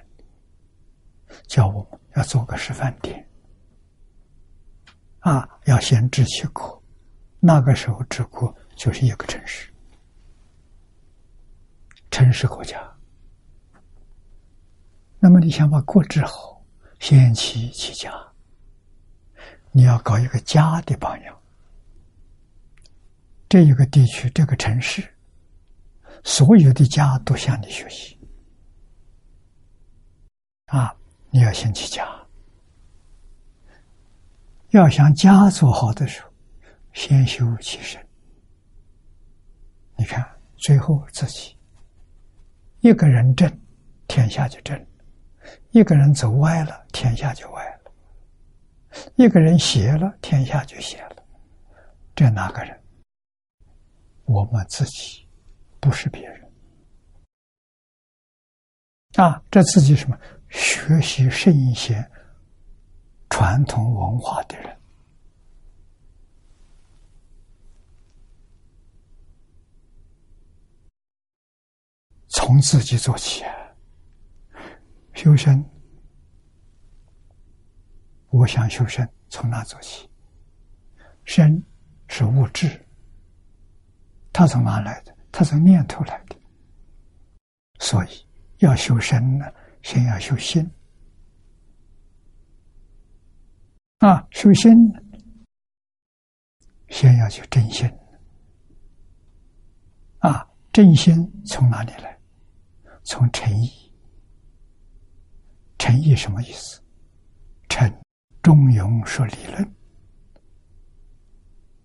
[1.46, 3.26] 叫我们要做个示范点。
[5.22, 6.82] 啊，要先治其国，
[7.38, 9.72] 那个时候治国就是一个城市，
[12.10, 12.76] 城市国家。
[15.20, 16.60] 那么你想把国治好，
[16.98, 18.12] 先齐其家，
[19.70, 21.38] 你要搞一个家的榜样。
[23.48, 25.08] 这一个地区，这个城市，
[26.24, 28.18] 所有的家都向你学习。
[30.66, 30.92] 啊，
[31.30, 32.21] 你要先起家。
[34.72, 36.30] 要想家做好的时候，
[36.94, 38.00] 先修其身。
[39.96, 40.26] 你看，
[40.56, 41.54] 最后自己
[42.80, 43.60] 一个人正，
[44.08, 44.74] 天下就正；
[45.72, 47.92] 一个人走歪了，天下就歪了；
[49.16, 51.16] 一个人邪了，天下就邪了。
[52.14, 52.82] 这哪个人？
[54.24, 55.28] 我们自己，
[55.80, 56.50] 不是别人。
[59.16, 60.18] 啊，这自己什么？
[60.48, 62.10] 学习圣贤。
[63.32, 64.78] 传统文化的人，
[72.28, 73.54] 从自己做起啊。
[75.14, 75.64] 修身，
[78.28, 80.06] 我想修身，从哪做起？
[81.24, 81.64] 身
[82.08, 82.86] 是物质，
[84.30, 85.16] 它从哪来的？
[85.32, 86.36] 它从念头来的。
[87.78, 88.28] 所以
[88.58, 89.46] 要修身呢，
[89.80, 90.70] 先要修心。
[94.02, 94.68] 啊，修心，
[96.88, 97.88] 先要去正心。
[100.18, 101.14] 啊，正心
[101.46, 102.18] 从哪里来？
[103.04, 103.70] 从诚意。
[105.78, 106.82] 诚意什么意思？
[107.68, 107.88] 诚，
[108.42, 109.74] 中庸说理论，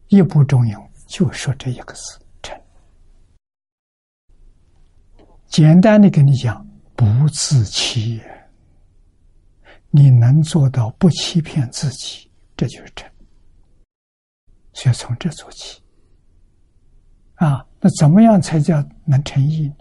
[0.07, 2.60] 一不中庸就说这一个字，诚。
[5.45, 8.36] 简单的跟你讲，不自欺也。
[9.98, 13.11] 你能做到不欺骗自己，这就是真。
[14.72, 15.82] 所以从这做起。
[17.34, 19.76] 啊，那怎么样才叫能诚意呢？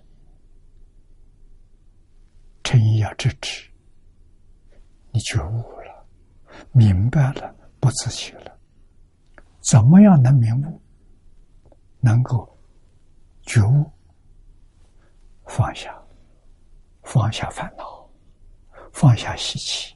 [2.64, 3.70] 诚意要支持，
[5.10, 6.06] 你觉悟了，
[6.72, 8.59] 明白了，不自欺了。
[9.60, 10.80] 怎么样能明悟？
[12.01, 12.59] 能够
[13.43, 13.84] 觉悟，
[15.44, 15.94] 放下，
[17.02, 18.09] 放下烦恼，
[18.94, 19.94] 放下习气。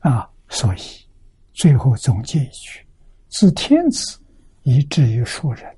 [0.00, 0.80] 啊，所以
[1.52, 2.86] 最后总结一句：
[3.28, 4.20] 自天子
[4.62, 5.76] 以至于庶人，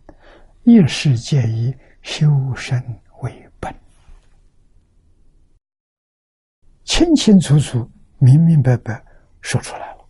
[0.65, 2.79] 一是皆以修身
[3.23, 3.75] 为本。
[6.85, 9.03] 清清楚楚、明明白白
[9.41, 10.07] 说出来了。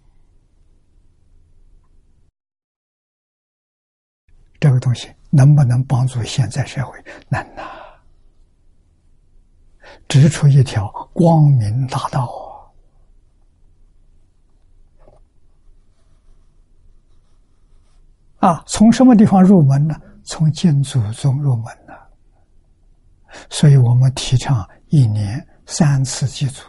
[4.59, 7.03] 这个东西能不能帮助现在社会？
[7.29, 7.71] 能啊！
[10.09, 12.50] 指出一条光明大道。
[18.41, 18.63] 啊！
[18.67, 19.95] 从什么地方入门呢？
[20.25, 21.95] 从敬祖宗入门呢。
[23.49, 26.63] 所以我们提倡一年三次祭祖。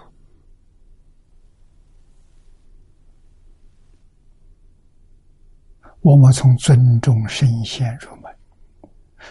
[6.02, 8.36] 我们从尊重圣贤入门，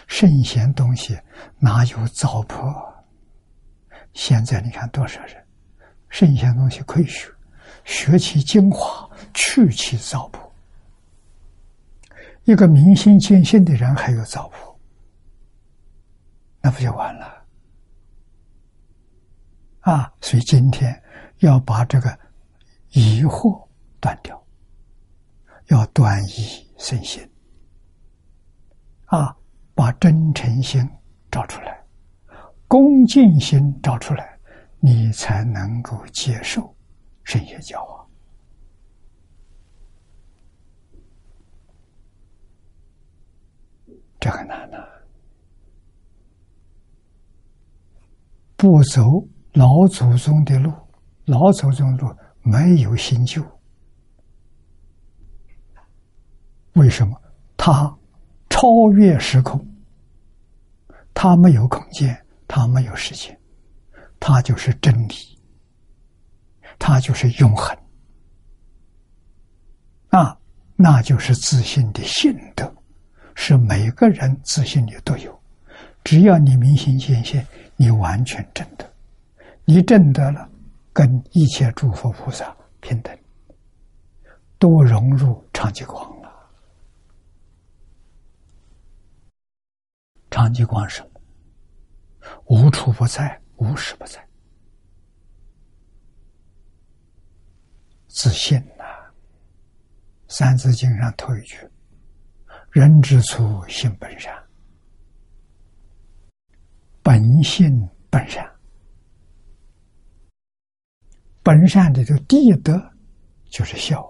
[0.07, 1.17] 圣贤东西
[1.59, 2.73] 哪有糟粕？
[4.13, 5.35] 现在你看多少人，
[6.09, 7.29] 圣贤东西可以学，
[7.83, 10.50] 学其精华，去其糟粕。
[12.43, 14.79] 一个明心见性的人还有造物，
[16.61, 17.45] 那不就完了？
[19.81, 20.13] 啊！
[20.21, 21.01] 所以今天
[21.39, 22.19] 要把这个
[22.89, 23.67] 疑惑
[23.99, 24.39] 断掉。
[25.67, 27.25] 要断疑生心，
[29.05, 29.33] 啊，
[29.73, 30.85] 把真诚心
[31.31, 31.81] 找出来，
[32.67, 34.37] 恭敬心找出来，
[34.81, 36.75] 你才能够接受
[37.23, 38.00] 圣贤教化。
[44.21, 44.77] 这很难呐，
[48.55, 49.01] 不走
[49.53, 50.71] 老祖宗的路，
[51.25, 53.43] 老祖宗的路没有新旧。
[56.73, 57.19] 为什么
[57.57, 57.97] 他
[58.47, 59.59] 超越时空？
[61.15, 62.15] 他没有空间，
[62.47, 63.35] 他没有时间，
[64.19, 65.15] 他就是真理，
[66.77, 67.75] 他就是永恒
[70.09, 70.37] 啊！
[70.75, 72.71] 那就是自信的性德，
[73.43, 75.41] 是每个人自信里都有。
[76.03, 77.43] 只要你明心见性，
[77.75, 78.87] 你完全正得，
[79.65, 80.47] 你正得了，
[80.93, 83.17] 跟一切诸佛菩萨平等，
[84.59, 86.31] 都融入长吉光了。
[90.29, 91.19] 长吉光什么？
[92.45, 94.23] 无处不在，无时不在。
[98.05, 98.83] 自信呐，
[100.27, 101.57] 《三字经》上头一句
[102.71, 104.33] ：“人之初，性本善。”
[107.03, 108.47] 本性本善，
[111.41, 112.79] 本善的这个第一德
[113.49, 114.07] 就是孝，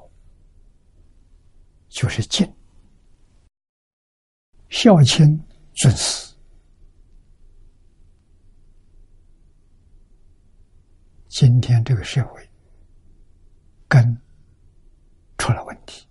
[1.88, 2.54] 就是敬，
[4.68, 5.42] 孝亲。
[5.74, 6.36] 尊师，
[11.30, 12.48] 今天这个社会
[13.88, 14.22] 根
[15.38, 16.06] 出了问题，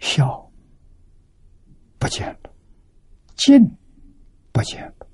[0.00, 0.43] 孝
[2.04, 2.38] 不见了，
[3.34, 3.66] 敬
[4.52, 5.06] 不见了。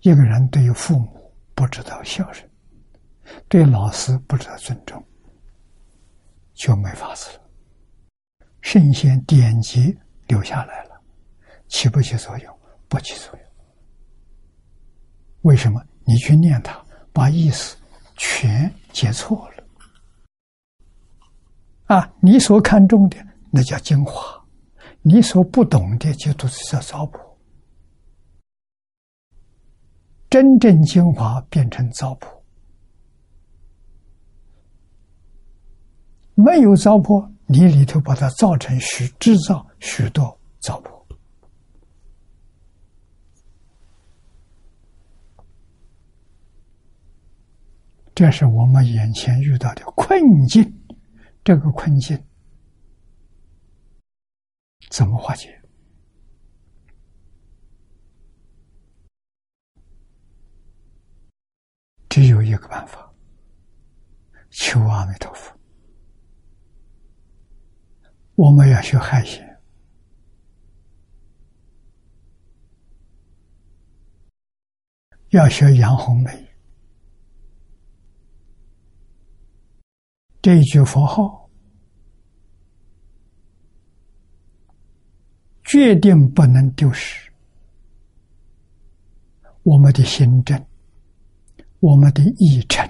[0.00, 2.50] 一个人对于父母不知道孝顺，
[3.48, 5.00] 对老师不知道尊重，
[6.54, 7.40] 就没法子了。
[8.62, 9.96] 圣贤典籍
[10.26, 11.00] 留下来了。
[11.68, 12.58] 起不起作用？
[12.88, 13.48] 不起作用。
[15.42, 15.80] 为什么？
[16.04, 17.76] 你去念它，把意思
[18.16, 19.64] 全解错了。
[21.86, 23.16] 啊，你所看重的
[23.52, 24.41] 那叫精华，
[25.02, 27.20] 你所不懂的就都是叫糟粕。
[30.30, 32.26] 真正精华变成糟粕，
[36.34, 40.90] 没有糟粕，你里头把它造成许制造许多糟粕。
[48.14, 50.80] 这是我们眼前遇到的困境，
[51.42, 52.18] 这个困境
[54.92, 55.48] 怎么化解？
[62.10, 63.10] 只有一个办法：
[64.50, 65.50] 求阿弥陀佛。
[68.34, 69.62] 我们要学海贤，
[75.30, 76.54] 要学杨红梅。
[80.42, 81.41] 这一句佛号，
[85.72, 87.32] 决定不能丢失。
[89.62, 90.66] 我们的心正，
[91.80, 92.86] 我们的意诚，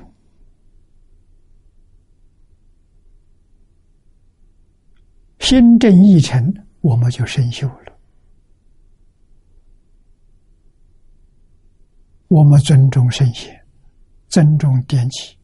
[5.39, 7.97] 心正意诚，我们就生锈了。
[12.27, 13.65] 我们尊重圣贤，
[14.29, 15.39] 尊重典籍。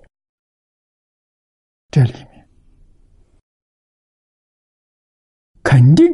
[1.90, 2.48] 这里面
[5.62, 6.04] 肯定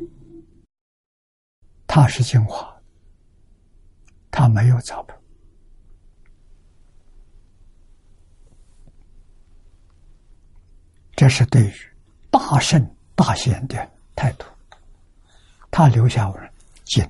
[1.97, 2.77] 它是精华，
[4.29, 5.15] 它没有糟粕，
[11.15, 11.73] 这是对于
[12.33, 12.85] 大圣
[13.15, 13.77] 大贤的
[14.17, 14.45] 态度，
[15.71, 16.53] 他留下文
[16.85, 17.09] 经，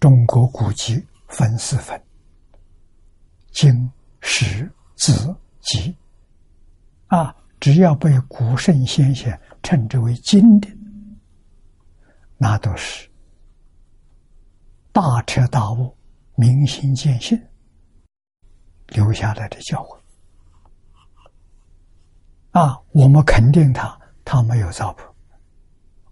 [0.00, 2.02] 中国古籍分四分：
[3.52, 3.88] 经、
[4.20, 5.96] 史、子、集。
[7.06, 10.68] 啊，只要被古圣先贤称之为经的，
[12.44, 13.08] 那都是
[14.92, 15.96] 大彻大悟、
[16.34, 17.40] 明心见性
[18.88, 19.98] 留下来的教诲。
[22.50, 25.10] 啊，我们肯定他，他没有糟粕。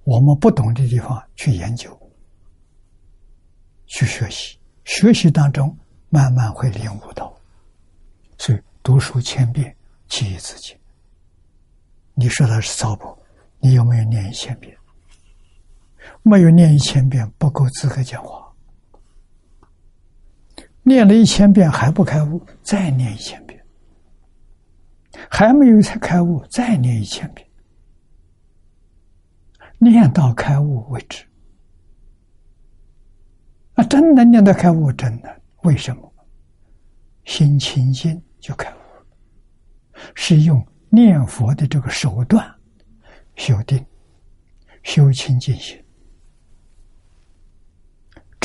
[0.05, 1.95] 我们不懂的地方去研究、
[3.85, 5.77] 去学习，学习当中
[6.09, 7.31] 慢慢会领悟到。
[8.39, 9.77] 所以读书千遍，
[10.09, 10.81] 其义自见。
[12.15, 13.19] 你说他是糟粕，
[13.59, 14.75] 你有没有念一千遍？
[16.23, 18.53] 没有念一千遍，不够资格讲话。
[20.83, 23.61] 念了一千遍还不开悟，再念一千遍。
[25.31, 27.47] 还没有才开悟，再念一千遍，
[29.79, 31.25] 念到开悟为止。
[33.75, 36.13] 啊，真的念到开悟，真的为什么？
[37.25, 38.77] 心清净就开悟，
[40.15, 42.53] 是用念佛的这个手段
[43.37, 43.85] 修定、
[44.83, 45.82] 修清净心。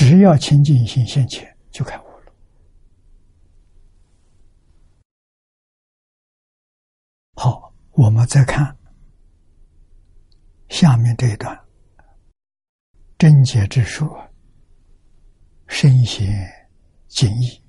[0.08, 2.04] 只要清净心现前，就开悟。
[7.36, 8.74] 好，我们再看
[10.70, 11.62] 下面这一段：
[13.18, 14.18] 贞洁之说，
[15.68, 16.26] 深显
[17.10, 17.62] 精义，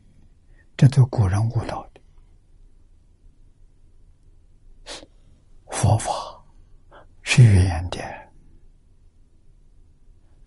[0.76, 2.00] 这都古人悟道的。
[5.72, 6.12] 佛法
[7.22, 7.98] 是圆的、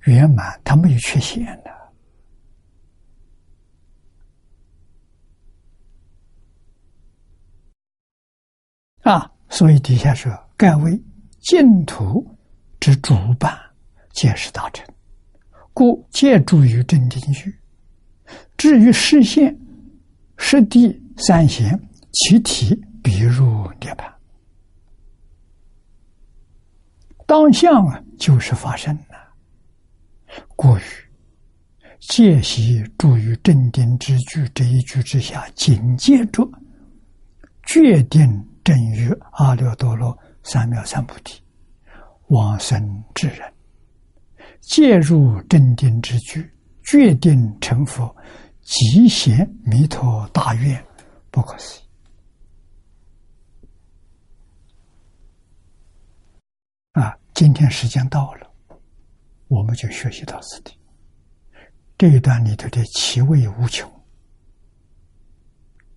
[0.04, 1.81] 圆满，它没有缺陷的
[9.04, 11.02] 啊，所以底下说：“盖为
[11.40, 12.24] 净土
[12.80, 13.60] 之主办，
[14.14, 14.86] 皆是大乘，
[15.74, 17.52] 故借助于正定居。
[18.58, 19.58] 至于实现
[20.38, 21.80] 实地三贤，
[22.12, 24.14] 其体必入涅盘。
[27.26, 30.44] 当相啊，就是发生了。
[30.56, 30.82] 故于
[32.00, 36.48] 借习住于正定之居这一句之下，紧接着
[37.64, 41.42] 决定。”正于阿耨多罗三藐三菩提，
[42.28, 43.52] 往生之人，
[44.60, 46.48] 介入正定之居，
[46.84, 48.16] 决定成佛，
[48.62, 50.84] 极显弥陀大愿，
[51.32, 51.84] 不可思议。
[56.92, 58.48] 啊，今天时间到了，
[59.48, 60.78] 我们就学习到此地。
[61.98, 63.92] 这一段里头的奇味无穷，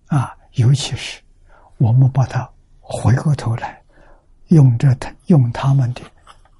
[0.07, 1.21] 啊，尤其是
[1.77, 2.54] 我们把它。
[2.87, 3.83] 回过头来，
[4.49, 6.01] 用这他用他们的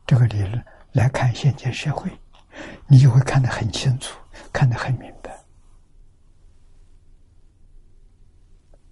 [0.07, 2.09] 这个理论来看现今社会，
[2.87, 4.17] 你就会看得很清楚，
[4.51, 5.39] 看得很明白，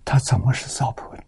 [0.05, 1.23] 他怎么是糟粕的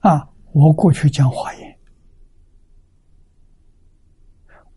[0.00, 0.28] 啊！
[0.52, 1.78] 我过去讲华严，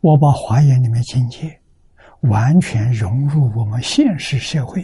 [0.01, 1.61] 我把华严里面境界。
[2.29, 4.83] 完全融入我们现实社会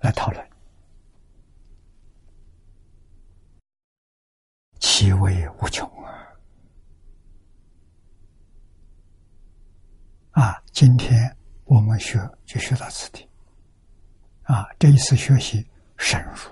[0.00, 0.50] 来讨论，
[4.78, 6.26] 其味无穷啊！
[10.32, 11.34] 啊，今天
[11.64, 13.28] 我们学就学到此地，
[14.42, 16.50] 啊，这一次学习深入，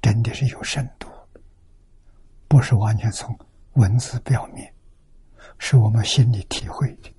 [0.00, 1.08] 真的是有深度，
[2.48, 3.38] 不是完全从
[3.74, 4.72] 文字表面，
[5.58, 7.15] 是我们心里体会的。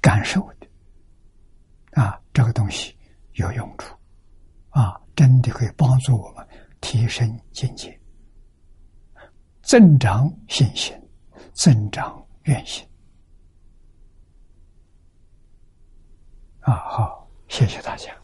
[0.00, 0.66] 感受的
[2.00, 2.96] 啊，这个东西
[3.34, 3.94] 有用处
[4.70, 6.46] 啊，真的可以帮助我们
[6.80, 7.98] 提升境界、
[9.62, 10.94] 增长信心、
[11.52, 12.86] 增长愿心
[16.60, 16.74] 啊。
[16.74, 18.19] 好，谢谢大家。